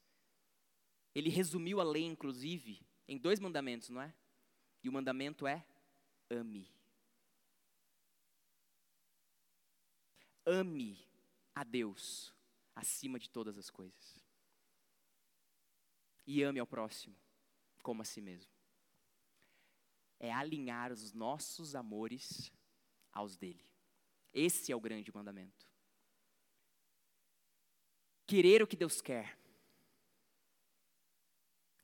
Ele 1.12 1.28
resumiu 1.28 1.80
a 1.80 1.84
lei, 1.84 2.04
inclusive, 2.04 2.80
em 3.08 3.18
dois 3.18 3.40
mandamentos, 3.40 3.88
não 3.88 4.00
é? 4.00 4.14
E 4.80 4.88
o 4.88 4.92
mandamento 4.92 5.44
é 5.44 5.66
ame. 6.34 6.68
Ame 10.46 10.98
a 11.54 11.64
Deus 11.64 12.34
acima 12.74 13.18
de 13.18 13.30
todas 13.30 13.56
as 13.56 13.70
coisas. 13.70 14.20
E 16.26 16.42
ame 16.42 16.58
ao 16.58 16.66
próximo 16.66 17.16
como 17.82 18.02
a 18.02 18.04
si 18.04 18.20
mesmo. 18.20 18.52
É 20.18 20.32
alinhar 20.32 20.90
os 20.90 21.12
nossos 21.12 21.74
amores 21.74 22.50
aos 23.12 23.36
dele. 23.36 23.64
Esse 24.32 24.72
é 24.72 24.76
o 24.76 24.80
grande 24.80 25.14
mandamento. 25.14 25.68
Querer 28.26 28.62
o 28.62 28.66
que 28.66 28.74
Deus 28.74 29.02
quer, 29.02 29.38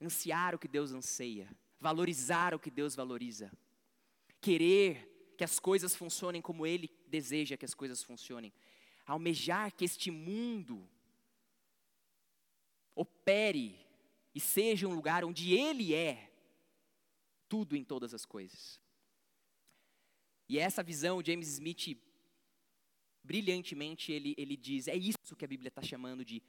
ansiar 0.01 0.55
o 0.55 0.59
que 0.59 0.67
Deus 0.67 0.91
anseia, 0.91 1.47
valorizar 1.79 2.55
o 2.55 2.59
que 2.59 2.71
Deus 2.71 2.95
valoriza, 2.95 3.51
querer 4.41 5.33
que 5.37 5.43
as 5.43 5.59
coisas 5.59 5.95
funcionem 5.95 6.41
como 6.41 6.65
Ele 6.65 6.89
deseja 7.07 7.55
que 7.55 7.65
as 7.65 7.73
coisas 7.73 8.03
funcionem, 8.03 8.51
almejar 9.05 9.71
que 9.73 9.85
este 9.85 10.11
mundo 10.11 10.89
opere 12.95 13.79
e 14.33 14.39
seja 14.39 14.87
um 14.87 14.93
lugar 14.93 15.23
onde 15.23 15.53
Ele 15.53 15.93
é 15.93 16.31
tudo 17.47 17.75
em 17.75 17.83
todas 17.83 18.13
as 18.13 18.25
coisas. 18.25 18.79
E 20.47 20.57
essa 20.59 20.83
visão, 20.83 21.23
James 21.23 21.47
Smith 21.47 21.97
brilhantemente 23.23 24.11
ele, 24.11 24.33
ele 24.37 24.57
diz: 24.57 24.87
é 24.87 24.95
isso 24.95 25.35
que 25.37 25.45
a 25.45 25.47
Bíblia 25.47 25.69
está 25.69 25.81
chamando 25.81 26.25
de 26.25 26.41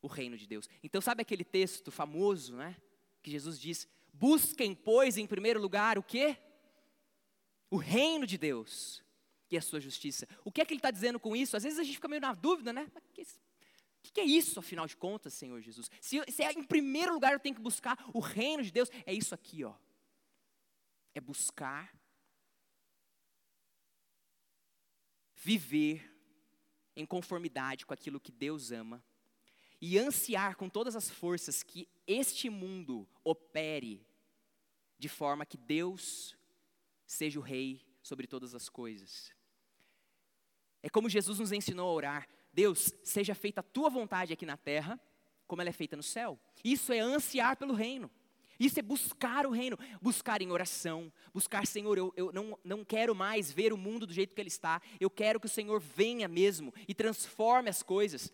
o 0.00 0.06
reino 0.06 0.36
de 0.36 0.46
Deus. 0.46 0.68
Então, 0.82 1.00
sabe 1.00 1.22
aquele 1.22 1.44
texto 1.44 1.90
famoso, 1.90 2.56
né? 2.56 2.76
Que 3.22 3.30
Jesus 3.30 3.58
diz: 3.58 3.88
busquem, 4.12 4.74
pois, 4.74 5.16
em 5.18 5.26
primeiro 5.26 5.60
lugar 5.60 5.98
o 5.98 6.02
quê? 6.02 6.38
O 7.70 7.76
reino 7.76 8.26
de 8.26 8.38
Deus 8.38 9.02
e 9.50 9.56
a 9.56 9.62
sua 9.62 9.80
justiça. 9.80 10.26
O 10.44 10.50
que 10.50 10.60
é 10.60 10.64
que 10.64 10.72
ele 10.72 10.78
está 10.78 10.90
dizendo 10.90 11.18
com 11.18 11.34
isso? 11.34 11.56
Às 11.56 11.62
vezes 11.62 11.78
a 11.78 11.84
gente 11.84 11.96
fica 11.96 12.08
meio 12.08 12.20
na 12.20 12.34
dúvida, 12.34 12.72
né? 12.72 12.90
O 12.94 13.12
que, 13.12 14.12
que, 14.12 14.20
é 14.20 14.24
isso, 14.24 14.60
afinal 14.60 14.86
de 14.86 14.96
contas, 14.96 15.34
Senhor 15.34 15.60
Jesus? 15.60 15.90
Se, 16.00 16.22
se 16.30 16.42
é, 16.42 16.52
em 16.52 16.62
primeiro 16.62 17.12
lugar 17.12 17.32
eu 17.32 17.40
tenho 17.40 17.54
que 17.54 17.60
buscar 17.60 17.98
o 18.14 18.20
reino 18.20 18.62
de 18.62 18.70
Deus, 18.70 18.88
é 19.04 19.12
isso 19.12 19.34
aqui, 19.34 19.64
ó. 19.64 19.74
É 21.14 21.20
buscar 21.20 21.92
viver 25.34 26.12
em 26.94 27.04
conformidade 27.04 27.84
com 27.84 27.94
aquilo 27.94 28.20
que 28.20 28.32
Deus 28.32 28.70
ama 28.70 29.04
e 29.80 29.98
ansiar 29.98 30.56
com 30.56 30.68
todas 30.68 30.96
as 30.96 31.10
forças 31.10 31.62
que 31.62 31.88
este 32.06 32.48
mundo 32.48 33.08
opere 33.22 34.06
de 34.98 35.08
forma 35.08 35.44
que 35.44 35.56
Deus 35.56 36.35
seja 37.06 37.38
o 37.38 37.42
rei 37.42 37.84
sobre 38.02 38.26
todas 38.26 38.54
as 38.54 38.68
coisas. 38.68 39.32
É 40.82 40.88
como 40.88 41.08
Jesus 41.08 41.38
nos 41.38 41.52
ensinou 41.52 41.88
a 41.88 41.92
orar: 41.92 42.28
Deus, 42.52 42.92
seja 43.02 43.34
feita 43.34 43.60
a 43.60 43.64
tua 43.64 43.88
vontade 43.88 44.32
aqui 44.32 44.44
na 44.44 44.56
terra, 44.56 45.00
como 45.46 45.62
ela 45.62 45.70
é 45.70 45.72
feita 45.72 45.96
no 45.96 46.02
céu. 46.02 46.38
Isso 46.64 46.92
é 46.92 47.00
ansiar 47.00 47.56
pelo 47.56 47.74
reino. 47.74 48.10
Isso 48.58 48.78
é 48.78 48.82
buscar 48.82 49.46
o 49.46 49.50
reino, 49.50 49.78
buscar 50.00 50.40
em 50.40 50.50
oração, 50.50 51.12
buscar, 51.32 51.66
Senhor, 51.66 51.98
eu, 51.98 52.12
eu 52.16 52.32
não, 52.32 52.58
não 52.64 52.84
quero 52.84 53.14
mais 53.14 53.52
ver 53.52 53.72
o 53.72 53.76
mundo 53.76 54.06
do 54.06 54.14
jeito 54.14 54.34
que 54.34 54.40
ele 54.40 54.48
está, 54.48 54.80
eu 54.98 55.10
quero 55.10 55.38
que 55.38 55.46
o 55.46 55.50
Senhor 55.50 55.78
venha 55.78 56.26
mesmo 56.26 56.72
e 56.88 56.94
transforme 56.94 57.68
as 57.68 57.82
coisas, 57.82 58.32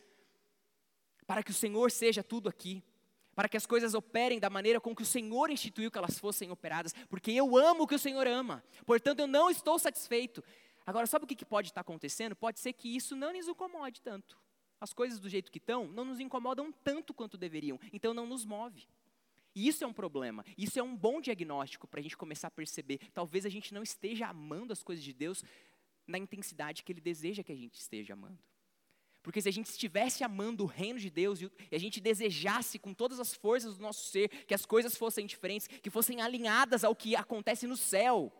para 1.27 1.43
que 1.43 1.51
o 1.51 1.55
Senhor 1.55 1.91
seja 1.91 2.23
tudo 2.23 2.49
aqui, 2.49 2.85
para 3.35 3.49
que 3.49 3.57
as 3.57 3.67
coisas 3.67 3.95
operem 3.95 4.39
da 4.39 4.51
maneira 4.51 4.81
com 4.81 4.95
que 4.95 5.03
o 5.03 5.07
Senhor 5.07 5.51
instituiu 5.51 5.91
que 5.91 5.99
elas 5.99 6.19
fossem 6.19 6.51
operadas, 6.51 6.93
porque 7.09 7.31
eu 7.31 7.57
amo 7.57 7.85
o 7.85 7.87
que 7.87 7.95
o 7.95 7.99
Senhor 7.99 8.27
ama, 8.27 8.63
portanto 8.85 9.21
eu 9.21 9.27
não 9.27 9.51
estou 9.51 9.79
satisfeito. 9.79 10.43
Agora, 10.85 11.07
sabe 11.07 11.25
o 11.25 11.29
que 11.29 11.45
pode 11.45 11.69
estar 11.69 11.81
acontecendo? 11.81 12.35
Pode 12.35 12.59
ser 12.59 12.73
que 12.73 12.95
isso 12.95 13.15
não 13.15 13.33
nos 13.33 13.47
incomode 13.47 14.01
tanto. 14.03 14.37
As 14.81 14.93
coisas 14.93 15.21
do 15.21 15.29
jeito 15.29 15.53
que 15.53 15.59
estão 15.59 15.87
não 15.87 16.05
nos 16.05 16.19
incomodam 16.19 16.73
tanto 16.83 17.15
quanto 17.15 17.39
deveriam, 17.39 17.79
então 17.93 18.13
não 18.13 18.27
nos 18.27 18.45
move. 18.45 18.85
E 19.55 19.69
isso 19.69 19.85
é 19.85 19.87
um 19.87 19.93
problema. 19.93 20.45
Isso 20.57 20.79
é 20.79 20.83
um 20.83 20.97
bom 20.97 21.21
diagnóstico 21.21 21.87
para 21.87 22.01
a 22.01 22.03
gente 22.03 22.17
começar 22.17 22.49
a 22.49 22.51
perceber. 22.51 22.99
Talvez 23.13 23.47
a 23.47 23.49
gente 23.49 23.73
não 23.73 23.83
esteja 23.83 24.27
amando 24.27 24.73
as 24.73 24.83
coisas 24.83 25.05
de 25.05 25.13
Deus 25.13 25.45
na 26.07 26.19
intensidade 26.19 26.83
que 26.83 26.91
Ele 26.91 27.01
deseja 27.01 27.45
que 27.45 27.53
a 27.53 27.57
gente 27.57 27.75
esteja 27.75 28.15
amando. 28.15 28.39
Porque 29.23 29.41
se 29.41 29.49
a 29.49 29.53
gente 29.53 29.67
estivesse 29.67 30.25
amando 30.25 30.65
o 30.65 30.67
reino 30.67 30.99
de 30.99 31.09
Deus 31.09 31.41
e 31.41 31.75
a 31.75 31.79
gente 31.79 32.01
desejasse 32.01 32.79
com 32.79 32.93
todas 32.93 33.21
as 33.21 33.35
forças 33.35 33.77
do 33.77 33.83
nosso 33.83 34.09
ser 34.09 34.29
que 34.47 34.55
as 34.55 34.67
coisas 34.67 34.97
fossem 34.97 35.27
diferentes, 35.27 35.67
que 35.69 35.91
fossem 35.91 36.21
alinhadas 36.21 36.83
ao 36.85 36.95
que 36.95 37.15
acontece 37.15 37.67
no 37.67 37.77
céu, 37.77 38.33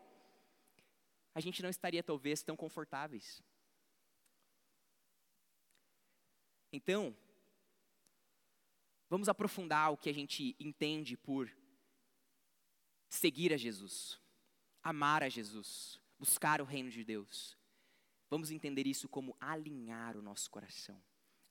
a 1.33 1.39
gente 1.39 1.63
não 1.63 1.69
estaria 1.69 2.03
talvez 2.03 2.43
tão 2.43 2.55
confortáveis. 2.55 3.41
Então, 6.71 7.15
Vamos 9.13 9.29
aprofundar 9.29 9.91
o 9.91 9.97
que 9.97 10.09
a 10.09 10.13
gente 10.13 10.55
entende 10.59 11.15
por 11.15 11.55
seguir 13.07 13.53
a 13.53 13.57
Jesus, 13.57 14.19
amar 14.81 15.21
a 15.21 15.29
Jesus, 15.29 16.01
buscar 16.17 16.59
o 16.59 16.65
reino 16.65 16.89
de 16.89 17.03
Deus. 17.03 17.55
Vamos 18.33 18.49
entender 18.49 18.87
isso 18.87 19.07
como 19.07 19.37
alinhar 19.39 20.17
o 20.17 20.21
nosso 20.23 20.49
coração, 20.49 20.99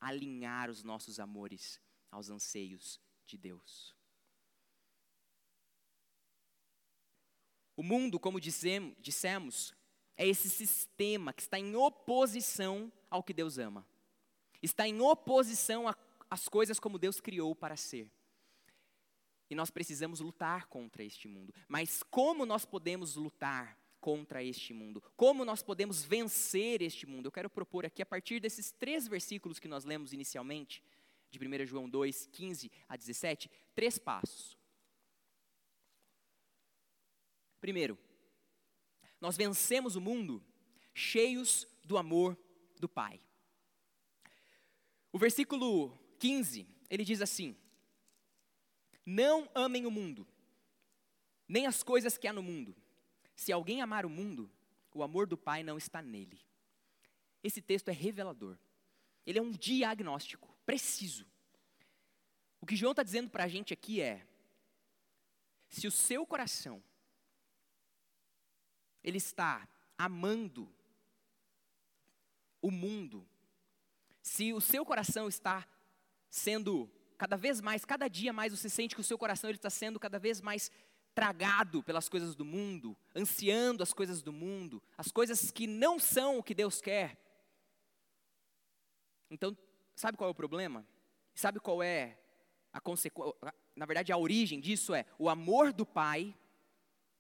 alinhar 0.01 0.69
os 0.69 0.83
nossos 0.83 1.21
amores 1.21 1.81
aos 2.11 2.29
anseios 2.29 3.01
de 3.25 3.39
Deus. 3.39 3.95
O 7.77 7.85
mundo, 7.85 8.19
como 8.19 8.41
dissemos, 8.41 9.73
é 10.17 10.27
esse 10.27 10.51
sistema 10.51 11.33
que 11.33 11.43
está 11.43 11.57
em 11.57 11.77
oposição 11.77 12.93
ao 13.09 13.23
que 13.23 13.33
Deus 13.33 13.59
ama. 13.59 13.87
Está 14.61 14.89
em 14.89 15.01
oposição 15.01 15.85
às 16.29 16.49
coisas 16.49 16.81
como 16.81 16.99
Deus 16.99 17.21
criou 17.21 17.55
para 17.55 17.77
ser. 17.77 18.11
E 19.49 19.55
nós 19.55 19.71
precisamos 19.71 20.19
lutar 20.19 20.67
contra 20.67 21.05
este 21.05 21.29
mundo. 21.29 21.55
Mas 21.69 22.03
como 22.03 22.45
nós 22.45 22.65
podemos 22.65 23.15
lutar 23.15 23.81
contra 24.03 24.43
este 24.43 24.75
mundo? 24.75 25.01
Como 25.17 25.45
nós 25.45 25.63
podemos 25.63 26.03
vencer 26.03 26.83
este 26.83 27.07
mundo? 27.07 27.27
Eu 27.27 27.33
quero 27.33 27.49
propor 27.49 27.87
aqui, 27.87 28.03
a 28.03 28.07
partir 28.07 28.41
desses 28.41 28.73
três 28.73 29.07
versículos 29.07 29.61
que 29.61 29.69
nós 29.69 29.85
lemos 29.85 30.13
inicialmente, 30.13 30.83
de 31.31 31.39
1 31.39 31.67
João 31.67 31.89
2, 31.89 32.27
15 32.27 32.71
a 32.89 32.97
17, 32.97 33.49
três 33.75 33.99
passos. 33.99 34.59
Primeiro, 37.61 37.97
nós 39.21 39.37
vencemos 39.37 39.95
o 39.95 40.01
mundo 40.01 40.45
cheios 40.93 41.67
do 41.85 41.97
amor 41.97 42.37
do 42.81 42.89
Pai. 42.89 43.21
O 45.13 45.19
versículo 45.19 45.97
15, 46.19 46.67
ele 46.91 47.05
diz 47.05 47.23
assim: 47.23 47.57
Não 49.07 49.49
amem 49.55 49.87
o 49.87 49.93
mundo, 49.93 50.27
nem 51.47 51.69
as 51.69 51.85
coisas 51.85 52.19
que 52.19 52.27
há 52.27 52.33
no 52.33 52.43
mundo. 52.43 52.82
Se 53.43 53.51
alguém 53.51 53.83
amar 53.83 54.07
o 54.07 54.09
mundo, 54.09 54.49
o 54.95 55.03
amor 55.03 55.27
do 55.27 55.37
Pai 55.37 55.65
não 55.65 55.77
está 55.77 56.01
nele. 56.01 56.41
Esse 57.43 57.61
texto 57.61 57.89
é 57.89 57.93
revelador. 57.93 58.57
Ele 59.27 59.37
é 59.37 59.43
um 59.43 59.51
diagnóstico 59.51 60.57
preciso. 60.65 61.27
O 62.61 62.67
que 62.67 62.77
João 62.77 62.93
está 62.93 63.03
dizendo 63.03 63.29
para 63.29 63.43
a 63.43 63.49
gente 63.49 63.75
aqui 63.75 64.01
é: 64.01 64.25
se 65.69 65.89
o 65.89 65.91
seu 65.91 66.25
coração 66.25 66.81
ele 69.03 69.19
está 69.19 69.69
amando 69.99 70.73
o 72.61 72.71
mundo, 72.71 73.29
se 74.23 74.53
o 74.53 74.61
seu 74.61 74.87
coração 74.87 75.27
está 75.27 75.67
sendo 76.31 76.89
cada 77.19 77.37
vez 77.37 77.61
mais, 77.61 77.85
cada 77.85 78.07
dia 78.07 78.33
mais 78.33 78.57
você 78.57 78.69
sente 78.69 78.95
que 78.95 79.01
o 79.01 79.05
seu 79.05 79.19
coração 79.19 79.51
ele 79.51 79.59
está 79.59 79.69
sendo 79.69 79.99
cada 79.99 80.21
vez 80.21 80.41
mais 80.41 80.71
tragado 81.15 81.83
pelas 81.83 82.09
coisas 82.09 82.35
do 82.35 82.45
mundo, 82.45 82.97
ansiando 83.15 83.83
as 83.83 83.93
coisas 83.93 84.23
do 84.23 84.33
mundo, 84.33 84.83
as 84.97 85.11
coisas 85.13 85.51
que 85.51 85.67
não 85.67 85.99
são 85.99 86.39
o 86.39 86.43
que 86.43 86.55
Deus 86.55 86.81
quer. 86.81 87.19
Então, 89.31 89.57
sabe 89.95 90.17
qual 90.17 90.29
é 90.29 90.31
o 90.31 90.35
problema? 90.35 90.87
Sabe 91.35 91.61
qual 91.61 91.83
é 91.83 92.19
a 92.73 92.81
consequência? 92.81 93.35
Na 93.75 93.87
verdade, 93.87 94.13
a 94.13 94.19
origem 94.19 94.61
disso 94.61 94.95
é 94.95 95.07
o 95.19 95.29
amor 95.29 95.73
do 95.73 95.87
Pai, 95.87 96.37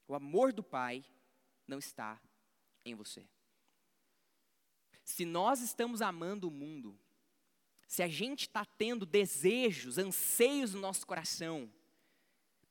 o 0.06 0.14
amor 0.14 0.52
do 0.52 0.62
Pai 0.62 1.04
não 1.66 1.78
está 1.78 2.20
em 2.84 2.94
você. 2.94 3.26
Se 5.04 5.24
nós 5.24 5.60
estamos 5.60 6.02
amando 6.02 6.48
o 6.48 6.50
mundo, 6.50 6.98
se 7.86 8.02
a 8.02 8.08
gente 8.08 8.42
está 8.42 8.64
tendo 8.64 9.04
desejos, 9.04 9.98
anseios 9.98 10.74
no 10.74 10.80
nosso 10.80 11.06
coração, 11.06 11.70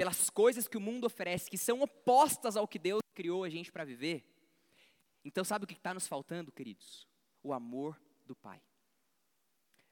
pelas 0.01 0.31
coisas 0.31 0.67
que 0.67 0.77
o 0.77 0.81
mundo 0.81 1.05
oferece, 1.05 1.47
que 1.47 1.59
são 1.59 1.79
opostas 1.79 2.57
ao 2.57 2.67
que 2.67 2.79
Deus 2.79 3.01
criou 3.13 3.43
a 3.43 3.49
gente 3.51 3.71
para 3.71 3.85
viver, 3.85 4.25
então 5.23 5.43
sabe 5.43 5.65
o 5.65 5.67
que 5.67 5.75
está 5.75 5.93
nos 5.93 6.07
faltando, 6.07 6.51
queridos? 6.51 7.07
O 7.43 7.53
amor 7.53 8.01
do 8.25 8.35
Pai. 8.35 8.59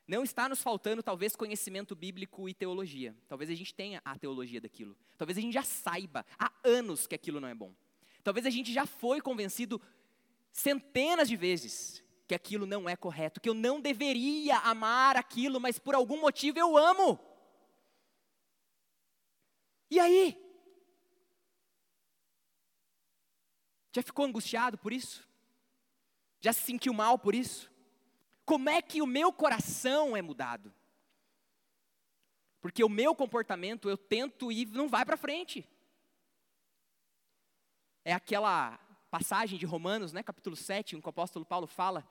Não 0.08 0.24
está 0.24 0.50
nos 0.50 0.64
faltando, 0.64 1.04
talvez, 1.04 1.36
conhecimento 1.36 1.96
bíblico 1.96 2.50
e 2.50 2.56
teologia. 2.56 3.16
Talvez 3.28 3.52
a 3.52 3.54
gente 3.54 3.72
tenha 3.72 4.02
a 4.04 4.18
teologia 4.18 4.60
daquilo. 4.60 4.98
Talvez 5.16 5.38
a 5.38 5.42
gente 5.42 5.54
já 5.54 5.62
saiba 5.62 6.26
há 6.40 6.52
anos 6.64 7.06
que 7.06 7.14
aquilo 7.14 7.40
não 7.40 7.48
é 7.48 7.54
bom. 7.54 7.72
Talvez 8.24 8.48
a 8.48 8.50
gente 8.50 8.74
já 8.74 8.88
foi 8.88 9.22
convencido 9.22 9.80
centenas 10.52 11.30
de 11.30 11.36
vezes 11.36 12.04
que 12.28 12.34
aquilo 12.34 12.66
não 12.66 12.90
é 12.90 12.96
correto, 12.96 13.40
que 13.40 13.48
eu 13.48 13.54
não 13.54 13.80
deveria 13.80 14.58
amar 14.58 15.16
aquilo, 15.16 15.60
mas 15.60 15.78
por 15.78 15.94
algum 15.94 16.20
motivo 16.20 16.58
eu 16.58 16.76
amo. 16.76 17.29
E 19.90 20.00
aí? 20.00 20.38
Já 23.92 24.04
ficou 24.04 24.26
angustiado 24.26 24.78
por 24.78 24.94
isso? 24.94 25.28
Já 26.40 26.54
se 26.54 26.62
sentiu 26.62 26.94
mal 26.94 27.18
por 27.18 27.34
isso? 27.34 27.72
Como 28.46 28.70
é 28.70 28.82
que 28.82 29.02
o 29.02 29.08
meu 29.08 29.34
coração 29.34 30.16
é 30.16 30.22
mudado? 30.22 30.74
Porque 32.62 32.84
o 32.84 32.90
meu 32.90 33.16
comportamento 33.16 33.90
eu 33.90 33.98
tento 33.98 34.52
ir, 34.52 34.68
não 34.68 34.88
vai 34.88 35.06
para 35.06 35.18
frente 35.18 35.68
é 38.10 38.14
aquela 38.14 38.80
passagem 39.12 39.58
de 39.58 39.66
Romanos, 39.66 40.12
né, 40.12 40.24
capítulo 40.24 40.56
7, 40.56 40.96
em 40.96 41.02
que 41.02 41.08
o 41.08 41.10
apóstolo 41.10 41.46
Paulo 41.46 41.68
fala: 41.68 42.08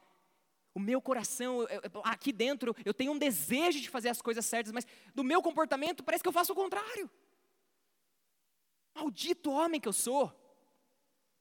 o 0.75 0.81
meu 0.81 1.01
coração, 1.01 1.63
eu, 1.63 2.03
aqui 2.05 2.33
dentro, 2.33 2.75
eu 2.85 2.95
tenho 2.95 3.13
um 3.13 3.19
desejo 3.19 3.81
de 3.81 3.91
fazer 3.91 4.09
as 4.09 4.23
coisas 4.23 4.47
certas, 4.47 4.73
mas 4.73 4.87
do 5.15 5.25
meu 5.25 5.43
comportamento 5.43 6.05
parece 6.05 6.23
que 6.23 6.29
eu 6.29 6.33
faço 6.33 6.53
o 6.53 6.57
contrário. 6.57 7.11
Maldito 8.99 9.53
homem 9.53 9.81
que 9.81 9.87
eu 9.87 9.93
sou, 9.93 10.33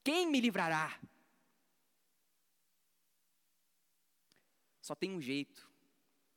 quem 0.04 0.30
me 0.30 0.40
livrará? 0.40 0.96
Só 4.80 4.94
tem 4.94 5.10
um 5.10 5.20
jeito 5.20 5.68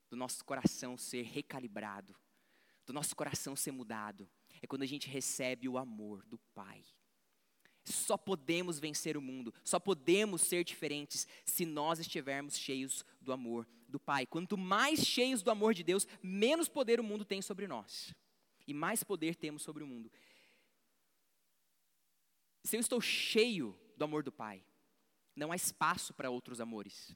do 0.10 0.16
nosso 0.16 0.44
coração 0.44 0.98
ser 0.98 1.22
recalibrado, 1.22 2.16
do 2.88 2.92
nosso 2.92 3.16
coração 3.16 3.56
ser 3.56 3.72
mudado, 3.72 4.28
é 4.64 4.68
quando 4.68 4.82
a 4.82 4.88
gente 4.88 5.08
recebe 5.08 5.70
o 5.70 5.78
amor 5.78 6.26
do 6.26 6.40
Pai. 6.56 6.84
Só 7.86 8.18
podemos 8.18 8.80
vencer 8.80 9.16
o 9.16 9.22
mundo, 9.22 9.54
só 9.64 9.80
podemos 9.80 10.42
ser 10.42 10.64
diferentes 10.64 11.28
se 11.46 11.66
nós 11.66 12.00
estivermos 12.00 12.58
cheios 12.58 13.06
do 13.22 13.32
amor 13.32 13.68
do 13.88 14.00
Pai. 14.00 14.26
Quanto 14.26 14.58
mais 14.58 15.06
cheios 15.06 15.44
do 15.44 15.52
amor 15.52 15.76
de 15.76 15.84
Deus, 15.84 16.08
menos 16.22 16.68
poder 16.68 17.00
o 17.00 17.04
mundo 17.04 17.24
tem 17.24 17.44
sobre 17.44 17.68
nós, 17.68 18.12
e 18.66 18.74
mais 18.74 19.04
poder 19.04 19.36
temos 19.36 19.62
sobre 19.62 19.84
o 19.84 19.88
mundo. 19.88 20.12
Se 22.64 22.76
eu 22.76 22.80
estou 22.80 23.02
cheio 23.02 23.78
do 23.98 24.04
amor 24.04 24.24
do 24.24 24.32
Pai, 24.32 24.64
não 25.36 25.52
há 25.52 25.56
espaço 25.56 26.14
para 26.14 26.30
outros 26.30 26.62
amores. 26.62 27.16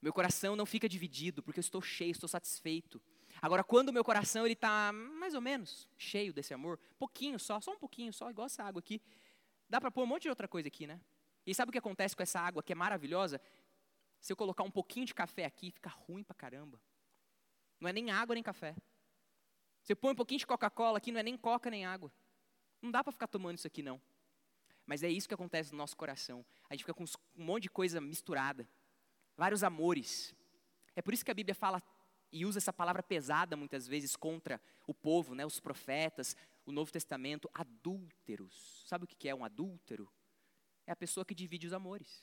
Meu 0.00 0.12
coração 0.12 0.54
não 0.56 0.66
fica 0.66 0.88
dividido, 0.88 1.42
porque 1.42 1.60
eu 1.60 1.62
estou 1.62 1.80
cheio, 1.80 2.10
estou 2.10 2.28
satisfeito. 2.28 3.00
Agora, 3.40 3.64
quando 3.64 3.88
o 3.88 3.92
meu 3.92 4.04
coração 4.04 4.44
ele 4.44 4.52
está 4.52 4.92
mais 4.92 5.34
ou 5.34 5.40
menos 5.40 5.88
cheio 5.96 6.32
desse 6.32 6.52
amor, 6.52 6.78
pouquinho 6.98 7.38
só, 7.38 7.60
só 7.60 7.72
um 7.72 7.78
pouquinho 7.78 8.12
só, 8.12 8.30
igual 8.30 8.46
essa 8.46 8.62
água 8.62 8.80
aqui, 8.80 9.00
Dá 9.68 9.80
para 9.80 9.90
pôr 9.90 10.02
um 10.02 10.06
monte 10.06 10.22
de 10.22 10.28
outra 10.28 10.46
coisa 10.46 10.68
aqui, 10.68 10.86
né? 10.86 11.00
E 11.46 11.54
sabe 11.54 11.70
o 11.70 11.72
que 11.72 11.78
acontece 11.78 12.14
com 12.14 12.22
essa 12.22 12.40
água 12.40 12.62
que 12.62 12.72
é 12.72 12.76
maravilhosa? 12.76 13.40
Se 14.20 14.32
eu 14.32 14.36
colocar 14.36 14.62
um 14.62 14.70
pouquinho 14.70 15.04
de 15.04 15.14
café 15.14 15.44
aqui, 15.44 15.70
fica 15.70 15.90
ruim 15.90 16.22
pra 16.22 16.34
caramba. 16.34 16.80
Não 17.80 17.88
é 17.88 17.92
nem 17.92 18.10
água 18.10 18.34
nem 18.34 18.42
café. 18.42 18.74
Se 19.82 19.92
eu 19.92 19.96
põe 19.96 20.12
um 20.12 20.14
pouquinho 20.14 20.38
de 20.38 20.46
Coca-Cola 20.46 20.98
aqui, 20.98 21.12
não 21.12 21.20
é 21.20 21.22
nem 21.22 21.36
coca 21.36 21.68
nem 21.70 21.84
água. 21.84 22.12
Não 22.80 22.90
dá 22.90 23.02
para 23.02 23.12
ficar 23.12 23.26
tomando 23.26 23.58
isso 23.58 23.66
aqui, 23.66 23.82
não. 23.82 24.00
Mas 24.86 25.02
é 25.02 25.08
isso 25.08 25.28
que 25.28 25.34
acontece 25.34 25.72
no 25.72 25.78
nosso 25.78 25.96
coração. 25.96 26.44
A 26.68 26.74
gente 26.74 26.84
fica 26.84 26.94
com 26.94 27.04
um 27.04 27.44
monte 27.44 27.64
de 27.64 27.70
coisa 27.70 28.00
misturada. 28.00 28.68
Vários 29.36 29.62
amores. 29.62 30.34
É 30.94 31.02
por 31.02 31.14
isso 31.14 31.24
que 31.24 31.30
a 31.30 31.34
Bíblia 31.34 31.54
fala 31.54 31.82
e 32.30 32.44
usa 32.44 32.58
essa 32.58 32.72
palavra 32.72 33.02
pesada 33.02 33.56
muitas 33.56 33.86
vezes 33.86 34.16
contra 34.16 34.60
o 34.86 34.92
povo, 34.92 35.34
né, 35.34 35.46
os 35.46 35.60
profetas, 35.60 36.36
o 36.66 36.72
Novo 36.72 36.90
Testamento, 36.90 37.48
adúlteros. 37.54 38.84
Sabe 38.86 39.04
o 39.04 39.06
que 39.06 39.28
é 39.28 39.34
um 39.34 39.44
adúltero? 39.44 40.12
É 40.86 40.92
a 40.92 40.96
pessoa 40.96 41.24
que 41.24 41.34
divide 41.34 41.66
os 41.66 41.72
amores. 41.72 42.22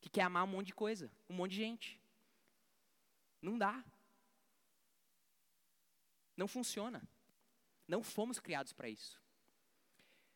Que 0.00 0.08
quer 0.08 0.22
amar 0.22 0.44
um 0.44 0.48
monte 0.48 0.68
de 0.68 0.74
coisa, 0.74 1.10
um 1.28 1.34
monte 1.34 1.52
de 1.52 1.56
gente. 1.58 2.00
Não 3.42 3.58
dá. 3.58 3.84
Não 6.36 6.48
funciona. 6.48 7.02
Não 7.86 8.02
fomos 8.02 8.38
criados 8.38 8.72
para 8.72 8.88
isso. 8.88 9.20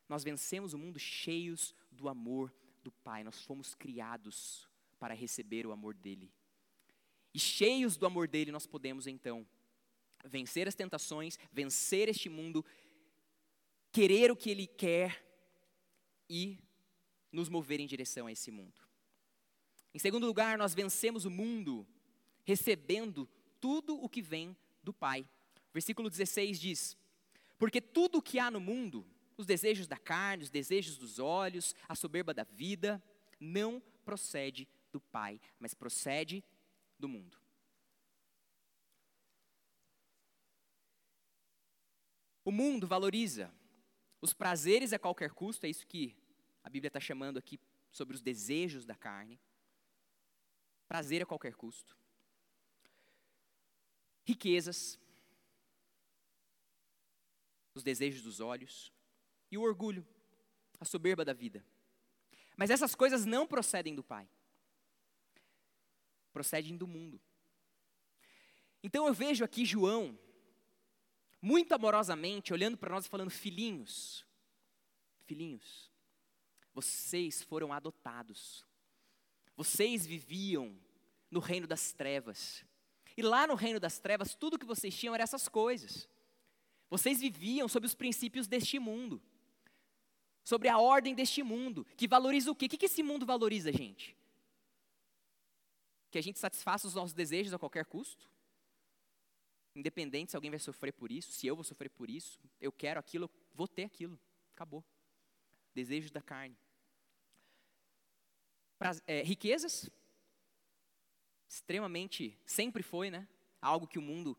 Nós 0.07 0.23
vencemos 0.23 0.73
o 0.73 0.77
mundo 0.77 0.99
cheios 0.99 1.73
do 1.91 2.07
amor 2.07 2.53
do 2.83 2.91
Pai. 2.91 3.23
Nós 3.23 3.43
fomos 3.43 3.73
criados 3.73 4.67
para 4.99 5.13
receber 5.13 5.65
o 5.65 5.71
amor 5.71 5.95
dele. 5.95 6.31
E 7.33 7.39
cheios 7.39 7.97
do 7.97 8.05
amor 8.05 8.27
dele, 8.27 8.51
nós 8.51 8.65
podemos 8.65 9.07
então 9.07 9.45
vencer 10.23 10.67
as 10.67 10.75
tentações, 10.75 11.37
vencer 11.51 12.07
este 12.07 12.29
mundo, 12.29 12.63
querer 13.91 14.31
o 14.31 14.35
que 14.35 14.49
Ele 14.49 14.67
quer 14.67 15.23
e 16.29 16.59
nos 17.31 17.49
mover 17.49 17.79
em 17.79 17.87
direção 17.87 18.27
a 18.27 18.31
esse 18.31 18.49
mundo. 18.51 18.81
Em 19.93 19.99
segundo 19.99 20.25
lugar, 20.25 20.57
nós 20.57 20.73
vencemos 20.73 21.25
o 21.25 21.29
mundo 21.29 21.85
recebendo 22.43 23.29
tudo 23.59 24.01
o 24.01 24.07
que 24.07 24.21
vem 24.21 24.55
do 24.83 24.93
Pai. 24.93 25.27
Versículo 25.73 26.09
16 26.09 26.59
diz: 26.59 26.97
Porque 27.57 27.81
tudo 27.81 28.19
o 28.19 28.21
que 28.21 28.39
há 28.39 28.49
no 28.49 28.59
mundo, 28.59 29.05
os 29.37 29.45
desejos 29.45 29.87
da 29.87 29.97
carne, 29.97 30.43
os 30.43 30.49
desejos 30.49 30.97
dos 30.97 31.19
olhos, 31.19 31.75
a 31.87 31.95
soberba 31.95 32.33
da 32.33 32.43
vida, 32.43 33.03
não 33.39 33.81
procede 34.03 34.67
do 34.91 34.99
Pai, 34.99 35.39
mas 35.59 35.73
procede 35.73 36.43
do 36.97 37.07
mundo. 37.07 37.37
O 42.43 42.51
mundo 42.51 42.87
valoriza 42.87 43.51
os 44.21 44.33
prazeres 44.33 44.93
a 44.93 44.99
qualquer 44.99 45.31
custo, 45.31 45.65
é 45.65 45.69
isso 45.69 45.85
que 45.85 46.15
a 46.63 46.69
Bíblia 46.69 46.87
está 46.87 46.99
chamando 46.99 47.37
aqui 47.37 47.59
sobre 47.91 48.15
os 48.15 48.21
desejos 48.21 48.85
da 48.85 48.95
carne. 48.95 49.39
Prazer 50.87 51.21
a 51.21 51.25
qualquer 51.25 51.55
custo. 51.55 51.97
Riquezas, 54.23 54.99
os 57.73 57.83
desejos 57.83 58.21
dos 58.21 58.39
olhos, 58.39 58.91
e 59.51 59.57
o 59.57 59.61
orgulho, 59.61 60.05
a 60.79 60.85
soberba 60.85 61.23
da 61.23 61.33
vida. 61.33 61.65
Mas 62.55 62.69
essas 62.69 62.95
coisas 62.95 63.25
não 63.25 63.45
procedem 63.45 63.95
do 63.95 64.03
Pai, 64.03 64.27
procedem 66.31 66.75
do 66.77 66.87
mundo. 66.87 67.19
Então 68.83 69.07
eu 69.07 69.13
vejo 69.13 69.43
aqui 69.43 69.65
João, 69.65 70.17
muito 71.41 71.73
amorosamente, 71.73 72.53
olhando 72.53 72.77
para 72.77 72.91
nós 72.91 73.05
e 73.05 73.09
falando: 73.09 73.29
filhinhos, 73.29 74.25
filhinhos, 75.25 75.91
vocês 76.73 77.41
foram 77.41 77.73
adotados, 77.73 78.65
vocês 79.55 80.05
viviam 80.05 80.77
no 81.29 81.39
reino 81.39 81.67
das 81.67 81.91
trevas, 81.91 82.63
e 83.17 83.21
lá 83.21 83.47
no 83.47 83.55
reino 83.55 83.79
das 83.79 83.99
trevas, 83.99 84.35
tudo 84.35 84.59
que 84.59 84.65
vocês 84.65 84.97
tinham 84.97 85.15
eram 85.15 85.23
essas 85.23 85.47
coisas. 85.47 86.09
Vocês 86.89 87.19
viviam 87.19 87.67
sob 87.67 87.85
os 87.85 87.95
princípios 87.95 88.47
deste 88.47 88.77
mundo, 88.77 89.21
sobre 90.45 90.69
a 90.69 90.77
ordem 90.77 91.15
deste 91.15 91.41
mundo, 91.41 91.83
que 91.97 92.07
valoriza 92.07 92.51
o 92.51 92.55
quê? 92.55 92.67
O 92.67 92.69
que 92.69 92.85
esse 92.85 93.01
mundo 93.01 93.25
valoriza, 93.25 93.73
gente? 93.73 94.15
Que 96.11 96.19
a 96.19 96.21
gente 96.21 96.37
satisfaça 96.37 96.87
os 96.87 96.93
nossos 96.93 97.13
desejos 97.13 97.51
a 97.51 97.57
qualquer 97.57 97.83
custo? 97.83 98.29
Independente 99.75 100.31
se 100.31 100.37
alguém 100.37 100.51
vai 100.51 100.59
sofrer 100.59 100.93
por 100.93 101.11
isso, 101.11 101.31
se 101.31 101.47
eu 101.47 101.55
vou 101.55 101.63
sofrer 101.63 101.89
por 101.89 102.11
isso, 102.11 102.39
eu 102.61 102.71
quero 102.71 102.99
aquilo, 102.99 103.25
eu 103.25 103.31
vou 103.55 103.67
ter 103.67 103.83
aquilo. 103.83 104.17
Acabou. 104.53 104.85
Desejos 105.73 106.11
da 106.11 106.21
carne. 106.21 106.55
Pra, 108.77 108.91
é, 109.07 109.23
riquezas, 109.23 109.89
extremamente, 111.49 112.37
sempre 112.45 112.83
foi, 112.83 113.09
né? 113.09 113.27
Algo 113.59 113.87
que 113.87 113.97
o 113.97 114.01
mundo 114.01 114.37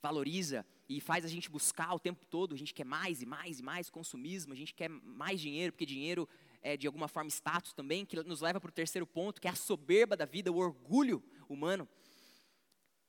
valoriza 0.00 0.64
e 0.88 1.00
faz 1.00 1.24
a 1.24 1.28
gente 1.28 1.50
buscar 1.50 1.94
o 1.94 1.98
tempo 1.98 2.24
todo, 2.24 2.54
a 2.54 2.58
gente 2.58 2.72
quer 2.72 2.84
mais 2.84 3.20
e 3.20 3.26
mais 3.26 3.60
e 3.60 3.62
mais 3.62 3.90
consumismo, 3.90 4.52
a 4.54 4.56
gente 4.56 4.72
quer 4.72 4.88
mais 4.88 5.40
dinheiro, 5.40 5.72
porque 5.72 5.84
dinheiro 5.84 6.26
é 6.62 6.76
de 6.76 6.86
alguma 6.86 7.08
forma 7.08 7.28
status 7.28 7.72
também, 7.72 8.06
que 8.06 8.16
nos 8.22 8.40
leva 8.40 8.58
para 8.58 8.70
o 8.70 8.72
terceiro 8.72 9.06
ponto, 9.06 9.40
que 9.40 9.46
é 9.46 9.50
a 9.50 9.54
soberba 9.54 10.16
da 10.16 10.24
vida, 10.24 10.50
o 10.50 10.56
orgulho 10.56 11.22
humano. 11.48 11.86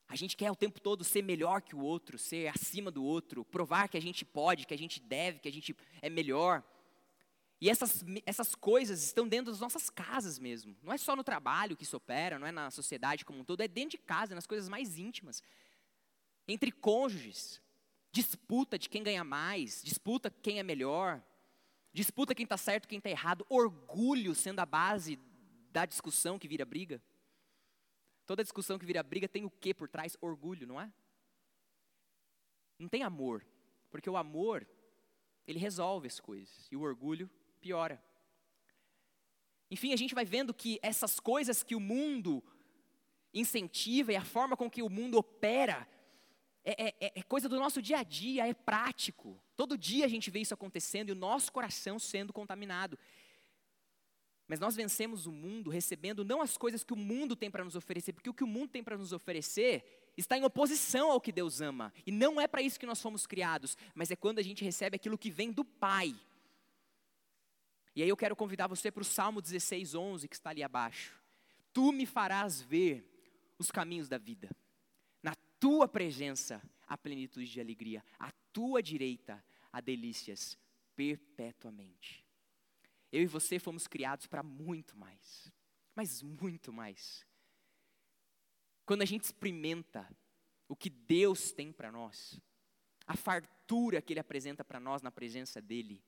A 0.09 0.15
gente 0.15 0.35
quer 0.35 0.51
o 0.51 0.55
tempo 0.55 0.81
todo 0.81 1.03
ser 1.03 1.21
melhor 1.21 1.61
que 1.61 1.75
o 1.75 1.79
outro, 1.79 2.17
ser 2.17 2.47
acima 2.47 2.91
do 2.91 3.03
outro, 3.03 3.45
provar 3.45 3.87
que 3.87 3.97
a 3.97 4.01
gente 4.01 4.25
pode, 4.25 4.65
que 4.65 4.73
a 4.73 4.77
gente 4.77 4.99
deve, 4.99 5.39
que 5.39 5.47
a 5.47 5.51
gente 5.51 5.75
é 6.01 6.09
melhor. 6.09 6.63
E 7.61 7.69
essas, 7.69 8.03
essas 8.25 8.55
coisas 8.55 9.03
estão 9.03 9.27
dentro 9.27 9.51
das 9.51 9.59
nossas 9.59 9.89
casas 9.89 10.39
mesmo. 10.39 10.75
Não 10.81 10.91
é 10.91 10.97
só 10.97 11.15
no 11.15 11.23
trabalho 11.23 11.77
que 11.77 11.83
isso 11.83 11.95
opera, 11.95 12.39
não 12.39 12.47
é 12.47 12.51
na 12.51 12.71
sociedade 12.71 13.23
como 13.23 13.39
um 13.39 13.43
todo, 13.43 13.61
é 13.61 13.67
dentro 13.67 13.91
de 13.91 13.97
casa, 13.99 14.33
nas 14.33 14.47
coisas 14.47 14.67
mais 14.67 14.97
íntimas. 14.97 15.43
Entre 16.47 16.71
cônjuges, 16.71 17.61
disputa 18.11 18.77
de 18.77 18.89
quem 18.89 19.03
ganha 19.03 19.23
mais, 19.23 19.81
disputa 19.83 20.29
quem 20.29 20.59
é 20.59 20.63
melhor, 20.63 21.23
disputa 21.93 22.33
quem 22.33 22.43
está 22.43 22.57
certo, 22.57 22.87
quem 22.87 22.97
está 22.97 23.09
errado, 23.09 23.45
orgulho 23.49 24.33
sendo 24.33 24.59
a 24.59 24.65
base 24.65 25.19
da 25.71 25.85
discussão 25.85 26.39
que 26.39 26.47
vira 26.47 26.65
briga. 26.65 27.01
Toda 28.25 28.43
discussão 28.43 28.77
que 28.77 28.85
vira 28.85 29.01
briga 29.01 29.27
tem 29.27 29.45
o 29.45 29.49
que 29.49 29.73
por 29.73 29.87
trás? 29.87 30.17
Orgulho, 30.21 30.67
não 30.67 30.79
é? 30.79 30.91
Não 32.77 32.87
tem 32.87 33.03
amor, 33.03 33.45
porque 33.89 34.09
o 34.09 34.17
amor, 34.17 34.67
ele 35.47 35.59
resolve 35.59 36.07
as 36.07 36.19
coisas, 36.19 36.67
e 36.71 36.75
o 36.75 36.81
orgulho 36.81 37.29
piora. 37.59 38.01
Enfim, 39.69 39.93
a 39.93 39.95
gente 39.95 40.15
vai 40.15 40.25
vendo 40.25 40.53
que 40.53 40.79
essas 40.81 41.19
coisas 41.19 41.61
que 41.61 41.75
o 41.75 41.79
mundo 41.79 42.43
incentiva 43.33 44.11
e 44.11 44.15
a 44.15 44.25
forma 44.25 44.57
com 44.57 44.69
que 44.69 44.81
o 44.81 44.89
mundo 44.89 45.17
opera 45.17 45.87
é, 46.69 46.88
é, 46.88 46.95
é, 46.99 47.12
é, 47.15 47.23
coisa 47.23 47.49
do 47.49 47.58
nosso 47.58 47.82
dia 47.82 47.99
a 47.99 48.03
dia, 48.03 48.47
é 48.47 48.53
prático. 48.53 49.41
Todo 49.55 49.77
dia 49.77 50.05
a 50.05 50.08
gente 50.08 50.29
vê 50.29 50.39
isso 50.39 50.53
acontecendo 50.53 51.10
e 51.10 51.12
o 51.12 51.15
nosso 51.15 51.51
coração 51.51 51.97
sendo 51.97 52.32
contaminado. 52.32 52.97
Mas 54.47 54.60
nós 54.60 54.75
vencemos 54.75 55.25
o 55.25 55.32
mundo 55.32 55.69
recebendo 55.69 56.23
não 56.23 56.41
as 56.41 56.58
coisas 56.58 56.84
que 56.84 56.93
o 56.93 56.97
mundo 56.97 57.36
tem 57.36 57.49
para 57.49 57.63
nos 57.63 57.75
oferecer, 57.75 58.13
porque 58.13 58.29
o 58.29 58.34
que 58.34 58.43
o 58.43 58.47
mundo 58.47 58.69
tem 58.69 58.84
para 58.84 58.97
nos 58.97 59.13
oferecer 59.13 60.12
está 60.15 60.38
em 60.38 60.43
oposição 60.43 61.12
ao 61.12 61.21
que 61.21 61.32
Deus 61.32 61.60
ama. 61.60 61.91
E 62.05 62.12
não 62.12 62.39
é 62.39 62.47
para 62.47 62.62
isso 62.62 62.79
que 62.79 62.86
nós 62.86 63.01
fomos 63.01 63.25
criados, 63.25 63.77
mas 63.95 64.12
é 64.12 64.15
quando 64.15 64.39
a 64.39 64.43
gente 64.43 64.63
recebe 64.63 64.95
aquilo 64.95 65.17
que 65.17 65.32
vem 65.32 65.51
do 65.51 65.65
Pai. 65.65 66.15
E 67.95 68.03
aí 68.03 68.10
eu 68.10 68.17
quero 68.17 68.36
convidar 68.36 68.67
você 68.67 68.91
para 68.91 69.01
o 69.01 69.05
Salmo 69.05 69.41
16, 69.41 69.95
11, 69.95 70.27
que 70.27 70.36
está 70.36 70.51
ali 70.51 70.62
abaixo. 70.62 71.19
Tu 71.73 71.91
me 71.91 72.05
farás 72.05 72.62
ver 72.62 73.05
os 73.58 73.71
caminhos 73.71 74.08
da 74.08 74.17
vida 74.17 74.55
tua 75.59 75.87
presença 75.87 76.61
a 76.87 76.97
plenitude 76.97 77.51
de 77.51 77.61
alegria, 77.61 78.03
a 78.17 78.31
tua 78.51 78.81
direita 78.81 79.43
a 79.71 79.79
delícias 79.79 80.57
perpetuamente. 80.95 82.25
Eu 83.11 83.21
e 83.21 83.27
você 83.27 83.59
fomos 83.59 83.87
criados 83.87 84.27
para 84.27 84.43
muito 84.43 84.97
mais, 84.97 85.51
mas 85.95 86.21
muito 86.21 86.73
mais. 86.73 87.25
Quando 88.85 89.01
a 89.03 89.05
gente 89.05 89.23
experimenta 89.23 90.09
o 90.67 90.75
que 90.75 90.89
Deus 90.89 91.51
tem 91.51 91.71
para 91.71 91.91
nós, 91.91 92.39
a 93.05 93.15
fartura 93.15 94.01
que 94.01 94.13
Ele 94.13 94.19
apresenta 94.19 94.63
para 94.63 94.79
nós 94.79 95.01
na 95.01 95.11
presença 95.11 95.61
dEle, 95.61 96.03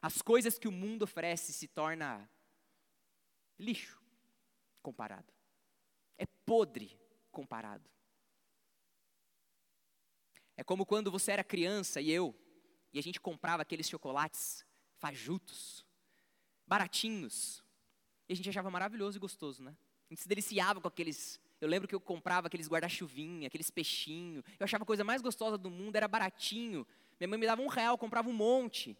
as 0.00 0.22
coisas 0.22 0.58
que 0.58 0.68
o 0.68 0.72
mundo 0.72 1.02
oferece 1.02 1.52
se 1.52 1.66
torna 1.68 2.28
lixo 3.58 4.00
comparado, 4.82 5.32
é 6.16 6.26
podre 6.44 6.96
comparado. 7.30 7.88
É 10.58 10.64
como 10.64 10.84
quando 10.84 11.08
você 11.08 11.30
era 11.30 11.44
criança 11.44 12.00
e 12.00 12.10
eu, 12.10 12.34
e 12.92 12.98
a 12.98 13.02
gente 13.02 13.20
comprava 13.20 13.62
aqueles 13.62 13.88
chocolates 13.88 14.66
fajutos, 14.96 15.86
baratinhos, 16.66 17.62
e 18.28 18.32
a 18.32 18.36
gente 18.36 18.48
achava 18.50 18.68
maravilhoso 18.68 19.16
e 19.16 19.20
gostoso, 19.20 19.62
né? 19.62 19.76
A 20.10 20.12
gente 20.12 20.22
se 20.22 20.28
deliciava 20.28 20.80
com 20.80 20.88
aqueles. 20.88 21.40
Eu 21.60 21.68
lembro 21.68 21.86
que 21.86 21.94
eu 21.94 22.00
comprava 22.00 22.48
aqueles 22.48 22.66
guarda-chuvinha, 22.68 23.46
aqueles 23.46 23.70
peixinhos. 23.70 24.42
Eu 24.58 24.64
achava 24.64 24.82
a 24.82 24.86
coisa 24.86 25.04
mais 25.04 25.22
gostosa 25.22 25.56
do 25.56 25.70
mundo, 25.70 25.94
era 25.94 26.08
baratinho. 26.08 26.84
Minha 27.20 27.28
mãe 27.28 27.38
me 27.38 27.46
dava 27.46 27.62
um 27.62 27.68
real, 27.68 27.96
comprava 27.96 28.28
um 28.28 28.32
monte. 28.32 28.98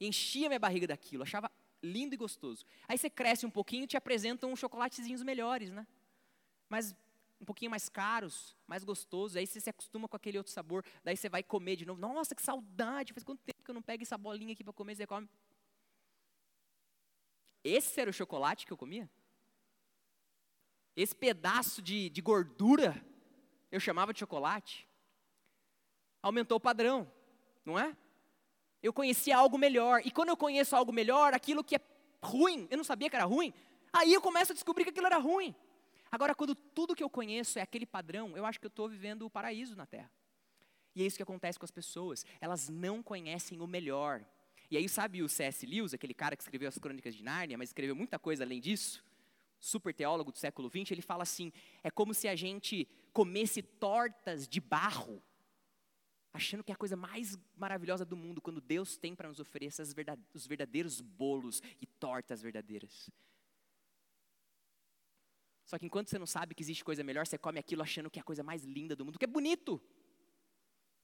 Enchia 0.00 0.48
minha 0.48 0.60
barriga 0.60 0.86
daquilo, 0.86 1.24
achava 1.24 1.50
lindo 1.82 2.14
e 2.14 2.16
gostoso. 2.16 2.64
Aí 2.86 2.96
você 2.96 3.10
cresce 3.10 3.44
um 3.44 3.50
pouquinho 3.50 3.82
e 3.82 3.88
te 3.88 3.96
apresentam 3.96 4.54
chocolatezinhos 4.54 5.24
melhores, 5.24 5.72
né? 5.72 5.84
Mas 6.68 6.94
um 7.40 7.44
pouquinho 7.44 7.70
mais 7.70 7.88
caros, 7.88 8.54
mais 8.66 8.84
gostosos, 8.84 9.36
aí 9.36 9.46
você 9.46 9.60
se 9.60 9.70
acostuma 9.70 10.06
com 10.06 10.16
aquele 10.16 10.36
outro 10.36 10.52
sabor, 10.52 10.84
daí 11.02 11.16
você 11.16 11.28
vai 11.28 11.42
comer 11.42 11.76
de 11.76 11.86
novo. 11.86 12.00
Nossa, 12.00 12.34
que 12.34 12.42
saudade! 12.42 13.14
Faz 13.14 13.24
quanto 13.24 13.42
tempo 13.42 13.64
que 13.64 13.70
eu 13.70 13.74
não 13.74 13.82
pego 13.82 14.02
essa 14.02 14.18
bolinha 14.18 14.52
aqui 14.52 14.62
para 14.62 14.72
comer, 14.72 14.94
você 14.94 15.06
come. 15.06 15.28
Esse 17.64 18.00
era 18.00 18.10
o 18.10 18.12
chocolate 18.12 18.66
que 18.66 18.72
eu 18.72 18.76
comia? 18.76 19.08
Esse 20.94 21.14
pedaço 21.14 21.80
de, 21.80 22.10
de 22.10 22.20
gordura 22.20 23.02
eu 23.72 23.80
chamava 23.80 24.12
de 24.12 24.18
chocolate? 24.18 24.86
Aumentou 26.22 26.58
o 26.58 26.60
padrão, 26.60 27.10
não 27.64 27.78
é? 27.78 27.96
Eu 28.82 28.92
conhecia 28.92 29.36
algo 29.36 29.56
melhor, 29.56 30.02
e 30.04 30.10
quando 30.10 30.28
eu 30.28 30.36
conheço 30.36 30.76
algo 30.76 30.92
melhor, 30.92 31.32
aquilo 31.32 31.64
que 31.64 31.76
é 31.76 31.80
ruim, 32.22 32.66
eu 32.70 32.76
não 32.76 32.84
sabia 32.84 33.08
que 33.08 33.16
era 33.16 33.24
ruim, 33.24 33.52
aí 33.92 34.12
eu 34.12 34.20
começo 34.20 34.52
a 34.52 34.54
descobrir 34.54 34.84
que 34.84 34.90
aquilo 34.90 35.06
era 35.06 35.18
ruim. 35.18 35.54
Agora, 36.10 36.34
quando 36.34 36.54
tudo 36.54 36.94
que 36.94 37.02
eu 37.02 37.10
conheço 37.10 37.58
é 37.58 37.62
aquele 37.62 37.86
padrão, 37.86 38.36
eu 38.36 38.44
acho 38.44 38.58
que 38.58 38.66
eu 38.66 38.70
estou 38.70 38.88
vivendo 38.88 39.22
o 39.22 39.30
paraíso 39.30 39.76
na 39.76 39.86
Terra. 39.86 40.10
E 40.94 41.02
é 41.02 41.06
isso 41.06 41.16
que 41.16 41.22
acontece 41.22 41.58
com 41.58 41.64
as 41.64 41.70
pessoas. 41.70 42.24
Elas 42.40 42.68
não 42.68 43.02
conhecem 43.02 43.60
o 43.60 43.66
melhor. 43.66 44.24
E 44.70 44.76
aí, 44.76 44.88
sabe 44.88 45.22
o 45.22 45.28
C.S. 45.28 45.64
Lewis, 45.66 45.94
aquele 45.94 46.14
cara 46.14 46.36
que 46.36 46.42
escreveu 46.42 46.68
as 46.68 46.78
Crônicas 46.78 47.14
de 47.14 47.22
Nárnia, 47.22 47.56
mas 47.56 47.70
escreveu 47.70 47.94
muita 47.94 48.18
coisa 48.18 48.44
além 48.44 48.60
disso? 48.60 49.04
Super 49.60 49.94
teólogo 49.94 50.32
do 50.32 50.38
século 50.38 50.68
XX, 50.68 50.92
ele 50.92 51.02
fala 51.02 51.22
assim: 51.22 51.52
é 51.82 51.90
como 51.90 52.14
se 52.14 52.26
a 52.26 52.34
gente 52.34 52.88
comesse 53.12 53.62
tortas 53.62 54.48
de 54.48 54.60
barro, 54.60 55.22
achando 56.32 56.64
que 56.64 56.72
é 56.72 56.74
a 56.74 56.78
coisa 56.78 56.96
mais 56.96 57.36
maravilhosa 57.56 58.04
do 58.04 58.16
mundo, 58.16 58.40
quando 58.40 58.60
Deus 58.60 58.96
tem 58.96 59.14
para 59.14 59.28
nos 59.28 59.40
oferecer 59.40 59.82
os 60.32 60.46
verdadeiros 60.46 61.00
bolos 61.00 61.60
e 61.80 61.86
tortas 61.86 62.40
verdadeiras. 62.40 63.10
Só 65.70 65.78
que 65.78 65.86
enquanto 65.86 66.10
você 66.10 66.18
não 66.18 66.26
sabe 66.26 66.52
que 66.52 66.64
existe 66.64 66.84
coisa 66.84 67.04
melhor, 67.04 67.24
você 67.24 67.38
come 67.38 67.60
aquilo 67.60 67.80
achando 67.80 68.10
que 68.10 68.18
é 68.18 68.22
a 68.22 68.24
coisa 68.24 68.42
mais 68.42 68.64
linda 68.64 68.96
do 68.96 69.04
mundo, 69.04 69.20
que 69.20 69.24
é 69.24 69.28
bonito. 69.28 69.80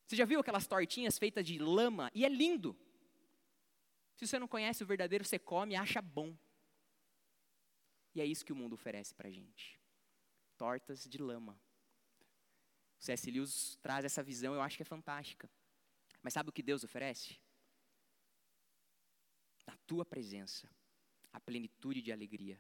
Você 0.05 0.17
já 0.17 0.25
viu 0.25 0.41
aquelas 0.41 0.67
tortinhas 0.67 1.17
feitas 1.17 1.47
de 1.47 1.57
lama? 1.57 2.11
E 2.13 2.25
é 2.25 2.29
lindo. 2.29 2.77
Se 4.17 4.27
você 4.27 4.41
não 4.41 4.49
conhece 4.49 4.83
o 4.83 4.87
verdadeiro, 4.87 5.25
você 5.25 5.39
come 5.39 5.75
e 5.75 5.77
acha 5.77 6.03
bom. 6.03 6.37
E 8.13 8.21
é 8.21 8.27
isso 8.27 8.45
que 8.45 8.53
o 8.53 8.57
mundo 8.57 8.73
oferece 8.73 9.15
para 9.15 9.31
gente. 9.31 9.81
Tortas 10.57 11.05
de 11.05 11.19
lama. 11.19 11.57
O 13.01 13.05
C.S. 13.05 13.31
Lewis 13.31 13.79
traz 13.81 14.05
essa 14.05 14.21
visão, 14.21 14.53
eu 14.53 14.61
acho 14.61 14.77
que 14.77 14.83
é 14.83 14.85
fantástica. 14.85 15.49
Mas 16.21 16.33
sabe 16.33 16.51
o 16.51 16.53
que 16.53 16.61
Deus 16.61 16.83
oferece? 16.83 17.39
Na 19.65 19.77
tua 19.87 20.05
presença, 20.05 20.69
a 21.33 21.39
plenitude 21.39 22.03
de 22.03 22.11
alegria. 22.11 22.59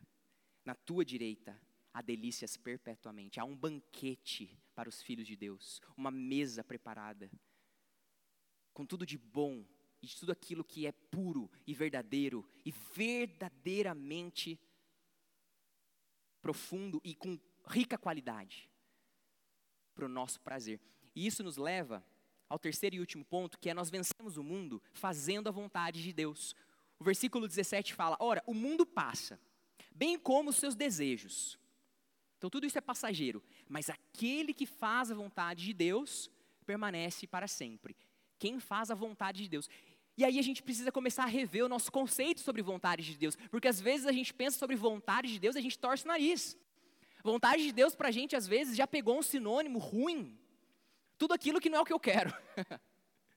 Na 0.65 0.77
tua 0.77 1.05
direita, 1.05 1.61
há 1.97 2.03
delícias 2.03 2.59
perpetuamente. 2.59 3.41
Há 3.41 3.45
um 3.45 3.57
banquete 3.57 4.55
para 4.75 4.87
os 4.87 5.01
filhos 5.01 5.27
de 5.27 5.35
Deus, 5.35 5.81
uma 5.97 6.11
mesa 6.11 6.63
preparada, 6.63 7.31
com 8.75 8.85
tudo 8.85 9.07
de 9.07 9.17
bom 9.17 9.65
e 10.03 10.07
de 10.07 10.15
tudo 10.15 10.31
aquilo 10.31 10.63
que 10.63 10.87
é 10.87 10.93
puro 10.93 11.51
e 11.67 11.73
verdadeiro 11.73 12.47
e 12.67 12.71
verdadeiramente 12.71 14.61
profundo 16.43 17.01
e 17.03 17.15
com 17.15 17.41
rica 17.67 17.97
qualidade 17.97 18.71
para 19.95 20.05
o 20.05 20.09
nosso 20.09 20.39
prazer. 20.43 20.79
E 21.15 21.27
isso 21.27 21.43
nos 21.43 21.57
leva 21.57 22.05
ao 22.47 22.59
terceiro 22.59 22.97
e 22.97 23.01
último 23.01 23.25
ponto, 23.25 23.59
que 23.59 23.71
é 23.71 23.75
nós 23.75 23.89
vencemos 23.89 24.37
o 24.37 24.43
mundo 24.43 24.83
fazendo 24.93 25.49
a 25.49 25.51
vontade 25.51 26.03
de 26.03 26.13
Deus. 26.13 26.55
O 26.99 27.05
versículo 27.05 27.49
17 27.49 27.95
fala: 27.95 28.19
Ora, 28.21 28.45
o 28.47 28.53
mundo 28.53 28.85
passa, 28.85 29.41
bem 29.91 30.19
como 30.19 30.51
os 30.51 30.57
seus 30.57 30.75
desejos. 30.75 31.59
Então 32.39 32.51
tudo 32.51 32.67
isso 32.67 32.79
é 32.79 32.81
passageiro, 32.81 33.43
mas 33.69 33.89
aquele 33.89 34.53
que 34.53 34.67
faz 34.67 35.11
a 35.11 35.15
vontade 35.15 35.65
de 35.65 35.73
Deus 35.73 36.31
permanece 36.67 37.27
para 37.27 37.49
sempre. 37.49 37.97
Quem 38.39 38.61
faz 38.61 38.91
a 38.91 38.95
vontade 38.95 39.43
de 39.43 39.49
Deus. 39.49 39.69
E 40.17 40.25
aí 40.25 40.39
a 40.39 40.43
gente 40.43 40.63
precisa 40.63 40.91
começar 40.91 41.25
a 41.25 41.27
rever 41.27 41.65
o 41.65 41.69
nosso 41.69 41.91
conceito 41.93 42.41
sobre 42.41 42.63
vontade 42.63 43.05
de 43.05 43.17
Deus, 43.17 43.37
porque 43.51 43.69
às 43.69 43.81
vezes 43.81 44.07
a 44.07 44.13
gente 44.13 44.33
pensa 44.33 44.59
sobre 44.59 44.77
vontade 44.77 45.33
de 45.33 45.39
Deus 45.39 45.57
e 45.57 45.59
a 45.59 45.63
gente 45.63 45.79
torce 45.79 46.05
o 46.05 46.09
nariz. 46.09 46.57
Vontade 47.23 47.63
de 47.65 47.73
Deus 47.73 47.95
para 47.95 48.09
a 48.09 48.13
gente, 48.13 48.37
às 48.37 48.47
vezes, 48.47 48.77
já 48.77 48.87
pegou 48.87 49.19
um 49.19 49.23
sinônimo 49.23 49.79
ruim. 49.79 50.39
Tudo 51.19 51.35
aquilo 51.35 51.61
que 51.61 51.69
não 51.69 51.79
é 51.79 51.81
o 51.81 51.85
que 51.85 51.93
eu 51.93 52.01
quero. 52.01 52.33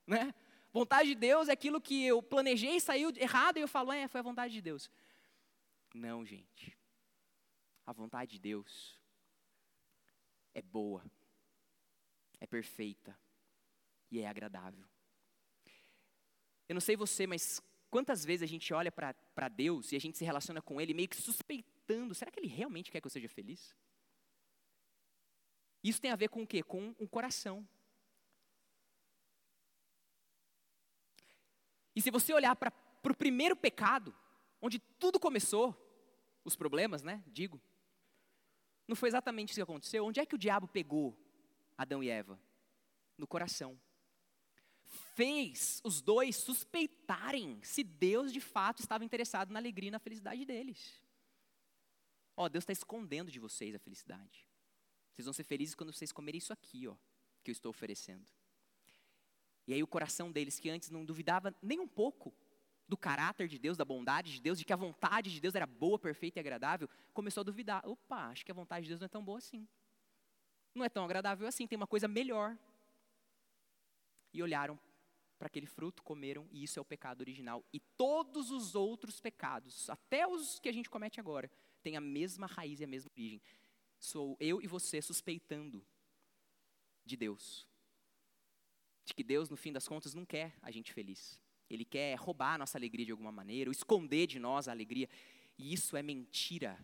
né? 0.05 0.33
Vontade 0.71 1.09
de 1.09 1.15
Deus 1.15 1.49
é 1.49 1.53
aquilo 1.53 1.81
que 1.81 2.05
eu 2.05 2.21
planejei 2.21 2.75
e 2.75 2.81
saiu 2.81 3.11
errado 3.15 3.57
e 3.57 3.61
eu 3.61 3.67
falo, 3.67 3.91
é, 3.91 4.07
foi 4.07 4.19
a 4.19 4.23
vontade 4.23 4.53
de 4.53 4.61
Deus. 4.61 4.89
Não, 5.93 6.23
gente. 6.23 6.77
A 7.89 7.91
vontade 7.91 8.33
de 8.33 8.39
Deus 8.39 9.01
é 10.53 10.61
boa, 10.61 11.03
é 12.39 12.45
perfeita 12.45 13.19
e 14.11 14.19
é 14.19 14.27
agradável. 14.27 14.87
Eu 16.67 16.75
não 16.75 16.81
sei 16.81 16.95
você, 16.95 17.25
mas 17.25 17.59
quantas 17.89 18.23
vezes 18.23 18.43
a 18.43 18.45
gente 18.45 18.71
olha 18.75 18.91
para 18.91 19.47
Deus 19.47 19.91
e 19.91 19.95
a 19.95 19.99
gente 19.99 20.19
se 20.19 20.23
relaciona 20.23 20.61
com 20.61 20.79
Ele 20.79 20.93
meio 20.93 21.09
que 21.09 21.19
suspeitando: 21.19 22.13
será 22.13 22.29
que 22.29 22.39
Ele 22.39 22.47
realmente 22.47 22.91
quer 22.91 23.01
que 23.01 23.07
eu 23.07 23.11
seja 23.11 23.27
feliz? 23.27 23.75
Isso 25.83 25.99
tem 25.99 26.11
a 26.11 26.15
ver 26.15 26.29
com 26.29 26.43
o 26.43 26.47
quê? 26.47 26.61
Com 26.61 26.95
o 26.99 27.07
coração. 27.07 27.67
E 31.95 32.03
se 32.03 32.11
você 32.11 32.31
olhar 32.35 32.55
para 32.55 32.71
o 33.03 33.17
primeiro 33.17 33.55
pecado, 33.55 34.15
onde 34.61 34.77
tudo 34.77 35.19
começou, 35.19 35.75
os 36.45 36.55
problemas, 36.55 37.01
né? 37.01 37.23
Digo. 37.25 37.59
Não 38.89 38.95
foi 38.95 39.07
exatamente 39.07 39.49
isso 39.49 39.59
que 39.59 39.61
aconteceu. 39.61 40.03
Onde 40.03 40.19
é 40.19 40.25
que 40.25 40.33
o 40.33 40.37
diabo 40.37 40.67
pegou 40.67 41.15
Adão 41.77 42.03
e 42.03 42.09
Eva? 42.09 42.41
No 43.15 43.27
coração. 43.27 43.79
Fez 45.13 45.79
os 45.83 46.01
dois 46.01 46.35
suspeitarem 46.37 47.59
se 47.61 47.83
Deus 47.83 48.33
de 48.33 48.41
fato 48.41 48.79
estava 48.79 49.05
interessado 49.05 49.51
na 49.51 49.59
alegria 49.59 49.89
e 49.89 49.91
na 49.91 49.99
felicidade 49.99 50.43
deles. 50.43 51.03
Ó, 52.35 52.49
Deus 52.49 52.63
está 52.63 52.73
escondendo 52.73 53.29
de 53.29 53.37
vocês 53.37 53.75
a 53.75 53.79
felicidade. 53.79 54.47
Vocês 55.13 55.25
vão 55.25 55.33
ser 55.33 55.43
felizes 55.43 55.75
quando 55.75 55.93
vocês 55.93 56.11
comerem 56.11 56.39
isso 56.39 56.51
aqui, 56.51 56.87
ó, 56.87 56.95
que 57.43 57.51
eu 57.51 57.53
estou 57.53 57.69
oferecendo. 57.69 58.25
E 59.67 59.73
aí 59.75 59.83
o 59.83 59.87
coração 59.87 60.31
deles, 60.31 60.57
que 60.57 60.67
antes 60.67 60.89
não 60.89 61.05
duvidava 61.05 61.53
nem 61.61 61.79
um 61.79 61.87
pouco 61.87 62.33
do 62.89 62.97
caráter 62.97 63.47
de 63.47 63.59
Deus, 63.59 63.77
da 63.77 63.85
bondade 63.85 64.33
de 64.33 64.41
Deus, 64.41 64.57
de 64.57 64.65
que 64.65 64.73
a 64.73 64.75
vontade 64.75 65.31
de 65.31 65.39
Deus 65.39 65.53
era 65.53 65.67
boa, 65.67 65.99
perfeita 65.99 66.39
e 66.39 66.41
agradável, 66.41 66.89
começou 67.13 67.41
a 67.41 67.43
duvidar. 67.43 67.87
Opa, 67.87 68.29
acho 68.29 68.43
que 68.43 68.51
a 68.51 68.55
vontade 68.55 68.83
de 68.83 68.89
Deus 68.89 68.99
não 68.99 69.05
é 69.05 69.09
tão 69.09 69.23
boa 69.23 69.37
assim. 69.37 69.67
Não 70.73 70.83
é 70.83 70.89
tão 70.89 71.05
agradável 71.05 71.47
assim, 71.47 71.67
tem 71.67 71.77
uma 71.77 71.87
coisa 71.87 72.07
melhor. 72.07 72.57
E 74.33 74.41
olharam 74.41 74.77
para 75.37 75.45
aquele 75.45 75.67
fruto, 75.67 76.01
comeram, 76.01 76.47
e 76.51 76.63
isso 76.63 76.79
é 76.79 76.81
o 76.81 76.85
pecado 76.85 77.21
original. 77.21 77.63
E 77.71 77.79
todos 77.79 78.49
os 78.49 78.73
outros 78.73 79.21
pecados, 79.21 79.87
até 79.89 80.27
os 80.27 80.59
que 80.59 80.67
a 80.67 80.71
gente 80.73 80.89
comete 80.89 81.19
agora, 81.19 81.49
têm 81.83 81.95
a 81.95 82.01
mesma 82.01 82.47
raiz 82.47 82.79
e 82.79 82.83
a 82.83 82.87
mesma 82.87 83.11
origem. 83.11 83.41
Sou 83.99 84.35
eu 84.39 84.61
e 84.61 84.67
você 84.67 85.01
suspeitando 85.01 85.85
de 87.05 87.15
Deus. 87.15 87.67
De 89.05 89.13
que 89.13 89.23
Deus, 89.23 89.49
no 89.49 89.55
fim 89.55 89.71
das 89.71 89.87
contas, 89.87 90.13
não 90.13 90.25
quer 90.25 90.55
a 90.61 90.71
gente 90.71 90.91
feliz. 90.91 91.39
Ele 91.69 91.85
quer 91.85 92.15
roubar 92.15 92.55
a 92.55 92.57
nossa 92.57 92.77
alegria 92.77 93.05
de 93.05 93.11
alguma 93.11 93.31
maneira, 93.31 93.69
ou 93.69 93.71
esconder 93.71 94.25
de 94.25 94.39
nós 94.39 94.67
a 94.67 94.71
alegria. 94.71 95.07
E 95.57 95.71
isso 95.73 95.95
é 95.95 96.01
mentira. 96.01 96.83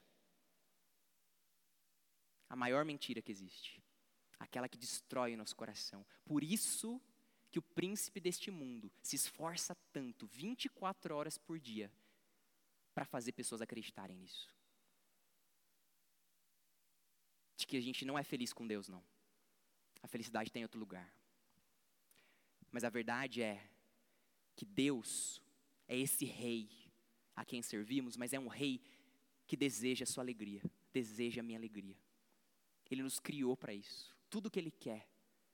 A 2.48 2.56
maior 2.56 2.86
mentira 2.86 3.22
que 3.22 3.32
existe. 3.32 3.82
Aquela 4.38 4.70
que 4.70 4.78
destrói 4.78 5.34
o 5.34 5.38
nosso 5.38 5.56
coração. 5.56 6.06
Por 6.24 6.44
isso 6.44 7.02
que 7.52 7.58
o 7.58 7.62
príncipe 7.62 8.20
deste 8.20 8.52
mundo 8.52 8.92
se 9.02 9.16
esforça 9.16 9.76
tanto, 9.92 10.28
24 10.28 11.16
horas 11.16 11.38
por 11.38 11.58
dia, 11.58 11.92
para 12.94 13.06
fazer 13.06 13.32
pessoas 13.32 13.62
acreditarem 13.62 14.18
nisso. 14.18 14.54
De 17.58 17.66
que 17.66 17.78
a 17.78 17.82
gente 17.82 18.06
não 18.06 18.20
é 18.20 18.24
feliz 18.24 18.52
com 18.52 18.68
Deus, 18.68 18.88
não. 18.88 19.04
A 20.04 20.08
felicidade 20.08 20.52
tem 20.52 20.64
outro 20.64 20.80
lugar. 20.80 21.12
Mas 22.72 22.84
a 22.84 22.90
verdade 22.90 23.42
é 23.42 23.68
que 24.56 24.66
Deus 24.66 25.42
é 25.88 25.98
esse 25.98 26.26
rei 26.26 26.70
a 27.36 27.44
quem 27.44 27.62
servimos, 27.62 28.16
mas 28.16 28.34
é 28.34 28.40
um 28.40 28.48
rei 28.48 28.82
que 29.46 29.58
deseja 29.58 30.04
a 30.04 30.08
sua 30.08 30.24
alegria, 30.24 30.62
deseja 30.94 31.42
a 31.42 31.44
minha 31.44 31.60
alegria. 31.60 31.98
Ele 32.90 33.04
nos 33.04 33.20
criou 33.20 33.58
para 33.58 33.74
isso. 33.74 34.16
Tudo 34.30 34.50
que 34.50 34.60
ele 34.60 34.72
quer 34.72 35.08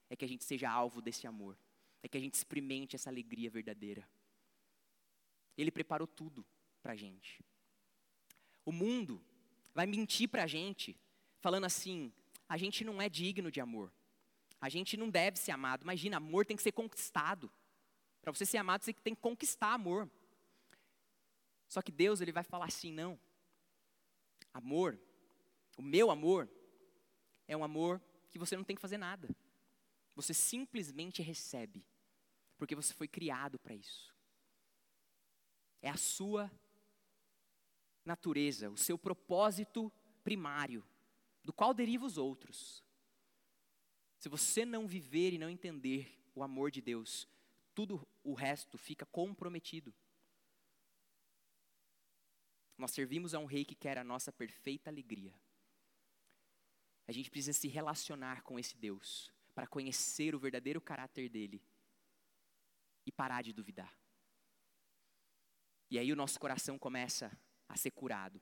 é 0.10 0.16
que 0.16 0.26
a 0.26 0.28
gente 0.28 0.44
seja 0.44 0.70
alvo 0.70 1.02
desse 1.02 1.26
amor, 1.26 1.58
é 2.04 2.08
que 2.08 2.18
a 2.18 2.22
gente 2.22 2.36
experimente 2.36 2.96
essa 2.96 3.10
alegria 3.10 3.50
verdadeira. 3.50 4.08
Ele 5.58 5.72
preparou 5.72 6.08
tudo 6.08 6.46
para 6.82 6.94
a 6.94 6.96
gente. 6.96 7.44
O 8.66 8.72
mundo 8.72 9.24
vai 9.74 9.86
mentir 9.86 10.30
para 10.30 10.44
a 10.44 10.48
gente, 10.48 10.98
falando 11.40 11.66
assim: 11.66 12.12
a 12.48 12.58
gente 12.58 12.84
não 12.84 13.02
é 13.02 13.10
digno 13.10 13.52
de 13.52 13.60
amor, 13.60 13.92
a 14.60 14.70
gente 14.70 14.96
não 14.98 15.10
deve 15.10 15.38
ser 15.40 15.52
amado. 15.52 15.84
Imagina, 15.84 16.18
amor 16.18 16.46
tem 16.46 16.58
que 16.58 16.64
ser 16.64 16.72
conquistado. 16.72 17.52
Para 18.22 18.32
você 18.32 18.46
ser 18.46 18.58
amado, 18.58 18.84
você 18.84 18.94
tem 18.94 19.16
que 19.16 19.22
conquistar 19.22 19.74
amor. 19.74 20.10
Só 21.68 21.82
que 21.82 21.92
Deus 21.92 22.22
ele 22.22 22.32
vai 22.32 22.44
falar 22.44 22.66
assim, 22.66 22.92
não. 22.92 23.20
Amor, 24.54 25.00
o 25.78 25.82
meu 25.82 26.12
amor 26.12 26.50
é 27.48 27.56
um 27.56 27.64
amor 27.64 28.02
que 28.30 28.38
você 28.38 28.56
não 28.56 28.64
tem 28.64 28.76
que 28.76 28.82
fazer 28.82 28.98
nada. 28.98 29.30
Você 30.16 30.34
simplesmente 30.34 31.22
recebe, 31.22 31.86
porque 32.58 32.76
você 32.76 32.94
foi 32.94 33.08
criado 33.08 33.58
para 33.58 33.74
isso. 33.74 34.14
É 35.82 35.90
a 35.90 35.98
sua 35.98 36.52
natureza, 38.06 38.70
o 38.70 38.78
seu 38.78 38.98
propósito 38.98 39.92
primário, 40.24 40.86
do 41.44 41.54
qual 41.54 41.74
deriva 41.74 42.06
os 42.06 42.18
outros. 42.18 42.84
Se 44.20 44.30
você 44.30 44.66
não 44.66 44.86
viver 44.86 45.34
e 45.34 45.40
não 45.40 45.50
entender 45.50 46.20
o 46.36 46.44
amor 46.44 46.70
de 46.70 46.82
Deus, 46.82 47.28
tudo 47.74 48.08
o 48.24 48.34
resto 48.34 48.78
fica 48.78 49.06
comprometido. 49.06 49.94
Nós 52.78 52.92
servimos 52.92 53.34
a 53.34 53.40
um 53.40 53.46
rei 53.46 53.64
que 53.64 53.76
quer 53.76 53.98
a 53.98 54.04
nossa 54.04 54.32
perfeita 54.32 54.90
alegria. 54.90 55.34
A 57.08 57.12
gente 57.12 57.30
precisa 57.30 57.54
se 57.54 57.68
relacionar 57.68 58.42
com 58.44 58.58
esse 58.58 58.78
Deus 58.78 59.32
para 59.54 59.68
conhecer 59.68 60.34
o 60.34 60.40
verdadeiro 60.40 60.82
caráter 60.82 61.30
dele 61.30 61.62
e 63.06 63.12
parar 63.12 63.42
de 63.42 63.54
duvidar. 63.54 63.96
E 65.90 66.00
aí 66.00 66.12
o 66.12 66.16
nosso 66.16 66.40
coração 66.40 66.80
começa 66.80 67.38
a 67.68 67.76
ser 67.76 67.92
curado. 67.92 68.42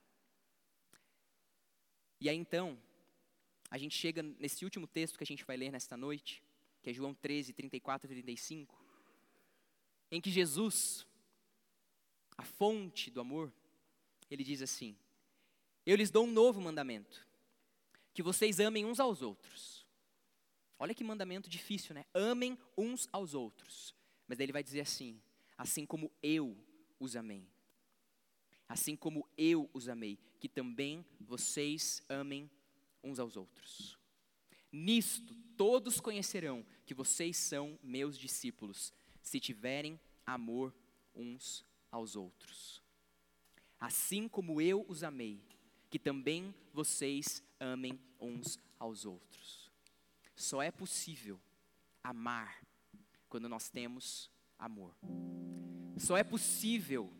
E 2.22 2.30
aí 2.30 2.36
então, 2.36 2.82
a 3.72 3.78
gente 3.78 3.98
chega 3.98 4.22
nesse 4.22 4.64
último 4.64 4.86
texto 4.86 5.18
que 5.18 5.24
a 5.24 5.28
gente 5.28 5.46
vai 5.46 5.58
ler 5.58 5.72
nesta 5.72 5.98
noite, 5.98 6.44
que 6.82 6.90
é 6.90 6.94
João 6.94 7.14
13, 7.14 7.54
34 7.54 8.12
e 8.12 8.22
35 8.22 8.89
em 10.12 10.20
que 10.20 10.32
Jesus, 10.32 11.05
a 12.38 12.43
fonte 12.43 13.12
do 13.12 13.22
amor, 13.22 13.51
ele 14.30 14.43
diz 14.43 14.62
assim: 14.62 14.95
Eu 15.86 15.95
lhes 15.95 16.10
dou 16.10 16.26
um 16.26 16.32
novo 16.32 16.62
mandamento, 16.62 17.26
que 18.14 18.24
vocês 18.24 18.60
amem 18.60 18.86
uns 18.86 18.99
aos 18.99 19.22
outros. 19.22 19.86
Olha 20.78 20.93
que 20.93 21.03
mandamento 21.03 21.49
difícil, 21.49 21.93
né? 21.93 22.05
Amem 22.14 22.57
uns 22.78 23.10
aos 23.12 23.34
outros. 23.34 23.93
Mas 24.28 24.38
daí 24.38 24.45
ele 24.45 24.53
vai 24.53 24.64
dizer 24.64 24.82
assim: 24.82 25.22
Assim 25.57 25.86
como 25.86 26.12
eu 26.24 26.57
os 26.99 27.16
amei. 27.16 27.45
Assim 28.68 28.95
como 28.95 29.28
eu 29.38 29.70
os 29.74 29.89
amei, 29.89 30.20
que 30.39 30.47
também 30.47 31.05
vocês 31.20 32.03
amem 32.07 32.49
uns 33.03 33.20
aos 33.20 33.36
outros. 33.36 33.97
Nisto 34.72 35.36
todos 35.57 35.99
conhecerão 35.99 36.66
que 36.86 36.93
vocês 36.93 37.36
são 37.36 37.78
meus 37.82 38.18
discípulos, 38.18 38.93
se 39.22 39.39
tiverem 39.39 39.99
amor 40.26 40.74
uns 41.15 41.65
aos 41.91 42.15
outros. 42.15 42.82
Assim 43.80 44.28
como 44.28 44.61
eu 44.61 44.86
os 44.88 45.03
amei, 45.03 45.41
que 45.89 45.97
também 45.97 46.53
vocês 46.74 47.43
amem 47.59 47.99
uns 48.20 48.59
aos 48.78 49.05
outros. 49.05 49.72
Só 50.36 50.61
é 50.61 50.72
possível 50.72 51.39
amar 52.03 52.61
quando 53.28 53.49
nós 53.49 53.70
temos 53.70 54.30
amor. 54.57 54.95
Só 55.97 56.17
é 56.17 56.24
possível 56.24 57.11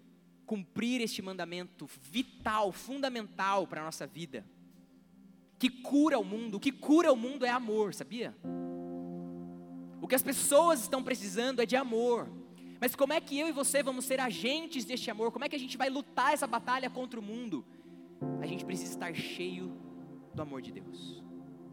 cumprir 0.46 1.02
este 1.02 1.22
mandamento 1.22 1.86
vital, 1.86 2.72
fundamental 2.72 3.68
para 3.68 3.82
a 3.82 3.86
nossa 3.86 4.08
vida, 4.08 4.46
que 5.60 5.70
cura 5.70 6.18
o 6.18 6.24
mundo. 6.24 6.56
O 6.56 6.60
que 6.60 6.72
cura 6.72 7.12
o 7.12 7.16
mundo 7.16 7.46
é 7.46 7.50
amor, 7.50 7.94
sabia? 7.94 8.36
O 10.02 10.08
que 10.08 10.16
as 10.16 10.24
pessoas 10.24 10.82
estão 10.82 11.04
precisando 11.04 11.62
é 11.62 11.66
de 11.66 11.76
amor. 11.76 12.30
Mas 12.80 12.96
como 12.96 13.12
é 13.12 13.20
que 13.20 13.38
eu 13.38 13.48
e 13.48 13.52
você 13.52 13.84
vamos 13.84 14.06
ser 14.06 14.20
agentes 14.20 14.86
deste 14.86 15.12
amor? 15.12 15.32
Como 15.32 15.44
é 15.44 15.50
que 15.50 15.56
a 15.56 15.60
gente 15.60 15.78
vai 15.78 15.90
lutar 15.90 16.34
essa 16.34 16.48
batalha 16.48 16.90
contra 16.90 17.20
o 17.20 17.24
mundo? 17.24 17.66
A 18.42 18.46
gente 18.46 18.66
precisa 18.66 18.92
estar 18.92 19.14
cheio 19.14 19.74
do 20.34 20.42
amor 20.42 20.62
de 20.62 20.72
Deus. 20.72 21.24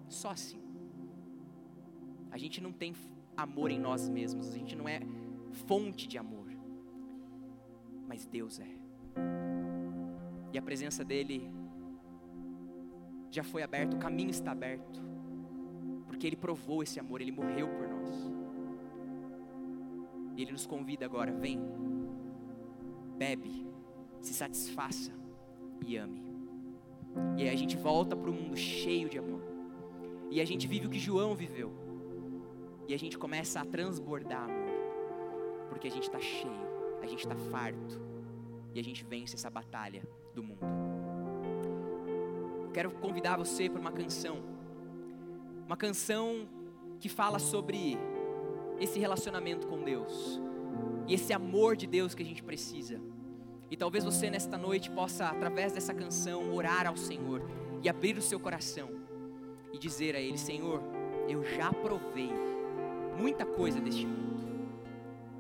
Só 0.08 0.30
assim. 0.30 0.60
A 2.30 2.38
gente 2.38 2.60
não 2.60 2.72
tem 2.72 2.94
amor 3.36 3.70
em 3.70 3.78
nós 3.78 4.08
mesmos, 4.08 4.48
a 4.48 4.58
gente 4.58 4.74
não 4.74 4.88
é 4.88 5.00
fonte 5.66 6.06
de 6.08 6.18
amor. 6.18 6.50
Mas 8.06 8.26
Deus 8.26 8.58
é. 8.58 8.68
E 10.52 10.58
a 10.58 10.62
presença 10.62 11.04
dele 11.04 11.50
já 13.30 13.44
foi 13.44 13.62
aberta, 13.62 13.96
o 13.96 14.00
caminho 14.00 14.30
está 14.30 14.52
aberto. 14.52 15.00
Porque 16.06 16.26
ele 16.26 16.36
provou 16.36 16.82
esse 16.82 16.98
amor, 16.98 17.20
ele 17.20 17.32
morreu 17.32 17.68
por 17.68 17.86
E 20.36 20.42
ele 20.42 20.52
nos 20.52 20.66
convida 20.66 21.04
agora, 21.04 21.32
vem. 21.32 21.59
Bebe, 23.16 23.66
se 24.20 24.34
satisfaça 24.34 25.12
e 25.86 25.96
ame. 25.96 26.22
E 27.36 27.42
aí 27.42 27.48
a 27.48 27.57
gente 27.57 27.76
volta 27.76 28.14
para 28.14 28.30
o 28.30 28.32
mundo 28.32 28.57
cheio 28.57 29.09
de 29.09 29.18
amor. 29.18 29.42
E 30.30 30.40
a 30.40 30.44
gente 30.44 30.66
vive 30.66 30.86
o 30.86 30.90
que 30.90 30.98
João 30.98 31.34
viveu. 31.34 31.72
E 32.86 32.94
a 32.94 32.98
gente 32.98 33.16
começa 33.16 33.61
a 33.61 33.64
transbordar 33.64 34.44
amor. 34.44 34.66
Porque 35.70 35.88
a 35.88 35.90
gente 35.90 36.04
está 36.04 36.20
cheio, 36.20 36.52
a 37.02 37.07
gente 37.07 37.20
está 37.20 37.36
farto. 37.36 38.00
E 38.74 38.80
a 38.80 38.84
gente 38.84 39.04
vence 39.04 39.34
essa 39.34 39.48
batalha 39.48 40.02
do 40.34 40.42
mundo. 40.42 40.61
Quero 42.74 42.90
convidar 42.90 43.38
você 43.38 43.70
para 43.70 43.80
uma 43.80 43.92
canção. 43.92 44.36
Uma 45.64 45.76
canção 45.76 46.46
que 46.99 47.09
fala 47.09 47.38
sobre 47.38 47.99
esse 48.78 48.99
relacionamento 48.99 49.66
com 49.66 49.82
Deus. 49.82 50.40
E 51.07 51.14
esse 51.14 51.32
amor 51.32 51.76
de 51.76 51.86
Deus 51.86 52.14
que 52.14 52.22
a 52.22 52.26
gente 52.26 52.42
precisa. 52.42 53.01
E 53.70 53.76
talvez 53.76 54.05
você 54.05 54.30
nesta 54.30 54.57
noite 54.57 54.90
possa, 54.90 55.28
através 55.28 55.72
dessa 55.72 55.94
canção, 55.94 56.55
orar 56.55 56.86
ao 56.86 56.97
Senhor 56.97 57.42
e 57.82 57.88
abrir 57.88 58.16
o 58.16 58.22
seu 58.22 58.38
coração 58.38 58.90
e 59.72 59.78
dizer 59.78 60.14
a 60.14 60.20
Ele: 60.20 60.38
Senhor, 60.38 60.80
eu 61.28 61.42
já 61.44 61.72
provei 61.72 62.30
muita 63.18 63.44
coisa 63.44 63.80
deste 63.80 64.07
mundo, 64.07 64.68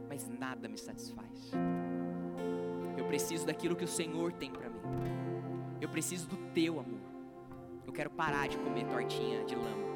mas 0.08 0.28
nada 0.28 0.68
me 0.68 0.78
satisfaz. 0.78 1.52
Eu 2.96 3.04
preciso 3.04 3.46
daquilo 3.46 3.76
que 3.76 3.84
o 3.84 3.88
Senhor 3.88 4.32
tem 4.32 4.50
para 4.50 4.68
mim. 4.68 4.80
Eu 5.80 5.88
preciso 5.88 6.26
do 6.26 6.36
teu 6.52 6.80
amor. 6.80 7.00
Eu 7.86 7.92
quero 7.92 8.10
parar 8.10 8.48
de 8.48 8.56
comer 8.56 8.86
tortinha 8.86 9.44
de 9.44 9.54
lama. 9.54 9.95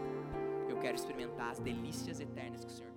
Quero 0.80 0.94
experimentar 0.94 1.50
as 1.50 1.58
delícias 1.58 2.20
eternas 2.20 2.64
que 2.64 2.72
o 2.72 2.74
Senhor 2.74 2.89